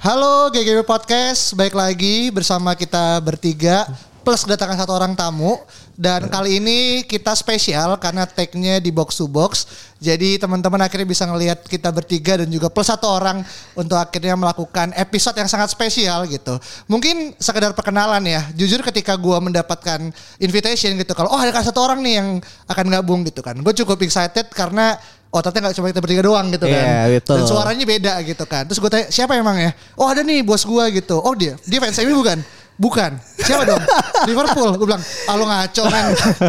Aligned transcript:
Halo 0.00 0.48
GGW 0.48 0.80
Podcast, 0.88 1.52
baik 1.52 1.76
lagi 1.76 2.32
bersama 2.32 2.72
kita 2.72 3.20
bertiga 3.20 3.84
plus 4.24 4.48
kedatangan 4.48 4.80
satu 4.80 4.96
orang 4.96 5.12
tamu 5.12 5.60
dan 6.00 6.24
kali 6.24 6.56
ini 6.56 7.04
kita 7.04 7.36
spesial 7.36 8.00
karena 8.00 8.24
tag-nya 8.24 8.80
di 8.80 8.88
box 8.88 9.20
to 9.20 9.28
box. 9.28 9.68
Jadi 10.00 10.40
teman-teman 10.40 10.80
akhirnya 10.80 11.04
bisa 11.04 11.28
ngelihat 11.28 11.68
kita 11.68 11.92
bertiga 11.92 12.40
dan 12.40 12.48
juga 12.48 12.72
plus 12.72 12.88
satu 12.88 13.12
orang 13.12 13.44
untuk 13.76 14.00
akhirnya 14.00 14.40
melakukan 14.40 14.96
episode 14.96 15.36
yang 15.36 15.52
sangat 15.52 15.68
spesial 15.68 16.24
gitu. 16.24 16.56
Mungkin 16.88 17.36
sekedar 17.36 17.76
perkenalan 17.76 18.24
ya. 18.24 18.48
Jujur 18.56 18.80
ketika 18.80 19.12
gua 19.20 19.36
mendapatkan 19.44 20.00
invitation 20.40 20.96
gitu 20.96 21.12
kalau 21.12 21.28
oh 21.28 21.36
ada 21.36 21.60
satu 21.60 21.76
orang 21.84 22.00
nih 22.00 22.24
yang 22.24 22.28
akan 22.72 22.86
gabung 22.88 23.20
gitu 23.28 23.44
kan. 23.44 23.60
Gue 23.60 23.76
cukup 23.76 24.00
excited 24.00 24.48
karena 24.48 24.96
Oh 25.30 25.38
ternyata 25.38 25.70
gak 25.70 25.76
cuma 25.78 25.86
kita 25.88 26.02
bertiga 26.02 26.22
doang 26.26 26.50
gitu 26.50 26.66
kan. 26.66 26.74
Iya, 26.74 27.22
betul. 27.22 27.38
Dan 27.38 27.44
suaranya 27.46 27.84
beda 27.86 28.12
gitu 28.26 28.44
kan. 28.44 28.66
Terus 28.66 28.78
gue 28.78 28.90
tanya 28.90 29.06
siapa 29.08 29.38
emang 29.38 29.56
ya? 29.56 29.70
Oh 29.94 30.10
ada 30.10 30.20
nih 30.20 30.42
bos 30.42 30.62
gue 30.62 30.84
gitu. 30.90 31.22
Oh 31.22 31.38
dia, 31.38 31.54
dia 31.62 31.78
fans 31.78 31.94
MU 32.02 32.18
bukan? 32.18 32.42
Bukan. 32.74 33.12
Siapa 33.36 33.62
dong? 33.62 33.78
Liverpool. 34.28 34.72
Gue 34.74 34.88
bilang, 34.88 35.04
ah 35.28 35.34
lu 35.36 35.44
ngaco 35.44 35.84
kan. 35.84 36.04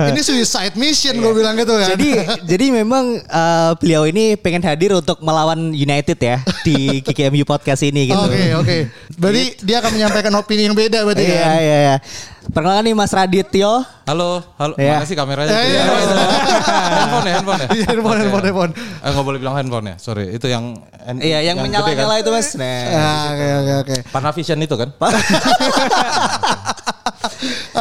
Ini 0.10 0.22
suicide 0.24 0.80
mission 0.80 1.14
gue 1.14 1.34
bilang 1.36 1.54
gitu 1.54 1.76
kan. 1.76 1.92
Jadi 1.92 2.10
jadi 2.48 2.66
memang 2.72 3.20
eh, 3.20 3.72
beliau 3.78 4.08
ini 4.08 4.34
pengen 4.34 4.64
hadir 4.64 4.96
untuk 4.96 5.20
melawan 5.20 5.76
United 5.76 6.16
ya 6.16 6.40
di 6.64 6.76
KKMU 7.06 7.44
podcast 7.44 7.84
ini 7.84 8.10
gitu. 8.10 8.18
Oke 8.18 8.42
oke. 8.56 8.78
Berarti 9.14 9.60
dia 9.62 9.84
akan 9.84 9.92
menyampaikan 9.94 10.32
opini 10.34 10.66
yang 10.66 10.74
beda 10.74 11.04
berarti 11.04 11.22
Iya 11.22 11.36
kan. 11.38 11.54
iya 11.60 11.78
iya. 11.84 11.96
Perkenalkan 12.42 12.90
nih 12.90 12.96
Mas 12.98 13.14
Radityo. 13.14 13.86
Halo, 14.10 14.42
halo. 14.58 14.74
Iya. 14.74 14.98
Mana 14.98 15.06
sih 15.06 15.14
kameranya? 15.14 15.54
Eh, 15.54 15.62
iya. 15.70 15.82
Handphone 15.86 17.28
ya, 17.30 17.34
handphone 17.38 17.62
ya. 17.62 17.68
Iya, 17.70 17.86
handphone, 17.86 18.10
Oke. 18.10 18.22
handphone, 18.26 18.46
handphone. 18.50 18.72
Eh, 18.74 19.10
nggak 19.14 19.26
boleh 19.26 19.38
bilang 19.38 19.56
handphone 19.56 19.86
ya. 19.86 19.96
Sorry, 20.02 20.26
itu 20.34 20.50
yang 20.50 20.74
Iya 21.22 21.40
yang, 21.46 21.62
gede 21.62 21.70
menyala-nyala 21.70 22.18
kan? 22.18 22.24
itu 22.26 22.30
Mas. 22.34 22.48
Nah. 22.58 22.82
Ah, 22.90 23.24
Oke 23.30 23.46
oke 23.46 23.74
oke. 23.78 23.96
Panavision 24.10 24.58
itu 24.58 24.74
kan? 24.74 24.90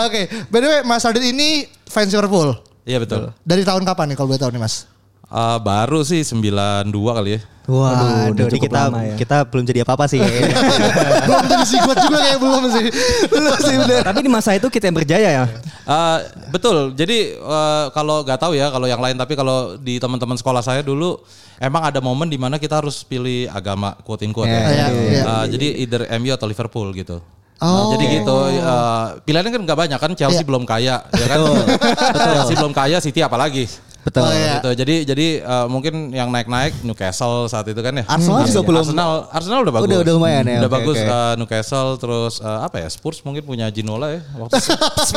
Oke. 0.00 0.20
By 0.48 0.58
the 0.60 0.68
way, 0.68 0.80
Mas 0.82 1.04
Adit 1.04 1.24
ini 1.24 1.64
fans 1.84 2.12
Liverpool. 2.12 2.54
Iya 2.84 3.00
betul. 3.00 3.32
Dari 3.42 3.64
tahun 3.64 3.84
kapan 3.84 4.12
nih 4.12 4.16
kalau 4.16 4.28
boleh 4.28 4.40
tahu 4.40 4.52
nih 4.52 4.60
Mas? 4.60 4.84
Eh, 5.30 5.58
baru 5.62 6.02
sih 6.02 6.26
92 6.26 6.90
kali 6.90 7.30
ya. 7.38 7.40
Wah, 7.70 8.26
udah 8.34 8.50
ini 8.50 8.50
cukup 8.50 8.66
kita 8.66 8.80
lama 8.90 8.98
ya. 8.98 9.14
kita 9.14 9.36
belum 9.46 9.62
jadi 9.62 9.86
apa-apa 9.86 10.10
sih 10.10 10.18
belum 11.30 11.42
jadi 11.46 11.62
squad 11.62 12.02
juga 12.02 12.18
kayak 12.18 12.38
belum 12.42 12.62
sih. 12.66 12.86
belum 13.30 13.56
sih 13.62 13.74
bener. 13.78 14.02
Tapi 14.02 14.18
di 14.26 14.30
masa 14.32 14.50
itu 14.58 14.66
kita 14.66 14.90
yang 14.90 14.96
berjaya 14.98 15.28
ya. 15.30 15.44
Eh, 15.86 16.18
betul. 16.50 16.98
Jadi 16.98 17.38
eh, 17.38 17.84
kalau 17.94 18.26
nggak 18.26 18.38
tahu 18.42 18.58
ya 18.58 18.74
kalau 18.74 18.90
yang 18.90 18.98
lain 18.98 19.14
tapi 19.14 19.38
kalau 19.38 19.78
di 19.78 20.02
teman-teman 20.02 20.34
sekolah 20.34 20.66
saya 20.66 20.82
dulu 20.82 21.22
emang 21.62 21.86
ada 21.86 22.02
momen 22.02 22.26
di 22.26 22.34
mana 22.34 22.58
kita 22.58 22.82
harus 22.82 23.06
pilih 23.06 23.46
agama 23.54 23.94
quote 24.02 24.26
in 24.26 24.34
quote 24.34 24.50
Iya, 24.50 24.58
ya. 24.58 24.66
iya, 24.66 24.86
iya. 24.90 25.22
Eh, 25.22 25.44
jadi 25.54 25.66
either 25.78 26.02
MU 26.18 26.34
atau 26.34 26.50
Liverpool 26.50 26.90
gitu. 26.90 27.22
Oh. 27.62 27.94
Jadi 27.94 28.18
gitu 28.18 28.36
eh, 28.50 29.06
pilihannya 29.22 29.52
kan 29.54 29.62
nggak 29.62 29.78
banyak 29.78 29.98
kan 30.00 30.10
Chelsea 30.18 30.42
Iya. 30.42 30.48
belum 30.50 30.66
kaya 30.66 31.06
ya 31.06 31.26
kan. 31.28 31.38
Chelsea 32.34 32.58
belum 32.58 32.74
kaya 32.74 32.98
City 32.98 33.22
apalagi. 33.22 33.70
Betul. 34.00 34.22
Oh, 34.22 34.32
iya. 34.32 34.54
Gitu. 34.56 34.70
Jadi 34.76 34.94
jadi 35.04 35.26
eh, 35.40 35.66
mungkin 35.66 35.94
yang 36.10 36.28
naik-naik 36.28 36.72
Newcastle 36.80 37.44
saat 37.46 37.64
itu 37.64 37.76
kan 37.76 37.92
ya. 37.92 38.04
Arsenal 38.04 38.42
juga 38.42 38.62
belum- 38.62 38.80
Arsenal 38.82 39.10
Arsenal 39.28 39.58
udah 39.60 39.74
bagus. 39.74 39.86
Udah- 39.86 40.00
udah 40.00 40.12
lumayan 40.14 40.44
ya, 40.44 40.58
Udah 40.58 40.66
oke, 40.66 40.76
bagus 40.80 40.96
oke. 40.96 41.06
eh, 41.06 41.32
Newcastle 41.36 41.90
terus 41.96 42.34
eh, 42.38 42.60
apa 42.60 42.76
ya 42.78 42.88
Spurs 42.88 43.20
mungkin 43.20 43.42
punya 43.42 43.68
Ginola 43.68 44.16
ya 44.16 44.20
waktu. 44.34 44.56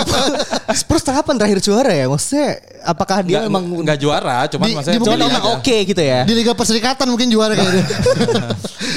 Spurs 0.80 1.04
kapan 1.04 1.36
terakhir 1.36 1.60
juara 1.60 1.92
ya? 1.92 2.06
Maksudnya 2.06 2.50
apakah 2.84 3.22
dia 3.22 3.40
Nggak- 3.40 3.46
memang 3.48 3.64
nggak 3.84 3.98
juara, 3.98 4.38
cuman 4.48 4.68
Di- 4.68 4.76
maksudnya 4.76 5.00
di- 5.00 5.08
emang 5.24 5.32
aja. 5.40 5.54
oke 5.54 5.76
gitu 5.86 6.02
ya? 6.04 6.20
Di 6.24 6.34
Liga 6.34 6.54
Perserikatan 6.54 7.08
mungkin 7.08 7.28
juara 7.28 7.54
kayaknya. 7.54 7.86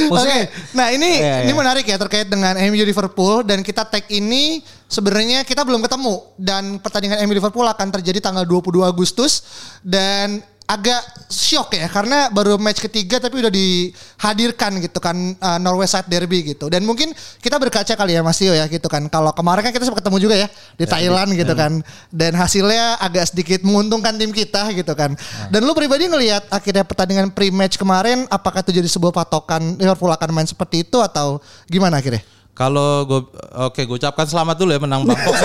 Oke, 0.07 0.39
nah 0.73 0.91
ini 0.91 1.09
Iya, 1.19 1.47
ini 1.47 1.53
iya. 1.53 1.57
menarik 1.57 1.83
ya 1.83 1.97
terkait 1.97 2.27
dengan 2.27 2.53
MU 2.55 2.77
Liverpool 2.79 3.41
dan 3.43 3.61
kita 3.61 3.81
tag 3.83 4.05
ini 4.09 4.61
sebenarnya 4.87 5.43
kita 5.43 5.67
belum 5.67 5.83
ketemu 5.83 6.15
dan 6.39 6.79
pertandingan 6.79 7.23
MU 7.27 7.35
Liverpool 7.35 7.67
akan 7.67 7.89
terjadi 8.01 8.23
tanggal 8.23 8.47
22 8.47 8.87
Agustus 8.87 9.43
dan 9.83 10.43
agak 10.67 11.31
shock 11.31 11.79
ya 11.79 11.87
karena 11.87 12.27
baru 12.35 12.59
match 12.59 12.83
ketiga 12.83 13.23
tapi 13.23 13.39
udah 13.39 13.55
dihadirkan 13.55 14.83
gitu 14.83 14.99
kan 14.99 15.15
uh, 15.39 15.59
Norway 15.63 15.87
Side 15.87 16.11
Derby 16.11 16.43
gitu. 16.43 16.67
Dan 16.67 16.83
mungkin 16.83 17.15
kita 17.39 17.55
berkaca 17.63 17.95
kali 17.95 18.19
ya 18.19 18.21
Mas 18.27 18.43
Tio 18.43 18.51
ya 18.51 18.67
gitu 18.67 18.91
kan. 18.91 19.07
Kalau 19.07 19.31
kemarin 19.31 19.63
kan 19.63 19.71
kita 19.71 19.87
sempat 19.87 20.03
ketemu 20.03 20.19
juga 20.19 20.35
ya 20.35 20.51
di 20.75 20.85
Thailand 20.85 21.31
gitu 21.39 21.55
kan. 21.55 21.79
Dan 22.11 22.35
hasilnya 22.35 22.99
agak 22.99 23.31
sedikit 23.31 23.63
menguntungkan 23.63 24.19
tim 24.19 24.35
kita 24.35 24.75
gitu 24.75 24.93
kan. 24.99 25.15
Dan 25.55 25.63
lu 25.63 25.71
pribadi 25.71 26.11
ngelihat 26.11 26.51
akhirnya 26.51 26.83
pertandingan 26.83 27.31
pre-match 27.31 27.79
kemarin 27.79 28.27
apakah 28.27 28.67
itu 28.67 28.75
jadi 28.75 28.91
sebuah 28.91 29.15
patokan 29.15 29.79
Liverpool 29.79 30.11
akan 30.11 30.29
main 30.35 30.51
seperti 30.51 30.83
itu 30.83 30.99
atau 30.99 31.39
gimana 31.71 32.03
akhirnya? 32.03 32.36
Kalau 32.57 33.05
gue 33.05 33.21
oke 33.69 33.85
gue 33.85 33.97
ucapkan 34.01 34.25
selamat 34.25 34.57
dulu 34.57 34.73
ya 34.73 34.81
menang 34.81 35.05
Bangkok. 35.05 35.29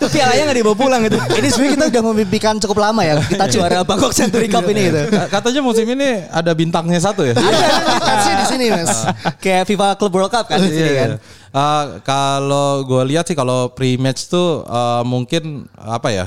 Itu 0.00 0.06
pialanya 0.08 0.42
nggak 0.48 0.56
dibawa 0.56 0.76
pulang 0.76 1.02
itu. 1.04 1.20
ini 1.36 1.48
sebenarnya 1.52 1.72
kita 1.76 1.86
udah 1.92 2.02
memimpikan 2.12 2.54
cukup 2.56 2.78
lama 2.80 3.04
ya. 3.04 3.20
Kita 3.20 3.44
juara 3.52 3.84
Bangkok 3.84 4.16
Century 4.16 4.48
Cup 4.48 4.64
ini 4.72 4.88
gitu. 4.88 5.00
Katanya 5.28 5.60
musim 5.60 5.84
ini 5.84 6.24
ada 6.32 6.48
bintangnya 6.56 6.96
satu 6.96 7.28
ya. 7.28 7.36
Ada 7.36 8.32
di 8.40 8.46
sini 8.48 8.72
Mas. 8.72 9.04
Kayak 9.36 9.68
FIFA 9.68 10.00
Club 10.00 10.12
World 10.16 10.32
Cup 10.32 10.48
kan 10.48 10.64
di 10.64 10.72
sini 10.72 10.88
Iya, 10.88 10.94
kan. 10.96 11.10
iya. 11.12 11.18
Eh, 11.56 11.84
kalau 12.00 12.84
gue 12.84 13.02
lihat 13.12 13.28
sih 13.28 13.36
kalau 13.36 13.68
pre-match 13.72 14.28
tuh 14.28 14.64
eh, 14.64 15.02
mungkin 15.04 15.68
apa 15.76 16.08
ya 16.08 16.26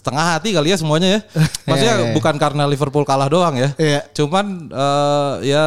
setengah 0.00 0.40
hati 0.40 0.56
kali 0.56 0.72
ya 0.72 0.80
semuanya 0.80 1.08
ya. 1.12 1.20
Maksudnya 1.68 1.94
Iya, 1.94 2.04
iya. 2.08 2.14
bukan 2.16 2.34
karena 2.40 2.64
Liverpool 2.64 3.04
kalah 3.04 3.28
doang 3.28 3.52
ya. 3.54 3.76
Iya. 3.76 4.00
Cuman 4.16 4.72
eh, 4.72 5.32
ya 5.52 5.64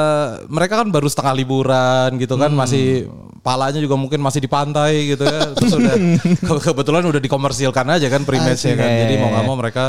mereka 0.50 0.82
kan 0.82 0.90
baru 0.90 1.06
setengah 1.06 1.38
liburan 1.38 2.18
gitu 2.18 2.34
kan 2.36 2.50
masih 2.50 3.06
palanya 3.46 3.78
juga 3.78 3.94
mungkin 3.94 4.18
masih 4.18 4.42
di 4.42 4.50
pantai 4.50 5.14
gitu 5.14 5.22
ya. 5.22 5.54
Terus 5.54 5.72
udah 5.78 5.96
ke- 6.50 6.62
kebetulan 6.66 7.06
udah 7.06 7.22
dikomersilkan 7.22 7.86
aja 7.88 8.10
kan 8.10 8.26
pre-match 8.26 8.66
ya 8.66 8.74
kan. 8.74 8.90
Iya, 8.90 9.00
Jadi 9.06 9.14
iya, 9.14 9.22
mau 9.22 9.30
nggak 9.30 9.44
iya. 9.46 9.50
mau 9.54 9.58
mereka 9.62 9.86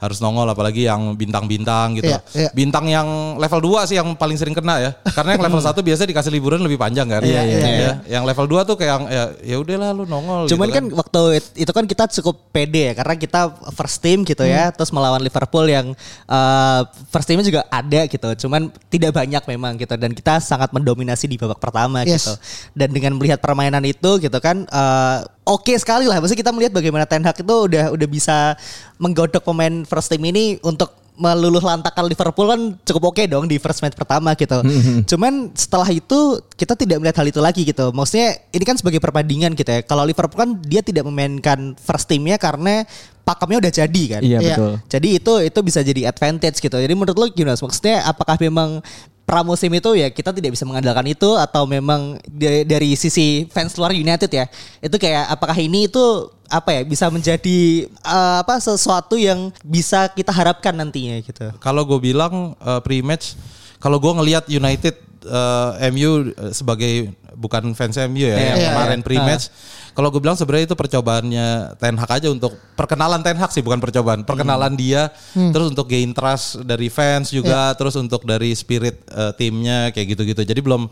harus 0.00 0.16
nongol 0.18 0.48
apalagi 0.48 0.88
yang 0.88 1.12
bintang-bintang 1.12 2.00
gitu. 2.00 2.08
Iya, 2.08 2.18
iya. 2.32 2.48
Bintang 2.50 2.88
yang 2.88 3.36
level 3.36 3.60
2 3.60 3.84
sih 3.84 4.00
yang 4.00 4.16
paling 4.16 4.34
sering 4.34 4.56
kena 4.56 4.80
ya. 4.80 4.90
Karena 5.12 5.36
yang 5.36 5.44
level 5.44 5.60
1 5.60 5.76
biasa 5.76 6.08
dikasih 6.08 6.32
liburan 6.32 6.64
lebih 6.64 6.80
panjang 6.80 7.04
kan. 7.04 7.20
Iya, 7.20 7.40
iya, 7.44 7.58
Ya, 7.60 7.92
Yang 8.18 8.24
level 8.32 8.46
2 8.48 8.64
tuh 8.64 8.74
kayak 8.74 8.90
yang 8.90 9.04
ya 9.06 9.24
ya 9.44 9.56
udahlah 9.60 9.92
lu 9.92 10.04
nongol 10.04 10.48
Cuman 10.48 10.66
gitu 10.66 10.76
kan 10.80 10.84
waktu 10.96 11.20
it- 11.36 11.54
itu 11.60 11.70
kan 11.70 11.84
kita 11.84 12.04
cukup 12.10 12.48
pede 12.48 12.90
ya 12.90 12.94
karena 12.96 13.14
kita 13.14 13.40
first 13.70 14.00
team 14.00 14.24
gitu 14.24 14.40
ya, 14.42 14.72
terus 14.72 14.88
melawan 14.90 15.20
Liverpool 15.20 15.68
yang 15.68 15.92
eh, 16.26 16.80
first 17.12 17.28
teamnya 17.28 17.44
juga 17.44 17.62
ada 17.68 18.00
gitu. 18.08 18.28
Cuman 18.42 18.72
tidak 18.88 19.12
banyak 19.12 19.42
memang 19.46 19.76
gitu 19.76 19.94
dan 19.94 20.10
kita 20.10 20.40
sangat 20.40 20.72
mendominasi 20.72 21.28
di 21.28 21.36
babak 21.36 21.60
pertama 21.60 22.02
Yes. 22.02 22.24
gitu. 22.24 22.32
Dan 22.72 22.88
dengan 22.90 23.20
melihat 23.20 23.36
permainan 23.38 23.84
itu 23.84 24.16
gitu 24.16 24.38
kan 24.40 24.64
eh, 24.64 25.18
oke 25.44 25.72
sekali 25.80 26.04
lah. 26.04 26.20
Maksudnya 26.20 26.40
kita 26.44 26.52
melihat 26.52 26.72
bagaimana 26.76 27.04
Ten 27.08 27.24
Hag 27.24 27.40
itu 27.40 27.56
udah 27.70 27.90
udah 27.92 28.08
bisa 28.08 28.54
menggodok 29.00 29.40
pemain 29.40 29.82
first 29.88 30.12
team 30.12 30.22
ini 30.28 30.60
untuk 30.60 30.99
meluluh 31.20 31.60
lantakan 31.60 32.08
Liverpool 32.08 32.48
kan 32.48 32.60
cukup 32.80 33.12
oke 33.12 33.22
dong 33.28 33.44
di 33.44 33.60
first 33.60 33.84
match 33.84 33.92
pertama 33.92 34.32
gitu. 34.32 34.64
Cuman 35.04 35.52
setelah 35.52 35.84
itu 35.92 36.40
kita 36.56 36.72
tidak 36.72 36.96
melihat 36.96 37.20
hal 37.20 37.28
itu 37.28 37.40
lagi 37.44 37.62
gitu. 37.68 37.92
Maksudnya 37.92 38.40
ini 38.56 38.64
kan 38.64 38.80
sebagai 38.80 38.98
perbandingan 39.04 39.52
gitu 39.52 39.68
ya. 39.68 39.84
Kalau 39.84 40.08
Liverpool 40.08 40.40
kan 40.40 40.56
dia 40.64 40.80
tidak 40.80 41.04
memainkan 41.04 41.76
first 41.76 42.08
teamnya 42.08 42.40
karena 42.40 42.88
pakemnya 43.20 43.68
udah 43.68 43.72
jadi 43.84 44.02
kan. 44.16 44.20
Iya 44.24 44.38
Iya. 44.40 44.56
betul. 44.56 44.72
Jadi 44.88 45.08
itu 45.20 45.32
itu 45.44 45.58
bisa 45.60 45.80
jadi 45.84 46.00
advantage 46.08 46.56
gitu. 46.58 46.76
Jadi 46.80 46.94
menurut 46.96 47.16
lo 47.20 47.26
gimana? 47.28 47.60
Maksudnya 47.60 48.08
apakah 48.08 48.40
memang 48.40 48.80
pramusim 49.28 49.70
itu 49.70 49.94
ya 49.94 50.10
kita 50.10 50.34
tidak 50.34 50.58
bisa 50.58 50.66
mengandalkan 50.66 51.06
itu 51.06 51.38
atau 51.38 51.62
memang 51.62 52.18
dari, 52.26 52.66
dari 52.66 52.98
sisi 52.98 53.46
fans 53.46 53.78
luar 53.78 53.94
United 53.94 54.26
ya 54.26 54.50
itu 54.82 54.96
kayak 54.98 55.30
apakah 55.30 55.54
ini 55.54 55.86
itu 55.86 56.02
apa 56.50 56.74
ya 56.74 56.82
bisa 56.82 57.06
menjadi 57.08 57.86
eh, 57.86 58.36
apa 58.42 58.58
sesuatu 58.58 59.14
yang 59.14 59.54
bisa 59.62 60.10
kita 60.10 60.34
harapkan 60.34 60.74
nantinya 60.74 61.16
gitu. 61.22 61.54
Kalau 61.62 61.86
gue 61.86 62.02
bilang 62.02 62.58
eh, 62.58 62.80
pre-match, 62.82 63.38
kalau 63.78 64.02
gue 64.02 64.10
ngelihat 64.10 64.50
United 64.50 64.98
eh, 65.24 65.90
MU 65.94 66.34
sebagai 66.50 67.14
bukan 67.36 67.74
fans 67.74 67.96
MU 68.06 68.22
ya, 68.22 68.34
Iya, 68.34 68.46
yang 68.54 68.58
iya, 68.58 68.68
kemarin 68.72 69.00
iya. 69.00 69.06
pre-match. 69.06 69.44
Kalau 69.90 70.08
gue 70.14 70.22
bilang 70.22 70.38
sebenarnya 70.38 70.70
itu 70.70 70.76
percobaannya 70.78 71.48
Ten 71.82 71.98
Hag 71.98 72.10
aja 72.22 72.28
untuk 72.30 72.54
perkenalan 72.78 73.20
Ten 73.26 73.34
Hag 73.34 73.50
sih 73.50 73.60
bukan 73.60 73.82
percobaan, 73.82 74.22
perkenalan 74.22 74.78
dia, 74.78 75.10
terus 75.34 75.74
untuk 75.74 75.90
gain 75.90 76.14
trust 76.14 76.62
dari 76.62 76.86
fans 76.86 77.34
juga, 77.34 77.74
terus 77.74 77.98
untuk 77.98 78.22
dari 78.22 78.54
spirit 78.54 79.02
eh, 79.10 79.32
timnya 79.34 79.90
kayak 79.90 80.14
gitu-gitu. 80.14 80.42
Jadi 80.46 80.60
belum 80.62 80.86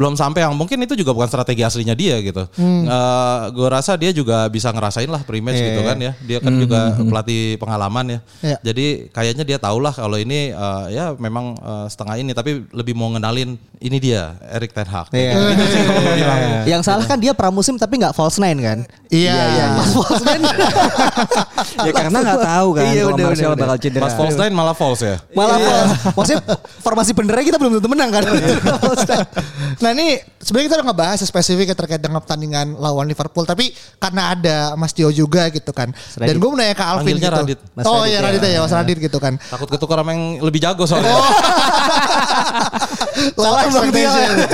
belum 0.00 0.16
sampai 0.16 0.48
yang 0.48 0.56
mungkin 0.56 0.80
itu 0.80 0.96
juga 0.96 1.12
bukan 1.12 1.28
strategi 1.28 1.60
aslinya 1.60 1.92
dia 1.92 2.18
gitu. 2.24 2.48
gue 3.48 3.68
rasa 3.68 3.96
dia 4.00 4.10
juga 4.14 4.46
bisa 4.48 4.72
ngerasain 4.72 5.08
lah 5.08 5.22
pre-match 5.22 5.60
gitu 5.60 5.80
kan 5.84 5.98
ya. 6.00 6.12
Dia 6.24 6.38
kan 6.40 6.52
juga 6.56 6.96
pelatih 6.98 7.60
pengalaman 7.60 8.06
ya. 8.16 8.20
Iya. 8.42 8.56
Jadi 8.72 8.86
kayaknya 9.12 9.44
dia 9.44 9.58
tahu 9.60 9.78
lah 9.82 9.92
kalau 9.92 10.16
ini 10.16 10.50
eh, 10.56 10.84
ya 10.94 11.12
memang 11.18 11.52
eh, 11.58 11.86
setengah 11.92 12.16
ini 12.16 12.32
tapi 12.32 12.64
lebih 12.72 12.96
mau 12.96 13.12
ngenalin 13.12 13.60
ini 13.78 13.98
dia 14.00 14.34
Erik 14.50 14.72
Ten 14.72 14.88
Hag. 14.88 15.12
Iya. 15.12 15.32
Gitu 15.36 15.77
Yang 16.72 16.82
salah 16.84 17.04
kan 17.06 17.18
dia 17.18 17.32
pramusim 17.32 17.76
tapi 17.76 17.98
nggak 18.00 18.14
false 18.14 18.38
nine 18.40 18.58
kan? 18.60 18.78
Iya. 19.08 19.76
Pas 19.78 19.90
false 19.92 20.24
nine. 20.24 20.42
ya 21.86 21.92
karena 21.92 22.18
nggak 22.20 22.40
tahu 22.44 22.68
kan 22.76 22.84
Iya, 22.88 23.02
kalau 23.08 23.18
Martial 23.18 23.52
bakal 23.56 23.78
cedera. 23.80 24.02
Pas 24.04 24.14
false 24.14 24.36
nine 24.36 24.54
malah 24.54 24.76
false 24.76 25.02
ya. 25.04 25.16
Malah 25.32 25.58
false. 25.58 25.92
Maksudnya 26.16 26.40
formasi 26.82 27.12
benernya 27.16 27.44
kita 27.54 27.58
belum 27.60 27.72
tentu 27.80 27.88
menang 27.90 28.10
kan? 28.10 28.22
Nah 29.78 29.94
ini 29.94 30.18
sebenarnya 30.42 30.66
kita 30.66 30.76
udah 30.82 30.86
ngebahas 30.90 31.18
spesifik 31.22 31.70
terkait 31.70 32.02
dengan 32.02 32.18
pertandingan 32.18 32.74
lawan 32.82 33.06
Liverpool 33.06 33.46
tapi 33.46 33.70
karena 34.02 34.34
ada 34.34 34.56
Mas 34.74 34.90
Tio 34.90 35.06
juga 35.14 35.46
gitu 35.54 35.70
kan. 35.70 35.94
Dan 36.18 36.34
gue 36.34 36.48
mau 36.50 36.58
nanya 36.58 36.74
ke 36.74 36.82
Alvin 36.82 37.14
Panggilnya 37.14 37.30
gitu. 37.30 37.38
Radit. 37.46 37.58
Mas 37.78 37.84
oh 37.86 38.02
Radit 38.02 38.10
iya 38.10 38.18
ya. 38.18 38.26
Radit 38.26 38.42
ya 38.42 38.60
Mas 38.66 38.74
Radit 38.74 38.98
gitu 38.98 39.18
kan. 39.22 39.38
Takut 39.38 39.68
ketukar 39.70 40.02
sama 40.02 40.10
yang 40.18 40.42
lebih 40.42 40.58
jago 40.58 40.82
soalnya. 40.82 41.14
Oh. 41.14 41.30
Salah 43.34 43.60
expectation. 43.66 44.34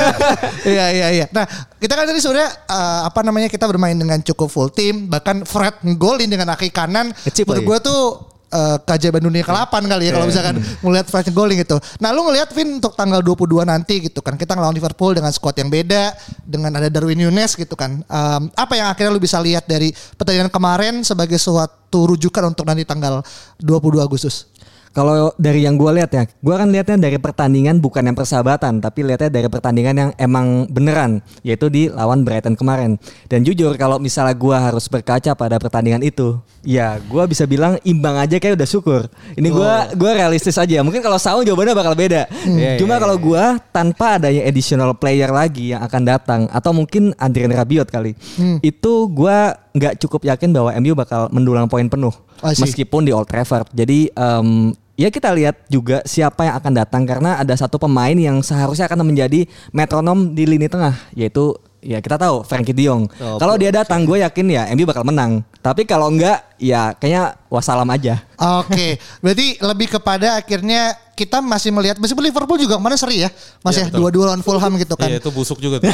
Iya 0.65 0.87
iya 0.97 1.09
iya. 1.13 1.27
Nah 1.29 1.45
kita 1.77 1.93
kan 1.93 2.09
tadi 2.09 2.21
sebenarnya 2.21 2.51
eh, 2.51 3.01
apa 3.05 3.21
namanya 3.21 3.49
kita 3.53 3.69
bermain 3.69 3.97
dengan 3.97 4.17
cukup 4.25 4.49
full 4.49 4.71
team 4.73 5.13
bahkan 5.13 5.45
Fred 5.45 5.85
ngegolin 5.85 6.29
dengan 6.31 6.53
kaki 6.57 6.73
kanan. 6.73 7.13
Kecip 7.13 7.45
Menurut 7.45 7.65
gue 7.69 7.79
tuh 7.85 8.01
eh, 8.49 8.77
keajaiban 8.89 9.21
dunia 9.21 9.45
ke-8 9.45 9.75
kali 9.85 10.09
ya 10.09 10.13
kalau 10.17 10.27
misalkan 10.27 10.57
ngelihat 10.81 11.07
Fred 11.13 11.25
ngegolin 11.29 11.57
gitu. 11.61 11.77
Nah 12.01 12.11
lu 12.17 12.25
ngelihat 12.25 12.49
Vin 12.57 12.81
untuk 12.81 12.97
tanggal 12.97 13.21
22 13.21 13.69
nanti 13.69 13.95
gitu 14.09 14.25
kan 14.25 14.41
kita 14.41 14.57
ngelawan 14.57 14.73
Liverpool 14.73 15.13
dengan 15.13 15.31
squad 15.35 15.57
yang 15.61 15.69
beda 15.69 16.17
dengan 16.45 16.73
ada 16.81 16.89
Darwin 16.89 17.21
Nunes 17.21 17.53
gitu 17.53 17.77
kan. 17.77 18.01
Em, 18.01 18.43
apa 18.57 18.73
yang 18.79 18.89
akhirnya 18.89 19.13
lu 19.13 19.21
bisa 19.21 19.37
lihat 19.43 19.69
dari 19.69 19.93
pertandingan 20.17 20.49
kemarin 20.49 21.05
sebagai 21.05 21.37
suatu 21.37 22.17
rujukan 22.17 22.57
untuk 22.57 22.65
nanti 22.65 22.89
tanggal 22.89 23.21
22 23.61 24.01
Agustus? 24.01 24.49
Kalau 24.95 25.35
dari 25.35 25.67
yang 25.67 25.75
gue 25.75 25.91
lihat 25.91 26.11
ya, 26.15 26.23
gue 26.23 26.55
kan 26.55 26.71
lihatnya 26.71 27.11
dari 27.11 27.19
pertandingan 27.19 27.83
bukan 27.83 28.07
yang 28.07 28.15
persahabatan, 28.15 28.79
tapi 28.79 29.03
lihatnya 29.03 29.27
dari 29.27 29.51
pertandingan 29.51 29.95
yang 29.99 30.11
emang 30.23 30.71
beneran, 30.71 31.19
yaitu 31.43 31.67
di 31.67 31.91
lawan 31.91 32.23
Brighton 32.23 32.55
kemarin. 32.55 32.95
Dan 33.27 33.43
jujur 33.43 33.75
kalau 33.75 33.99
misalnya 33.99 34.39
gue 34.39 34.55
harus 34.55 34.87
berkaca 34.87 35.35
pada 35.35 35.59
pertandingan 35.59 35.99
itu, 36.07 36.39
ya 36.63 37.03
gue 37.03 37.25
bisa 37.27 37.43
bilang 37.43 37.75
imbang 37.83 38.23
aja 38.23 38.39
kayak 38.39 38.55
udah 38.55 38.69
syukur. 38.71 39.11
Ini 39.35 39.51
gue 39.51 39.73
gua 39.99 40.11
realistis 40.15 40.55
aja. 40.55 40.79
Mungkin 40.87 41.03
kalau 41.03 41.19
Saung 41.19 41.43
jawabannya 41.43 41.75
bakal 41.75 41.99
beda. 41.99 42.31
Iya, 42.47 42.79
Cuma 42.79 42.95
iya, 42.95 43.03
kalau 43.03 43.19
gue 43.19 43.45
tanpa 43.75 44.23
adanya 44.23 44.47
additional 44.47 44.95
player 44.95 45.35
lagi 45.35 45.75
yang 45.75 45.83
akan 45.83 46.03
datang, 46.07 46.41
atau 46.55 46.71
mungkin 46.71 47.11
Adrian 47.19 47.51
Rabiot 47.51 47.91
kali, 47.91 48.15
itu 48.63 48.93
gue 49.11 49.39
nggak 49.75 49.99
cukup 50.07 50.23
yakin 50.23 50.55
bahwa 50.55 50.71
MU 50.79 50.95
bakal 50.95 51.27
mendulang 51.35 51.67
poin 51.67 51.91
penuh. 51.91 52.15
Meskipun 52.45 53.03
di 53.03 53.11
Old 53.11 53.27
Trafford. 53.27 53.75
Jadi 53.75 54.07
em, 54.15 54.71
ya 54.95 55.11
kita 55.11 55.35
lihat 55.35 55.67
juga 55.67 56.03
siapa 56.07 56.47
yang 56.47 56.57
akan 56.59 56.73
datang 56.75 57.03
karena 57.07 57.39
ada 57.39 57.55
satu 57.55 57.79
pemain 57.79 58.15
yang 58.15 58.41
seharusnya 58.41 58.87
akan 58.87 59.07
menjadi 59.07 59.47
metronom 59.75 60.35
di 60.35 60.47
lini 60.47 60.71
tengah 60.71 60.95
yaitu 61.15 61.55
ya 61.85 62.01
kita 62.01 62.17
tahu 62.17 62.41
Frankie 62.49 62.73
De 62.73 62.89
Jong. 62.89 63.07
Oh, 63.21 63.37
kalau 63.37 63.61
dia 63.61 63.69
datang 63.69 64.09
gue 64.09 64.25
yakin 64.25 64.47
ya 64.49 64.63
MU 64.73 64.89
bakal 64.89 65.05
menang. 65.05 65.45
Tapi 65.61 65.85
kalau 65.85 66.09
enggak 66.09 66.41
ya 66.57 66.97
kayaknya 66.97 67.37
wassalam 67.53 67.87
aja. 67.93 68.25
Oke, 68.61 68.97
berarti 69.23 69.61
lebih 69.61 69.93
kepada 70.01 70.41
akhirnya 70.41 70.97
kita 71.15 71.39
masih 71.39 71.71
melihat 71.71 72.01
meskipun 72.01 72.25
Liverpool 72.27 72.59
juga 72.59 72.75
kemarin 72.81 72.99
seri 72.99 73.23
ya, 73.23 73.31
masih 73.63 73.87
Iya, 73.87 73.95
dua-dua 73.95 74.35
lawan 74.35 74.43
Fulham 74.43 74.75
gitu 74.81 74.99
kan. 74.99 75.07
Iya 75.07 75.23
itu 75.23 75.31
busuk 75.31 75.63
juga 75.63 75.79
tuh. 75.79 75.87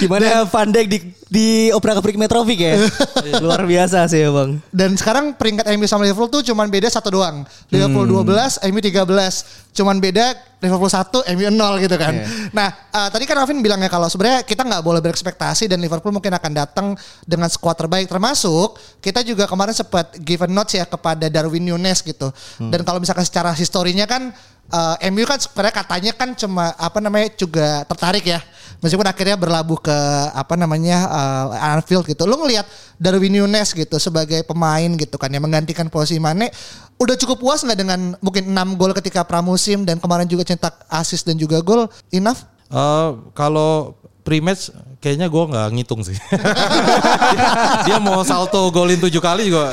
Gimana 0.00 0.44
Van 0.48 0.68
Dijk 0.70 0.86
di 0.88 0.98
di 1.28 1.46
obrak 1.76 2.00
abrik 2.00 2.16
Metrovic 2.16 2.58
ya? 2.58 2.74
Luar 3.44 3.68
biasa 3.68 4.08
sih 4.08 4.24
ya 4.24 4.32
bang. 4.32 4.56
Dan 4.72 4.96
sekarang 4.96 5.36
peringkat 5.36 5.68
MU 5.76 5.84
sama 5.84 6.08
Liverpool 6.08 6.32
tuh 6.32 6.40
cuman 6.40 6.72
beda 6.72 6.88
satu 6.88 7.12
doang. 7.12 7.44
Liverpool 7.68 8.08
12, 8.08 8.64
MU 8.72 8.80
13. 8.80 9.76
Cuman 9.76 10.00
beda 10.00 10.32
Liverpool 10.58 10.90
1, 10.90 11.22
MU 11.38 11.46
0 11.54 11.84
gitu 11.84 11.96
kan. 11.96 12.14
Nah, 12.50 12.68
eh, 12.90 13.08
tadi 13.14 13.24
kan 13.30 13.38
Alvin 13.38 13.62
bilang 13.62 13.78
ya 13.78 13.86
kalau 13.86 14.10
sebenarnya 14.10 14.42
kita 14.42 14.66
nggak 14.66 14.82
boleh 14.82 14.98
berekspektasi 14.98 15.70
dan 15.70 15.78
Liverpool 15.78 16.10
mungkin 16.10 16.34
akan 16.34 16.52
datang 16.52 16.86
dengan 17.22 17.46
skuad 17.46 17.78
terbaik 17.78 18.10
termasuk 18.10 18.74
kita 18.98 19.22
juga 19.22 19.46
kemarin 19.46 19.70
sempat 19.70 20.18
given 20.18 20.50
notes 20.50 20.74
ya 20.74 20.82
kepada 20.82 21.30
Darwin 21.30 21.62
Nunes 21.62 22.02
gitu. 22.02 22.34
Dan 22.58 22.82
kalau 22.82 22.98
misalkan 22.98 23.22
secara 23.22 23.54
historinya 23.54 24.10
kan 24.10 24.34
eh, 24.68 25.10
MU 25.14 25.22
kan 25.22 25.38
sebenarnya 25.38 25.74
katanya 25.78 26.12
kan 26.18 26.34
cuma 26.34 26.74
apa 26.74 26.98
namanya 26.98 27.30
juga 27.38 27.86
tertarik 27.86 28.26
ya. 28.26 28.42
Meskipun 28.78 29.06
akhirnya 29.10 29.34
berlabuh 29.34 29.78
ke 29.78 29.98
apa 30.34 30.54
namanya 30.58 31.06
eh, 31.06 31.74
Anfield 31.78 32.02
gitu. 32.02 32.26
Lu 32.26 32.34
ngelihat 32.34 32.66
Darwin 32.98 33.30
Nunes 33.30 33.70
gitu 33.70 33.94
sebagai 34.02 34.42
pemain 34.42 34.90
gitu 34.98 35.14
kan 35.14 35.30
yang 35.30 35.46
menggantikan 35.46 35.86
posisi 35.86 36.18
Mane 36.18 36.50
udah 36.98 37.14
cukup 37.14 37.38
puas 37.38 37.62
nggak 37.62 37.78
dengan 37.78 38.00
mungkin 38.18 38.50
6 38.50 38.74
gol 38.74 38.90
ketika 38.90 39.22
pramusim 39.22 39.86
dan 39.86 40.02
kemarin 40.02 40.26
juga 40.26 40.42
cetak 40.48 40.88
assist 40.88 41.28
dan 41.28 41.36
juga 41.36 41.60
gol 41.60 41.84
enough? 42.08 42.48
Eh, 42.72 43.08
kalau 43.36 43.96
pre-match 44.24 44.72
kayaknya 45.00 45.30
gue 45.30 45.44
nggak 45.48 45.66
ngitung 45.72 46.00
sih. 46.04 46.16
dia, 47.32 47.48
dia 47.88 47.96
mau 48.00 48.20
salto 48.26 48.68
golin 48.68 49.00
tujuh 49.00 49.22
kali 49.22 49.48
juga. 49.48 49.72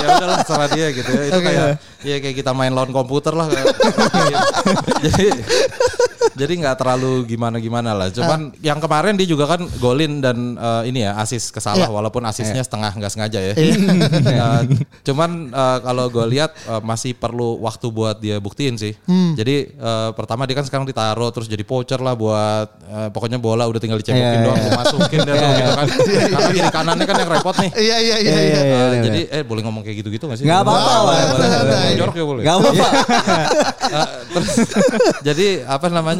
ya 0.00 0.06
udahlah 0.18 0.38
serah 0.44 0.68
dia 0.72 0.92
gitu 0.92 1.08
ya. 1.08 1.22
Itu 1.30 1.38
Oke. 1.40 1.46
kayak 1.46 1.68
ya 2.04 2.16
kayak 2.20 2.36
kita 2.36 2.50
main 2.52 2.72
lawan 2.74 2.92
komputer 2.92 3.32
lah. 3.32 3.48
jadi 5.04 5.28
jadi 6.32 6.52
nggak 6.56 6.76
terlalu 6.76 7.28
gimana 7.28 7.60
gimana 7.60 7.92
lah. 7.92 8.08
Cuman 8.08 8.56
yang 8.58 8.80
kemarin 8.80 9.14
dia 9.14 9.24
juga 9.24 9.44
kan 9.44 9.60
golin 9.76 10.18
dan 10.18 10.56
eh, 10.56 10.88
ini 10.88 11.04
ya 11.04 11.20
asis 11.20 11.52
kesalah 11.52 11.84
Iya. 11.84 11.92
walaupun 11.92 12.24
asisnya 12.24 12.64
setengah 12.64 12.96
nggak 12.96 13.12
sengaja 13.12 13.40
ya. 13.40 13.54
Eh, 14.24 14.60
cuman 15.04 15.50
eh, 15.52 15.78
kalau 15.80 16.08
gue 16.08 16.24
lihat 16.28 16.52
eh, 16.56 16.80
masih 16.80 17.14
perlu 17.14 17.60
waktu 17.60 17.86
buat 17.88 18.16
dia 18.18 18.40
buktiin 18.40 18.74
sih. 18.74 18.96
Jadi 19.34 19.56
eh, 19.70 20.10
pertama 20.12 20.44
dia 20.44 20.56
kan 20.56 20.64
sekarang 20.64 20.84
ditaruh 20.84 21.30
terus 21.30 21.46
jadi 21.46 21.62
poacher 21.62 22.00
lah 22.00 22.14
buat 22.14 22.68
eh, 22.84 23.08
pokoknya 23.10 23.38
bola 23.38 23.66
udah 23.66 23.80
tinggal 23.80 23.98
dicebokin 23.98 24.40
Iya, 24.40 24.46
doang 24.46 24.58
iya. 24.58 24.66
lu 24.66 24.78
masukin 24.78 25.18
deh 25.22 25.34
lu 25.34 25.46
gitu 25.50 25.72
kan. 25.74 25.86
Karena 25.88 26.48
kiri 26.50 26.70
kanannya 26.70 27.04
kan 27.04 27.16
yang 27.18 27.30
repot 27.30 27.54
nih. 27.58 27.70
Iya 27.74 27.96
iya 27.98 28.16
iya. 28.16 28.32
Iya, 28.34 28.40
iya. 28.40 28.60
iya. 28.64 28.78
Eh, 28.80 29.02
jadi 29.04 29.20
eh 29.30 29.42
boleh 29.44 29.62
ngomong 29.66 29.82
kayak 29.82 29.96
gitu-gitu 30.04 30.24
gak 30.26 30.38
sih? 30.38 30.44
Nggak 30.46 30.60
apa-apa. 30.62 31.12
Jorok 31.98 32.14
ya 32.14 32.24
boleh. 32.24 32.42
Gak 32.42 32.54
apa-apa. 32.58 32.86
Terus 34.34 34.50
jadi 35.28 35.46
apa 35.66 35.86
namanya 35.88 36.13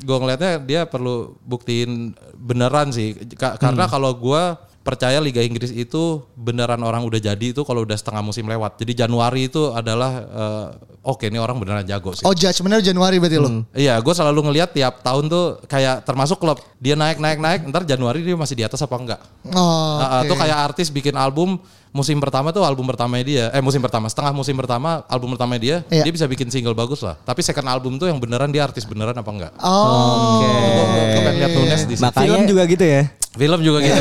gue 0.00 0.16
ngelihatnya 0.16 0.52
dia 0.62 0.80
perlu 0.84 1.36
buktiin 1.42 2.12
beneran 2.36 2.90
sih 2.90 3.14
Ka- 3.36 3.56
karena 3.56 3.84
kalau 3.86 4.12
gue 4.14 4.42
percaya 4.80 5.20
Liga 5.20 5.44
Inggris 5.44 5.68
itu 5.70 6.24
beneran 6.32 6.80
orang 6.80 7.04
udah 7.04 7.20
jadi 7.20 7.46
itu 7.52 7.60
kalau 7.68 7.84
udah 7.84 7.94
setengah 7.94 8.24
musim 8.24 8.48
lewat 8.48 8.80
jadi 8.80 9.04
Januari 9.04 9.52
itu 9.52 9.68
adalah 9.76 10.12
eh, 10.24 10.66
oke 11.04 11.28
ini 11.28 11.36
orang 11.36 11.60
beneran 11.60 11.84
jago 11.84 12.16
sih 12.16 12.24
Oh 12.24 12.32
judgementnya 12.32 12.80
Januari 12.80 13.20
berarti 13.20 13.36
lu. 13.36 13.60
Iya, 13.76 14.00
gue 14.00 14.14
selalu 14.16 14.40
ngelihat 14.50 14.72
tiap 14.72 15.04
tahun 15.04 15.28
tuh 15.28 15.60
kayak 15.68 16.04
termasuk 16.04 16.40
klub 16.40 16.60
dia 16.80 16.96
naik 16.96 17.20
naik 17.20 17.38
naik, 17.40 17.60
ntar 17.68 17.84
Januari 17.84 18.24
dia 18.24 18.36
masih 18.36 18.56
di 18.56 18.64
atas 18.64 18.80
apa 18.80 18.96
enggak? 18.96 19.20
Oh. 19.52 20.00
Nah, 20.00 20.24
oke. 20.24 20.32
Tuh 20.32 20.36
kayak 20.36 20.58
artis 20.72 20.88
bikin 20.88 21.16
album 21.16 21.60
musim 21.90 22.16
pertama 22.16 22.50
tuh 22.50 22.62
album 22.62 22.86
pertamanya 22.86 23.24
dia, 23.24 23.44
eh 23.50 23.58
musim 23.58 23.78
pertama 23.78 24.06
setengah 24.06 24.30
musim 24.30 24.54
pertama 24.54 25.02
album 25.06 25.34
pertamanya 25.34 25.58
dia, 25.58 25.76
Iya. 25.86 26.06
dia 26.06 26.12
bisa 26.12 26.24
bikin 26.24 26.46
single 26.46 26.72
bagus 26.72 27.02
lah. 27.02 27.18
Tapi 27.20 27.42
second 27.42 27.66
album 27.66 27.98
tuh 27.98 28.06
yang 28.06 28.16
beneran 28.16 28.48
dia 28.48 28.62
artis 28.62 28.86
beneran 28.86 29.12
apa 29.12 29.26
enggak? 29.26 29.52
Oh. 29.58 30.38
Gue 30.38 31.20
pengen 31.20 31.34
lihat 31.36 31.50
Nunes 31.52 31.82
di. 31.84 31.94
Makanya- 31.98 32.22
Film 32.22 32.42
juga 32.46 32.62
gitu 32.64 32.84
ya. 32.84 33.02
Film 33.30 33.60
juga 33.60 33.78
gitu. 33.80 34.00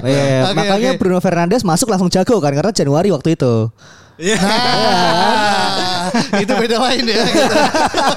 Iya, 0.00 0.46
Oke, 0.46 0.54
makanya 0.54 0.90
oke. 0.94 0.98
Bruno 0.98 1.18
Fernandes 1.18 1.62
masuk 1.62 1.90
langsung 1.90 2.06
jago 2.08 2.38
kan 2.38 2.52
karena 2.52 2.70
Januari 2.70 3.10
waktu 3.10 3.34
itu. 3.34 3.70
Nah, 4.18 6.10
itu 6.42 6.52
beda 6.52 6.76
lain 6.82 7.02
ya. 7.06 7.22
gitu. 7.22 7.54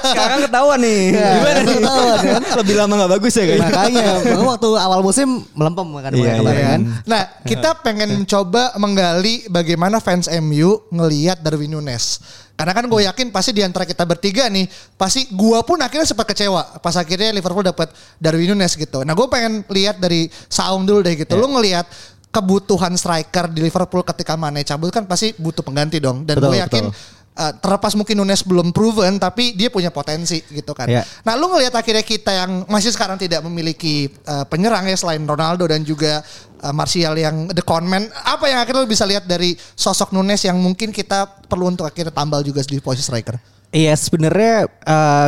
Sekarang 0.02 0.38
ketahuan 0.42 0.80
nih. 0.82 1.02
Iya, 1.14 1.28
Gimana 1.38 1.60
nih? 1.62 1.76
ketahuan 1.78 2.18
kan? 2.18 2.42
Lebih 2.60 2.74
lama 2.74 2.92
nggak 2.98 3.12
bagus 3.14 3.32
ya 3.38 3.44
kayaknya. 3.46 3.66
Makanya 3.70 4.06
makanya 4.18 4.46
waktu 4.50 4.68
awal 4.74 5.00
musim 5.00 5.28
melempem 5.54 5.86
kan 5.94 6.10
Iya, 6.12 6.32
kemarin 6.42 6.58
iya. 6.58 6.66
kan. 6.66 6.80
Nah, 7.06 7.22
kita 7.46 7.70
pengen 7.80 8.10
coba 8.26 8.74
menggali 8.76 9.46
bagaimana 9.46 10.02
fans 10.02 10.26
MU 10.42 10.82
ngelihat 10.90 11.38
Darwin 11.38 11.70
Nunes. 11.70 12.18
Karena 12.52 12.76
kan 12.76 12.84
gue 12.86 13.00
yakin 13.08 13.32
pasti 13.32 13.50
di 13.50 13.64
antara 13.64 13.82
kita 13.82 14.04
bertiga 14.04 14.46
nih, 14.46 14.68
pasti 14.94 15.26
gue 15.32 15.58
pun 15.64 15.80
akhirnya 15.80 16.04
sempat 16.06 16.30
kecewa 16.30 16.78
pas 16.78 16.94
akhirnya 16.94 17.32
Liverpool 17.32 17.64
dapat 17.64 17.90
Darwin 18.18 18.52
Nunes 18.54 18.74
gitu. 18.74 19.02
Nah, 19.02 19.14
gue 19.14 19.26
pengen 19.26 19.62
lihat 19.70 19.98
dari 19.98 20.26
Saung 20.46 20.82
dulu 20.82 21.02
deh 21.02 21.14
gitu. 21.14 21.34
Lu 21.34 21.46
ngelihat 21.48 21.86
kebutuhan 22.32 22.96
striker 22.96 23.52
di 23.52 23.60
Liverpool 23.60 24.00
ketika 24.08 24.40
Mane 24.40 24.64
cabut 24.64 24.88
kan 24.88 25.04
pasti 25.04 25.36
butuh 25.36 25.60
pengganti 25.60 26.00
dong. 26.00 26.24
Dan 26.24 26.40
gue 26.40 26.58
yakin 26.64 26.88
betul. 26.88 27.36
uh, 27.36 27.52
terlepas 27.60 27.92
mungkin 27.92 28.16
Nunes 28.16 28.40
belum 28.40 28.72
proven 28.72 29.20
tapi 29.20 29.52
dia 29.52 29.68
punya 29.68 29.92
potensi 29.92 30.40
gitu 30.48 30.72
kan. 30.72 30.88
Iya. 30.88 31.04
Nah, 31.28 31.36
lu 31.36 31.52
ngelihat 31.52 31.76
akhirnya 31.76 32.00
kita 32.00 32.32
yang 32.32 32.64
masih 32.72 32.88
sekarang 32.88 33.20
tidak 33.20 33.44
memiliki 33.44 34.08
uh, 34.24 34.48
penyerang 34.48 34.88
ya 34.88 34.96
selain 34.96 35.20
Ronaldo 35.28 35.68
dan 35.68 35.84
juga 35.84 36.24
uh, 36.64 36.72
Martial 36.72 37.12
yang 37.20 37.52
the 37.52 37.60
conman, 37.60 38.08
apa 38.24 38.48
yang 38.48 38.64
akhirnya 38.64 38.80
lu 38.80 38.88
bisa 38.88 39.04
lihat 39.04 39.28
dari 39.28 39.52
sosok 39.76 40.16
Nunes 40.16 40.40
yang 40.40 40.56
mungkin 40.56 40.88
kita 40.88 41.28
perlu 41.52 41.68
untuk 41.68 41.84
akhirnya 41.84 42.16
tambal 42.16 42.40
juga 42.40 42.64
di 42.64 42.80
posisi 42.80 43.12
striker? 43.12 43.36
Iya 43.72 43.96
sebenarnya 43.96 44.68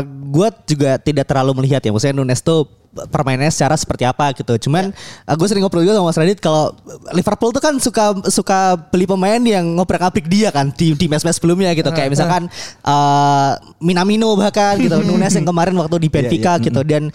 gue 0.04 0.48
juga 0.68 1.00
tidak 1.00 1.24
terlalu 1.24 1.64
melihat 1.64 1.80
ya 1.80 1.88
maksudnya 1.88 2.12
Nunes 2.12 2.44
tuh 2.44 2.68
permainannya 3.10 3.50
secara 3.50 3.74
seperti 3.74 4.06
apa 4.06 4.30
gitu. 4.34 4.68
Cuman 4.68 4.94
gue 5.26 5.46
sering 5.50 5.62
ngobrol 5.66 5.82
juga 5.82 5.98
sama 5.98 6.10
Mas 6.10 6.18
Radit 6.18 6.38
kalau 6.38 6.72
Liverpool 7.12 7.50
tuh 7.50 7.62
kan 7.62 7.74
suka 7.82 8.14
suka 8.30 8.78
beli 8.90 9.04
pemain 9.04 9.40
yang 9.42 9.76
ngoprak-aprik 9.76 10.30
dia 10.30 10.54
kan 10.54 10.70
di 10.70 10.94
di 10.94 11.06
match-match 11.10 11.42
sebelumnya 11.42 11.74
gitu. 11.74 11.90
Kayak 11.90 12.14
misalkan 12.14 12.46
eh, 12.82 13.52
Minamino 13.82 14.38
bahkan 14.38 14.78
gitu, 14.78 14.96
Nunes 15.08 15.34
yang 15.34 15.46
kemarin 15.46 15.74
waktu 15.76 15.96
di 15.98 16.08
Benfica 16.08 16.56
gitu 16.62 16.80
dan 16.86 17.10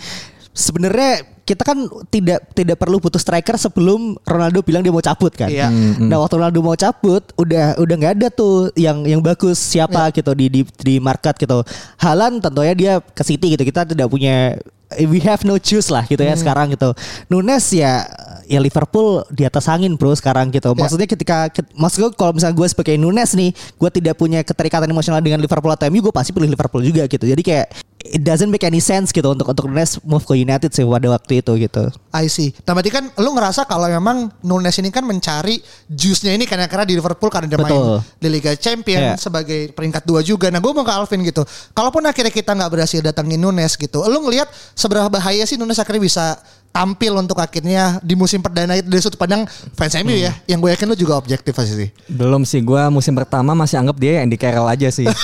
sebenarnya 0.53 1.39
kita 1.49 1.65
kan 1.65 1.81
tidak 2.13 2.45
tidak 2.53 2.77
perlu 2.77 3.01
butuh 3.01 3.17
striker 3.17 3.57
sebelum 3.57 4.13
Ronaldo 4.21 4.61
bilang 4.61 4.85
dia 4.85 4.93
mau 4.93 5.01
cabut 5.01 5.33
kan. 5.33 5.49
Iya. 5.49 5.73
Nah 5.97 6.21
waktu 6.21 6.37
Ronaldo 6.37 6.61
mau 6.61 6.77
cabut 6.77 7.25
udah 7.41 7.73
udah 7.81 7.95
nggak 7.97 8.13
ada 8.21 8.27
tuh 8.29 8.69
yang 8.77 9.01
yang 9.01 9.17
bagus 9.17 9.57
siapa 9.57 10.13
gitu 10.13 10.29
di 10.37 10.45
di 10.45 10.61
di 10.61 11.01
market 11.01 11.41
gitu. 11.41 11.65
Halan 11.97 12.37
tentunya 12.37 12.73
dia 12.77 12.93
ke 13.01 13.25
City 13.25 13.57
gitu. 13.57 13.65
Kita 13.65 13.81
tidak 13.81 14.05
punya 14.13 14.61
we 15.05 15.21
have 15.21 15.45
no 15.45 15.61
choice 15.61 15.93
lah 15.93 16.01
gitu 16.09 16.21
ya 16.21 16.33
sekarang 16.33 16.73
gitu. 16.73 16.89
Nunes 17.29 17.65
ya 17.69 18.09
ya 18.49 18.57
Liverpool 18.57 19.21
di 19.29 19.45
atas 19.45 19.69
angin 19.69 19.93
bro 19.93 20.09
sekarang 20.17 20.49
gitu. 20.49 20.73
Maksudnya 20.73 21.05
ketika 21.05 21.37
ke- 21.53 21.69
maksud 21.77 22.01
gue 22.01 22.09
kalau 22.17 22.33
misalnya 22.33 22.57
gue 22.57 22.67
sebagai 22.67 22.95
Nunes 22.97 23.37
nih, 23.37 23.53
gue 23.53 23.89
tidak 23.93 24.17
punya 24.17 24.41
keterikatan 24.41 24.89
emosional 24.89 25.21
dengan 25.21 25.37
Liverpool 25.37 25.69
atau 25.69 25.85
MU, 25.93 26.01
gue 26.01 26.13
pasti 26.13 26.33
pilih 26.33 26.49
Liverpool 26.49 26.81
juga 26.81 27.05
gitu. 27.05 27.21
Jadi 27.21 27.41
kayak 27.45 27.69
it 27.99 28.23
doesn't 28.23 28.47
make 28.47 28.63
any 28.63 28.79
sense 28.79 29.11
gitu 29.11 29.35
untuk 29.35 29.51
untuk 29.51 29.67
Nunes 29.67 29.99
move 30.07 30.23
ke 30.23 30.39
United 30.39 30.71
sih 30.71 30.87
pada 30.87 31.07
waktu 31.11 31.43
itu 31.43 31.51
gitu. 31.59 31.91
I 32.15 32.31
see. 32.31 32.55
Nah 32.63 32.71
berarti 32.71 32.91
kan 32.91 33.11
lu 33.19 33.35
ngerasa 33.35 33.67
kalau 33.67 33.91
memang 33.91 34.31
Nunes 34.41 34.75
ini 34.79 34.87
kan 34.89 35.03
mencari 35.03 35.59
juice-nya 35.91 36.31
ini 36.33 36.47
karena 36.47 36.71
karena 36.71 36.87
di 36.87 36.95
Liverpool 36.95 37.27
karena 37.27 37.51
dia 37.51 37.59
Betul. 37.59 37.99
main 37.99 38.17
di 38.17 38.27
Liga 38.31 38.51
Champion 38.55 38.99
Iya. 38.99 39.13
sebagai 39.19 39.75
peringkat 39.75 40.03
dua 40.07 40.23
juga. 40.23 40.47
Nah 40.47 40.63
gue 40.63 40.71
mau 40.71 40.87
ke 40.87 40.93
Alvin 40.95 41.21
gitu. 41.27 41.43
Kalaupun 41.75 42.03
akhirnya 42.07 42.31
kita 42.31 42.55
nggak 42.55 42.71
berhasil 42.71 42.99
datangin 43.03 43.39
Nunes 43.39 43.75
gitu, 43.75 43.99
lu 44.07 44.23
ngelihat 44.23 44.47
seberapa 44.73 45.11
bahaya 45.11 45.43
sih 45.43 45.59
Nunes 45.59 45.77
akhirnya 45.77 46.01
bisa 46.01 46.25
tampil 46.69 47.17
untuk 47.17 47.41
akhirnya 47.41 47.97
di 48.05 48.13
musim 48.13 48.45
perdana 48.45 48.77
itu 48.77 48.85
dari 48.85 49.01
sudut 49.01 49.17
pandang 49.17 49.43
fans 49.73 49.97
MU 50.05 50.13
ya. 50.13 50.31
Yang 50.45 50.59
gue 50.61 50.69
yakin 50.77 50.85
lu 50.87 50.95
juga 50.95 51.13
objektif 51.17 51.51
pasti 51.57 51.73
sih. 51.73 51.89
Belum 52.05 52.45
sih, 52.45 52.61
gua 52.61 52.93
musim 52.93 53.17
pertama 53.17 53.57
masih 53.57 53.81
anggap 53.81 53.97
dia 53.97 54.21
Andy 54.21 54.37
Carroll 54.37 54.69
aja 54.69 54.87
sih. 54.93 55.09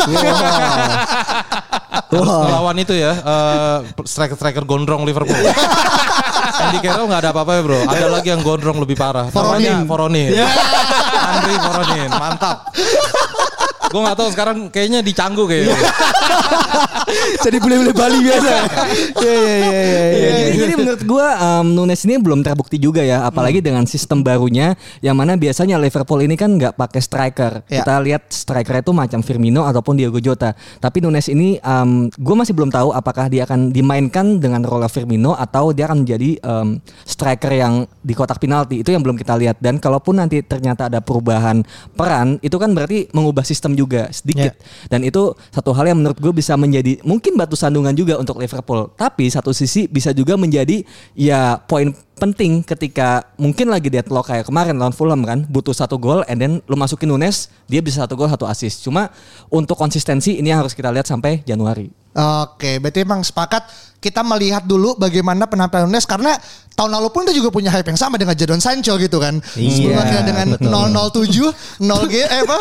Terus 2.16 2.30
lawan 2.30 2.76
itu 2.80 2.94
ya 2.96 3.14
eh, 3.20 3.78
striker-striker 4.04 4.64
gondrong 4.64 5.04
Liverpool. 5.04 5.36
Andy 6.56 6.80
Carroll 6.80 7.08
nggak 7.12 7.22
ada 7.26 7.30
apa-apa 7.36 7.52
ya 7.58 7.62
bro. 7.66 7.80
Ada 7.84 8.08
lagi 8.08 8.28
yang 8.32 8.42
gondrong 8.46 8.78
lebih 8.80 8.96
parah. 8.96 9.28
Namanya 9.28 9.84
Voronin. 9.84 10.32
Andri 11.26 11.56
Voronin, 11.60 12.10
mantap. 12.10 12.72
Gue 13.92 14.02
nggak 14.02 14.18
tahu 14.18 14.30
sekarang 14.34 14.58
kayaknya 14.74 15.00
dicanggu 15.06 15.46
kayaknya. 15.46 15.76
Jadi 17.46 17.58
boleh-boleh 17.62 17.94
Bali 17.94 18.18
biasa. 18.26 18.54
Iya 19.22 19.34
iya 19.36 19.56
iya 19.56 19.82
iya. 19.86 20.04
Ya, 20.16 20.30
jadi, 20.36 20.58
jadi 20.58 20.74
menurut 20.74 21.02
gua 21.06 21.28
um, 21.38 21.68
Nunes 21.78 22.02
ini 22.02 22.18
belum 22.18 22.42
terbukti 22.42 22.82
juga 22.82 23.06
ya, 23.06 23.22
apalagi 23.26 23.62
Hmm. 23.62 23.68
dengan 23.72 23.86
sistem 23.86 24.26
barunya 24.26 24.74
yang 25.00 25.14
mana 25.16 25.38
biasanya 25.38 25.78
Liverpool 25.78 26.20
ini 26.26 26.34
kan 26.34 26.58
nggak 26.58 26.74
pakai 26.76 27.02
striker. 27.02 27.62
Ya. 27.70 27.86
Kita 27.86 27.94
lihat 28.02 28.34
striker 28.34 28.82
itu 28.82 28.92
macam 28.92 29.22
Firmino 29.22 29.64
ataupun 29.70 29.96
Diego 29.96 30.18
Jota. 30.18 30.58
Tapi 30.82 30.98
Nunes 31.06 31.30
ini 31.30 31.62
um, 31.62 32.10
gue 32.10 32.36
masih 32.36 32.58
belum 32.58 32.74
tahu 32.74 32.90
apakah 32.92 33.30
dia 33.30 33.46
akan 33.46 33.70
dimainkan 33.70 34.42
dengan 34.42 34.66
role 34.66 34.90
Firmino 34.90 35.38
atau 35.38 35.72
dia 35.72 35.86
akan 35.86 36.04
menjadi 36.04 36.42
um, 36.42 36.82
striker 37.06 37.54
yang 37.54 37.86
di 38.02 38.14
kotak 38.18 38.42
penalti. 38.42 38.82
Itu 38.82 38.90
yang 38.92 39.06
belum 39.06 39.16
kita 39.16 39.38
lihat 39.38 39.62
dan 39.62 39.78
kalaupun 39.78 40.18
nanti 40.18 40.42
ternyata 40.42 40.90
ada 40.90 41.00
perubahan 41.00 41.62
peran, 41.94 42.42
itu 42.42 42.58
kan 42.58 42.74
berarti 42.74 43.08
mengubah 43.14 43.46
sistem 43.46 43.75
juga 43.76 44.10
sedikit. 44.10 44.56
Dan 44.88 45.04
itu 45.04 45.36
satu 45.52 45.76
hal 45.76 45.92
yang 45.92 46.00
menurut 46.00 46.18
gue 46.18 46.34
bisa 46.34 46.56
menjadi 46.56 47.00
mungkin 47.04 47.36
batu 47.36 47.60
sandungan 47.60 47.94
juga 47.94 48.16
untuk 48.18 48.40
Liverpool. 48.40 48.90
Tapi 48.96 49.28
satu 49.28 49.52
sisi 49.52 49.86
bisa 49.92 50.16
juga 50.16 50.40
menjadi 50.40 50.82
ya 51.14 51.60
poin 51.60 51.92
penting 52.16 52.64
ketika 52.64 53.28
mungkin 53.36 53.68
lagi 53.68 53.92
deadlock 53.92 54.32
kayak 54.32 54.48
kemarin 54.48 54.80
lawan 54.80 54.96
Fulham 54.96 55.20
kan 55.28 55.44
butuh 55.46 55.76
satu 55.76 56.00
gol 56.00 56.24
and 56.32 56.40
then 56.40 56.52
lu 56.66 56.76
masukin 56.80 57.12
Nunes 57.12 57.52
dia 57.68 57.84
bisa 57.84 58.04
satu 58.08 58.16
gol 58.16 58.32
satu 58.32 58.48
assist. 58.48 58.82
Cuma 58.82 59.12
untuk 59.52 59.76
konsistensi 59.76 60.40
ini 60.40 60.52
yang 60.52 60.64
harus 60.64 60.72
kita 60.72 60.90
lihat 60.90 61.06
sampai 61.06 61.44
Januari. 61.44 61.92
Oke, 62.16 62.80
berarti 62.80 63.04
emang 63.04 63.20
sepakat 63.28 63.68
kita 64.00 64.24
melihat 64.24 64.64
dulu 64.64 64.96
bagaimana 64.96 65.44
penampilan 65.52 65.92
Nunes 65.92 66.08
karena 66.08 66.32
tahun 66.72 66.96
lalu 66.96 67.12
pun 67.12 67.28
dia 67.28 67.36
juga 67.36 67.52
punya 67.52 67.68
hype 67.76 67.92
yang 67.92 68.00
sama 68.00 68.16
dengan 68.16 68.32
Jadon 68.32 68.64
Sancho 68.64 68.96
gitu 68.96 69.20
kan. 69.20 69.44
Sebelum 69.52 69.92
Iya, 69.92 70.00
akhirnya 70.00 70.24
dengan 70.24 70.48
betul. 70.56 70.72
007, 71.28 71.84
0 71.84 72.08
game 72.16 72.30
eh 72.32 72.40
apa? 72.48 72.58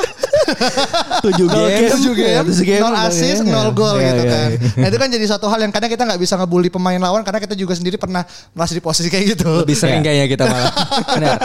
7 1.23 1.39
Nol 1.39 1.67
game, 1.71 1.91
tujuh 1.95 2.15
game, 2.19 2.35
ya, 2.35 2.43
tujuh 2.45 2.65
game, 2.67 2.83
nol 2.83 2.97
assist, 3.07 3.41
iya. 3.47 3.53
nol 3.53 3.71
gol 3.73 3.97
Iya, 3.97 4.07
gitu 4.11 4.23
iya, 4.27 4.33
kan. 4.33 4.49
iya. 4.51 4.81
Nah 4.83 4.87
itu 4.91 4.99
kan 4.99 5.09
jadi 5.15 5.27
satu 5.31 5.47
hal 5.47 5.59
yang 5.63 5.73
kadang 5.73 5.91
kita 5.91 6.03
nggak 6.03 6.21
bisa 6.21 6.35
ngebully 6.35 6.69
pemain 6.69 6.99
lawan 6.99 7.23
karena 7.23 7.39
kita 7.39 7.55
juga 7.55 7.79
sendiri 7.79 7.97
pernah 7.97 8.27
merasa 8.53 8.75
di 8.75 8.83
posisi 8.83 9.07
kayak 9.07 9.39
gitu. 9.39 9.44
Lebih 9.45 9.77
sering 9.77 10.01
kayaknya 10.01 10.27
kita 10.27 10.45
malah. 10.49 10.73
Benar. 11.15 11.37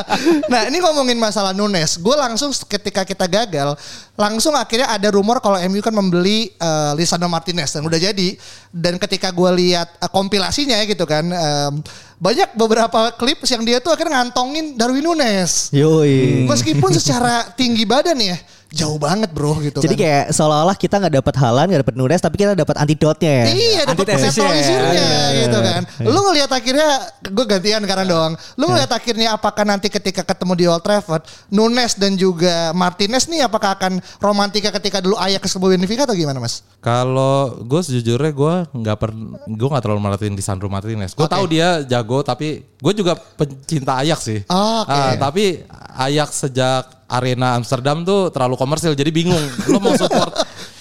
nah 0.52 0.60
ini 0.70 0.78
ngomongin 0.78 1.18
masalah 1.18 1.50
Nunes, 1.50 1.98
gue 1.98 2.16
langsung 2.16 2.54
ketika 2.66 3.02
kita 3.02 3.26
gagal, 3.26 3.74
langsung 4.14 4.54
akhirnya 4.54 4.88
ada 4.88 5.08
rumor 5.10 5.42
kalau 5.42 5.58
MU 5.66 5.82
kan 5.82 5.94
membeli 5.94 6.54
eh, 6.54 6.92
Lisandro 6.94 7.26
Martinez 7.26 7.74
dan 7.74 7.82
udah 7.84 7.98
jadi. 7.98 8.38
Dan 8.68 9.00
ketika 9.00 9.32
gue 9.34 9.50
lihat 9.58 9.88
eh, 9.98 10.10
kompilasinya 10.10 10.78
gitu 10.86 11.04
kan, 11.08 11.24
em, 11.26 11.72
banyak 12.18 12.54
beberapa 12.58 13.14
klip 13.14 13.42
yang 13.46 13.62
dia 13.62 13.78
tuh 13.78 13.94
akhirnya 13.94 14.22
ngantongin 14.22 14.74
Darwin 14.74 15.06
Nunes. 15.06 15.70
Yoi. 15.70 16.46
Meskipun 16.46 16.90
secara 16.94 17.50
tinggi 17.54 17.86
badan 17.86 18.18
ya 18.18 18.38
jauh 18.68 19.00
banget 19.00 19.32
bro 19.32 19.56
gitu 19.64 19.80
Jadi 19.80 19.96
kan. 19.96 20.02
kayak 20.04 20.24
seolah-olah 20.36 20.76
kita 20.76 21.00
nggak 21.00 21.14
dapat 21.24 21.34
Halan, 21.40 21.66
nggak 21.72 21.82
dapat 21.88 21.96
Nunes, 21.96 22.20
tapi 22.20 22.36
kita 22.36 22.52
dapat 22.52 22.76
antidotnya 22.76 23.32
ya. 23.32 23.44
Iya, 23.48 23.80
dapat 23.88 24.04
Antitesisnya. 24.04 24.44
netralisirnya 24.44 24.92
Iya, 24.92 25.20
gitu 25.40 25.58
iya, 25.58 25.68
kan. 25.72 25.82
Lu 26.04 26.20
ngelihat 26.28 26.50
akhirnya 26.52 26.88
gue 27.32 27.44
gantian 27.48 27.82
karena 27.88 28.04
doang. 28.04 28.32
Lu 28.60 28.64
ngelihat 28.68 28.92
akhirnya 28.92 29.28
apakah 29.40 29.64
nanti 29.64 29.88
ketika 29.88 30.20
ketemu 30.20 30.52
di 30.52 30.64
Old 30.68 30.84
Trafford, 30.84 31.24
Nunes 31.48 31.96
dan 31.96 32.12
juga 32.20 32.76
Martinez 32.76 33.24
nih 33.24 33.48
apakah 33.48 33.72
akan 33.80 34.04
romantika 34.20 34.68
ketika 34.76 35.00
dulu 35.00 35.16
Ajax 35.16 35.48
ke 35.48 35.58
Benfica 35.58 36.04
atau 36.04 36.12
gimana, 36.12 36.36
Mas? 36.36 36.60
Kalau 36.84 37.64
gue 37.64 37.80
sejujurnya 37.80 38.32
gue 38.36 38.54
nggak 38.84 38.96
per 39.00 39.10
gue 39.48 39.68
nggak 39.72 39.82
terlalu 39.82 40.00
merhatiin 40.04 40.36
di 40.36 40.44
Sandro 40.44 40.68
Martinez. 40.68 41.16
Gue 41.16 41.24
Oke. 41.24 41.32
tahu 41.32 41.44
dia 41.48 41.80
jago 41.88 42.20
tapi 42.20 42.68
gue 42.68 42.92
juga 42.92 43.16
pencinta 43.16 44.04
Ajax 44.04 44.20
sih. 44.28 44.40
Oh, 44.52 44.84
oke. 44.84 44.92
Ah, 44.92 45.16
tapi 45.16 45.64
Ajax 45.96 46.44
sejak 46.44 46.97
Arena 47.08 47.56
Amsterdam 47.56 48.04
tuh 48.04 48.28
terlalu 48.28 48.54
komersil 48.54 48.92
jadi 48.92 49.08
bingung. 49.08 49.40
Lo 49.66 49.80
mau 49.80 49.96
support 49.96 50.32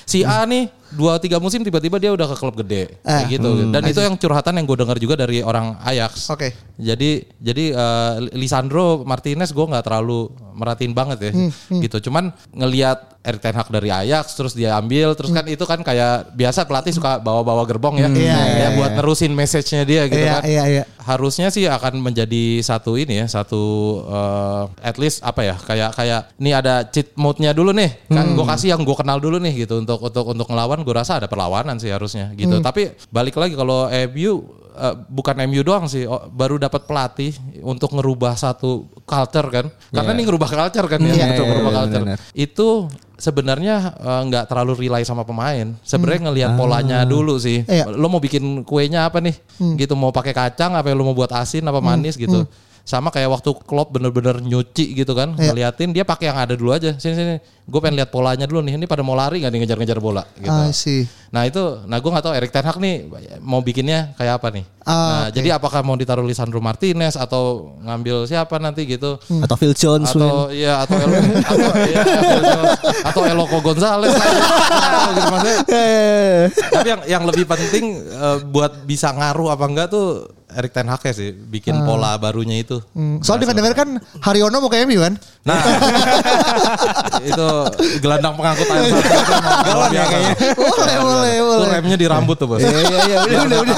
si 0.03 0.23
A 0.23 0.43
nih 0.43 0.67
dua 0.87 1.19
tiga 1.19 1.35
musim 1.35 1.59
tiba-tiba 1.59 1.99
dia 1.99 2.11
udah 2.11 2.31
ke 2.31 2.35
klub 2.35 2.55
gede 2.55 2.95
kayak 3.01 3.27
Eh, 3.27 3.35
gitu. 3.35 3.49
Dan 3.67 3.81
itu 3.83 3.99
yang 3.99 4.15
curhatan 4.15 4.55
yang 4.55 4.63
gue 4.63 4.77
dengar 4.79 4.97
juga 4.97 5.15
dari 5.17 5.39
orang 5.39 5.75
Ajax. 5.83 6.31
Oke. 6.31 6.55
Jadi 6.75 7.27
jadi 7.39 7.65
eh, 7.71 8.13
Lisandro 8.31 9.03
Martinez 9.03 9.51
gue 9.51 9.65
nggak 9.65 9.83
terlalu 9.83 10.31
merhatiin 10.55 10.93
banget 10.95 11.19
ya 11.19 11.31
Hmm, 11.31 11.51
gitu. 11.79 12.07
Cuman 12.07 12.31
ngelihat 12.51 13.16
Erik 13.27 13.43
Ten 13.43 13.51
Hag 13.51 13.67
dari 13.67 13.91
Ajax 13.91 14.39
terus 14.39 14.55
dia 14.55 14.79
ambil 14.79 15.11
terus 15.19 15.35
kan 15.35 15.43
itu 15.43 15.67
kan 15.67 15.83
kayak 15.83 16.31
biasa 16.31 16.63
pelatih 16.63 16.95
suka 16.95 17.19
bawa-bawa 17.19 17.67
gerbong 17.67 17.99
ya. 17.99 18.07
Hmm. 18.07 18.15
Iya, 18.15 18.39
ya 18.39 18.55
iya, 18.55 18.67
buat 18.79 18.95
nerusin 18.95 19.35
message-nya 19.35 19.83
dia 19.83 20.07
gitu 20.07 20.23
Iya, 20.23 20.39
kan. 20.39 20.43
iya, 20.47 20.63
iya. 20.71 20.83
Harusnya 21.03 21.51
sih 21.51 21.67
akan 21.67 21.99
menjadi 21.99 22.63
satu 22.63 22.95
ini 22.95 23.19
ya, 23.19 23.27
satu 23.27 23.63
eh, 24.07 24.63
at 24.87 24.95
least 24.95 25.19
apa 25.27 25.43
ya? 25.43 25.55
Kayak 25.59 25.91
kayak 25.99 26.21
ini 26.39 26.51
ada 26.55 26.87
cheat 26.87 27.11
mode-nya 27.19 27.51
dulu 27.51 27.75
nih. 27.75 28.07
Kan 28.07 28.31
gue 28.31 28.45
kasih 28.47 28.71
yang 28.71 28.87
gue 28.87 28.95
kenal 28.95 29.19
dulu 29.19 29.43
nih 29.43 29.67
gitu 29.67 29.83
untuk 29.83 29.99
untuk 29.99 30.25
untuk 30.31 30.47
ngelawan 30.47 30.79
gue 30.87 30.95
rasa 30.95 31.19
ada 31.19 31.27
perlawanan 31.27 31.75
sih 31.83 31.91
harusnya 31.91 32.31
gitu. 32.39 32.63
Tapi 32.63 32.95
balik 33.11 33.35
lagi 33.35 33.59
kalau 33.59 33.91
MU 33.91 34.33
eh, 34.77 34.95
bukan 35.09 35.35
MU 35.49 35.61
doang 35.65 35.89
sih, 35.89 36.05
oh, 36.05 36.29
baru 36.29 36.61
dapat 36.61 36.85
pelatih 36.85 37.33
untuk 37.65 37.97
ngerubah 37.97 38.37
satu 38.37 38.85
culture 39.03 39.49
kan. 39.49 39.65
Karena 39.89 40.11
ini 40.13 40.23
ngerubah 40.23 40.49
culture 40.49 40.87
kan 40.87 40.99
ya, 41.01 41.13
Iya, 41.13 41.25
betul 41.33 41.43
iya, 41.43 41.49
ngerubah 41.51 41.71
iya, 41.73 41.79
culture. 41.81 42.03
benar. 42.05 42.17
Itu 42.31 42.67
sebenarnya 43.17 43.75
eh, 43.97 44.21
nggak 44.29 44.45
terlalu 44.45 44.73
rely 44.85 45.01
sama 45.01 45.25
pemain. 45.25 45.73
Sebenarnya 45.81 46.21
ngelihat 46.29 46.51
polanya 46.53 47.01
dulu 47.03 47.41
sih. 47.41 47.65
Iya. 47.65 47.89
Lo 47.89 48.07
mau 48.07 48.21
bikin 48.21 48.61
kuenya 48.61 49.09
apa 49.09 49.17
nih? 49.17 49.35
Gitu 49.75 49.97
mau 49.97 50.13
pakai 50.13 50.31
kacang 50.31 50.77
apa 50.77 50.93
lo 50.93 51.03
mau 51.03 51.17
buat 51.17 51.33
asin 51.33 51.65
apa 51.65 51.81
manis 51.81 52.13
gitu. 52.15 52.45
Sama 52.87 53.11
kayak 53.11 53.27
waktu 53.27 53.51
Klopp 53.67 53.91
bener-bener 53.91 54.39
nyuci 54.39 54.95
gitu 54.95 55.11
kan, 55.11 55.35
Iya. 55.35 55.51
ngeliatin 55.51 55.91
dia 55.91 56.07
pakai 56.07 56.31
yang 56.31 56.39
ada 56.39 56.55
dulu 56.55 56.71
aja. 56.71 56.95
Sini 56.95 57.19
sini, 57.19 57.35
gue 57.43 57.79
pengen 57.83 57.99
lihat 57.99 58.07
polanya 58.07 58.47
dulu 58.47 58.63
nih. 58.63 58.79
Ini 58.79 58.87
pada 58.87 59.03
mau 59.03 59.11
lari 59.11 59.43
nggak 59.43 59.51
nih 59.51 59.59
ngejar-ngejar 59.67 59.99
bola? 59.99 60.23
Gitu. 60.39 60.47
I 60.47 60.71
see. 60.71 61.03
Nah 61.27 61.43
itu, 61.43 61.59
nah 61.83 61.99
gue 61.99 62.07
nggak 62.07 62.23
tahu 62.23 62.31
Erik 62.31 62.55
Ten 62.55 62.63
Hag 62.63 62.79
nih 62.79 63.11
mau 63.43 63.59
bikinnya 63.59 64.15
kayak 64.15 64.39
apa 64.39 64.55
nih. 64.55 64.63
Ah, 64.87 64.95
nah 64.95 65.23
oke. 65.27 65.35
jadi 65.35 65.59
apakah 65.59 65.83
mau 65.83 65.99
ditaruh 65.99 66.23
Lisandro 66.23 66.63
Martinez 66.63 67.19
atau 67.19 67.75
ngambil 67.83 68.23
siapa 68.23 68.55
nanti 68.55 68.87
gitu? 68.87 69.19
Hmm. 69.27 69.43
Atau 69.43 69.59
Phil 69.59 69.75
Jones 69.75 70.07
atau 70.07 70.47
iya 70.55 70.79
atau 70.87 70.95
El, 70.95 71.11
atau, 71.43 71.71
iya, 71.91 72.01
atau 73.03 73.21
Eloko 73.27 73.59
Gonzalez 73.59 74.15
Atau 74.15 75.11
gitu 75.11 75.27
maksudnya. 75.27 75.57
Tapi 76.79 76.87
yang 76.87 77.01
yang 77.03 77.23
lebih 77.27 77.43
penting 77.43 77.99
eh, 77.99 78.37
buat 78.47 78.87
bisa 78.87 79.11
ngaruh 79.11 79.51
apa 79.51 79.65
enggak 79.67 79.87
tuh 79.91 80.36
Erik 80.57 80.73
Ten 80.73 80.89
Hag 80.89 81.05
ya 81.05 81.13
sih 81.13 81.29
bikin 81.29 81.85
pola 81.85 82.17
barunya 82.17 82.57
itu. 82.57 82.81
Hmm, 82.97 83.21
Soal 83.21 83.37
dengar-dengar 83.37 83.77
kan 83.77 84.01
Haryono 84.25 84.57
mau 84.57 84.73
ke 84.73 84.81
MU 84.89 84.97
kan? 85.05 85.13
Nah, 85.45 85.61
itu 87.29 87.47
gelandang 88.01 88.33
pengangkut 88.33 88.65
air 88.65 88.89
emang 88.89 89.77
luar 89.77 89.89
biasa. 89.93 90.15
boleh, 90.57 90.97
boleh, 90.97 91.35
boleh. 91.45 91.67
remnya 91.69 91.97
di 92.01 92.07
rambut 92.09 92.41
tuh 92.41 92.49
bos. 92.49 92.57
Iya 92.57 92.73
iya 93.05 93.17
udah 93.45 93.57
udah 93.61 93.77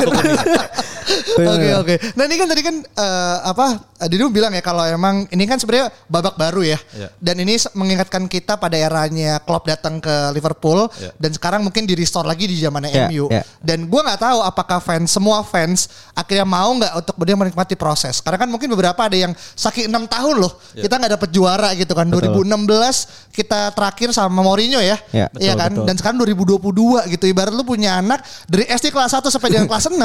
Oke 1.35 1.69
oke. 1.75 1.95
Nah 2.13 2.23
ini 2.25 2.35
kan 2.35 2.47
tadi 2.47 2.61
kan 2.61 2.75
eh, 2.79 3.37
apa 3.43 3.67
Didu 4.07 4.31
bilang 4.31 4.49
ya 4.49 4.63
kalau 4.63 4.83
emang 4.83 5.27
ini 5.27 5.43
kan 5.43 5.59
sebenarnya 5.59 5.91
babak 6.07 6.35
baru 6.35 6.63
ya. 6.63 6.79
Iya. 6.95 7.09
Dan 7.19 7.35
ini 7.43 7.59
mengingatkan 7.73 8.25
kita 8.25 8.55
pada 8.55 8.75
eranya 8.75 9.43
Klopp 9.43 9.67
datang 9.67 9.99
ke 9.99 10.31
Liverpool 10.31 10.87
Iya. 10.95 11.11
dan 11.15 11.31
sekarang 11.31 11.61
mungkin 11.61 11.83
di 11.83 11.93
restore 11.93 12.23
lagi 12.23 12.47
di 12.47 12.55
zamannya 12.55 12.89
Iya, 12.89 13.07
MU. 13.09 13.27
iya. 13.27 13.43
Dan 13.59 13.87
gua 13.87 14.07
nggak 14.07 14.21
tahu 14.21 14.39
apakah 14.39 14.79
fans 14.79 15.11
semua 15.11 15.43
fans 15.43 15.91
akhirnya 16.13 16.43
mau 16.43 16.71
nggak 16.73 16.93
untuk 16.95 17.13
kemudian 17.15 17.37
menikmati 17.37 17.75
proses. 17.75 18.23
Karena 18.23 18.39
kan 18.39 18.47
mungkin 18.47 18.71
beberapa 18.71 18.99
ada 18.99 19.15
yang 19.15 19.33
saking 19.35 19.91
enam 19.91 20.07
tahun 20.07 20.39
loh 20.39 20.53
Iya. 20.71 20.87
kita 20.87 20.93
nggak 20.95 21.11
dapet 21.19 21.29
juara 21.31 21.69
gitu 21.75 21.91
kan. 21.91 22.07
2016 22.07 23.07
kita 23.31 23.71
terakhir 23.71 24.11
sama 24.11 24.39
Mourinho 24.39 24.79
ya. 24.79 24.95
Iya, 25.11 25.27
Iya 25.35 25.53
betul, 25.53 25.59
kan. 25.59 25.71
betul. 25.71 25.85
Dan 25.87 25.95
sekarang 25.99 26.17
2022 26.23 27.11
gitu. 27.11 27.23
Ibarat 27.27 27.51
lu 27.51 27.63
punya 27.63 27.99
anak 27.99 28.19
dari 28.47 28.63
SD 28.65 28.89
kelas 28.89 29.11
1 29.11 29.27
sampai 29.27 29.49
dengan 29.51 29.67
kelas 29.67 29.91
6 29.91 29.99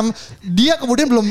dia 0.44 0.74
kemudian 0.76 0.93
belum 1.10 1.26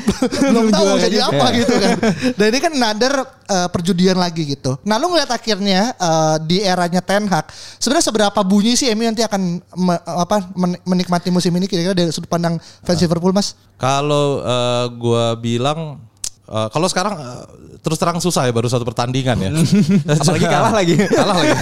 belum 0.51 0.65
tahu 0.67 0.84
mau 0.84 1.00
jadi 1.00 1.17
apa 1.24 1.46
gitu 1.55 1.74
kan. 1.79 1.98
Dan 2.38 2.46
ini 2.51 2.60
kan 2.60 2.74
another 2.75 3.13
uh, 3.48 3.67
perjudian 3.72 4.20
lagi 4.20 4.43
gitu. 4.43 4.75
Nah, 4.84 5.00
lu 5.00 5.15
ngeliat 5.15 5.32
akhirnya 5.32 5.96
uh, 5.96 6.36
di 6.43 6.60
eranya 6.60 7.00
Ten 7.00 7.24
Hag, 7.32 7.48
sebenarnya 7.79 8.05
seberapa 8.12 8.39
bunyi 8.43 8.75
sih 8.75 8.91
MU 8.91 9.08
nanti 9.08 9.24
akan 9.24 9.63
me- 9.79 10.03
apa 10.03 10.51
men- 10.60 10.82
menikmati 10.84 11.32
musim 11.32 11.55
ini 11.55 11.72
kira-kira 11.72 11.96
dari 11.96 12.12
sudut 12.12 12.27
pandang 12.27 12.60
fans 12.84 13.00
Liverpool, 13.00 13.32
Mas? 13.32 13.55
Kalau 13.79 14.43
eh, 14.43 14.86
gua 15.00 15.39
bilang 15.39 16.03
eh, 16.46 16.68
kalau 16.70 16.88
sekarang 16.88 17.14
eh, 17.16 17.44
terus 17.80 17.98
terang 17.98 18.16
susah 18.18 18.48
ya 18.48 18.52
baru 18.52 18.66
satu 18.66 18.84
pertandingan 18.84 19.38
ya. 19.38 19.50
Apalagi 20.16 20.46
kalah 20.46 20.72
lagi. 20.72 20.96
kalah 21.20 21.36
lagi. 21.36 21.54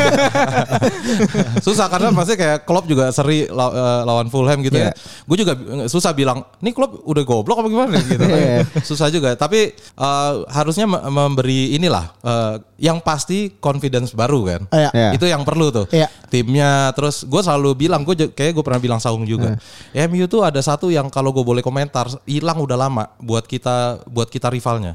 susah 1.65 1.87
karena 1.87 2.09
pasti 2.11 2.33
kayak 2.35 2.63
Klopp 2.63 2.85
juga 2.85 3.09
seri 3.09 3.45
law- 3.47 3.71
eh, 3.71 4.01
lawan 4.03 4.27
Fulham 4.27 4.61
gitu 4.61 4.75
Iya. 4.75 4.91
ya. 4.91 4.93
Gue 5.23 5.37
juga 5.37 5.53
susah 5.87 6.11
bilang, 6.11 6.45
"Nih 6.59 6.71
Klopp 6.71 7.01
udah 7.01 7.23
goblok 7.23 7.57
apa 7.59 7.67
gimana?" 7.67 7.97
gitu. 7.99 8.21
Iya. 8.21 8.65
susah 8.81 9.07
juga, 9.09 9.33
tapi 9.33 9.73
eh, 9.75 10.33
harusnya 10.47 10.85
me- 10.85 11.03
memberi 11.07 11.73
inilah 11.73 12.05
eh, 12.21 12.55
yang 12.77 12.97
pasti 12.99 13.53
confidence 13.55 14.11
baru 14.11 14.39
kan. 14.47 14.61
Iya. 14.69 14.89
Iya. 14.91 15.09
Itu 15.15 15.25
yang 15.25 15.41
perlu 15.41 15.69
tuh. 15.69 15.85
Iya. 15.89 16.07
Timnya 16.27 16.93
terus 16.93 17.23
gue 17.23 17.41
selalu 17.41 17.75
bilang, 17.77 18.01
gue 18.01 18.29
kayak 18.29 18.53
gue 18.53 18.63
pernah 18.63 18.79
bilang 18.79 18.99
Saung 18.99 19.25
juga. 19.25 19.57
MU 19.91 20.25
tuh 20.25 20.41
ada 20.41 20.59
satu 20.59 20.87
yang 20.87 21.09
kalau 21.09 21.29
gue 21.31 21.41
boleh 21.41 21.61
komentar 21.61 22.07
hilang 22.23 22.57
udah 22.57 22.77
lama 22.77 23.09
buat 23.17 23.43
kita 23.43 24.05
buat 24.07 24.29
kita 24.29 24.47
rivalnya. 24.71 24.93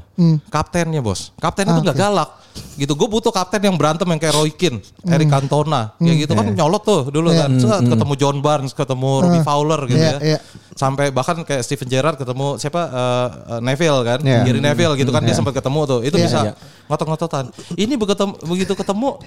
Kaptennya 0.49 1.01
bos. 1.05 1.29
Kapten 1.37 1.69
itu 1.69 1.81
nggak 1.85 1.97
galak. 1.97 2.29
Gitu. 2.73 2.89
Gue 2.97 3.05
butuh 3.05 3.29
kapten 3.29 3.61
yang 3.61 3.77
berantem 3.77 4.09
yang 4.09 4.17
kayak 4.17 4.33
Roy 4.33 4.49
Keane, 4.49 4.81
Eric 5.05 5.29
Cantona, 5.29 5.93
kayak 6.01 6.25
gitu 6.25 6.33
kan 6.33 6.45
nyolot 6.49 6.81
tuh 6.81 7.01
dulu 7.13 7.29
kan. 7.29 7.53
Set, 7.53 7.85
ketemu 7.85 8.13
John 8.17 8.37
Barnes, 8.41 8.73
ketemu 8.73 9.09
Robbie 9.21 9.45
Fowler 9.45 9.81
gitu 9.85 10.01
Iya, 10.01 10.17
ya. 10.17 10.19
iya. 10.33 10.39
Sampai 10.73 11.09
bahkan 11.13 11.41
kayak 11.45 11.61
Steven 11.61 11.85
Gerrard 11.85 12.17
ketemu 12.17 12.57
siapa 12.57 12.81
eh, 12.89 13.27
Neville 13.61 14.01
kan, 14.01 14.19
Iya. 14.25 14.41
Gary 14.41 14.61
Neville 14.61 14.93
gitu 14.97 15.13
kan 15.13 15.21
dia 15.21 15.37
sempat 15.37 15.53
ketemu 15.53 15.79
tuh. 15.85 15.99
Itu 16.01 16.17
Iya, 16.17 16.25
bisa 16.25 16.39
iya. 16.49 16.53
ngotot-ngototan. 16.89 17.45
Ini 17.77 17.93
begitu 17.93 18.25
begitu 18.41 18.73
ketemu 18.73 19.21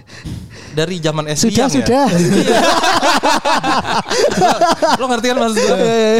dari 0.74 0.98
zaman 0.98 1.24
SD 1.30 1.54
Sudah, 1.54 1.66
ya. 1.70 1.74
sudah. 1.78 2.06
lo 5.00 5.04
ngerti 5.08 5.26
kan 5.32 5.36
maksud 5.40 5.56
gue? 5.56 5.76
Eh, 5.76 6.18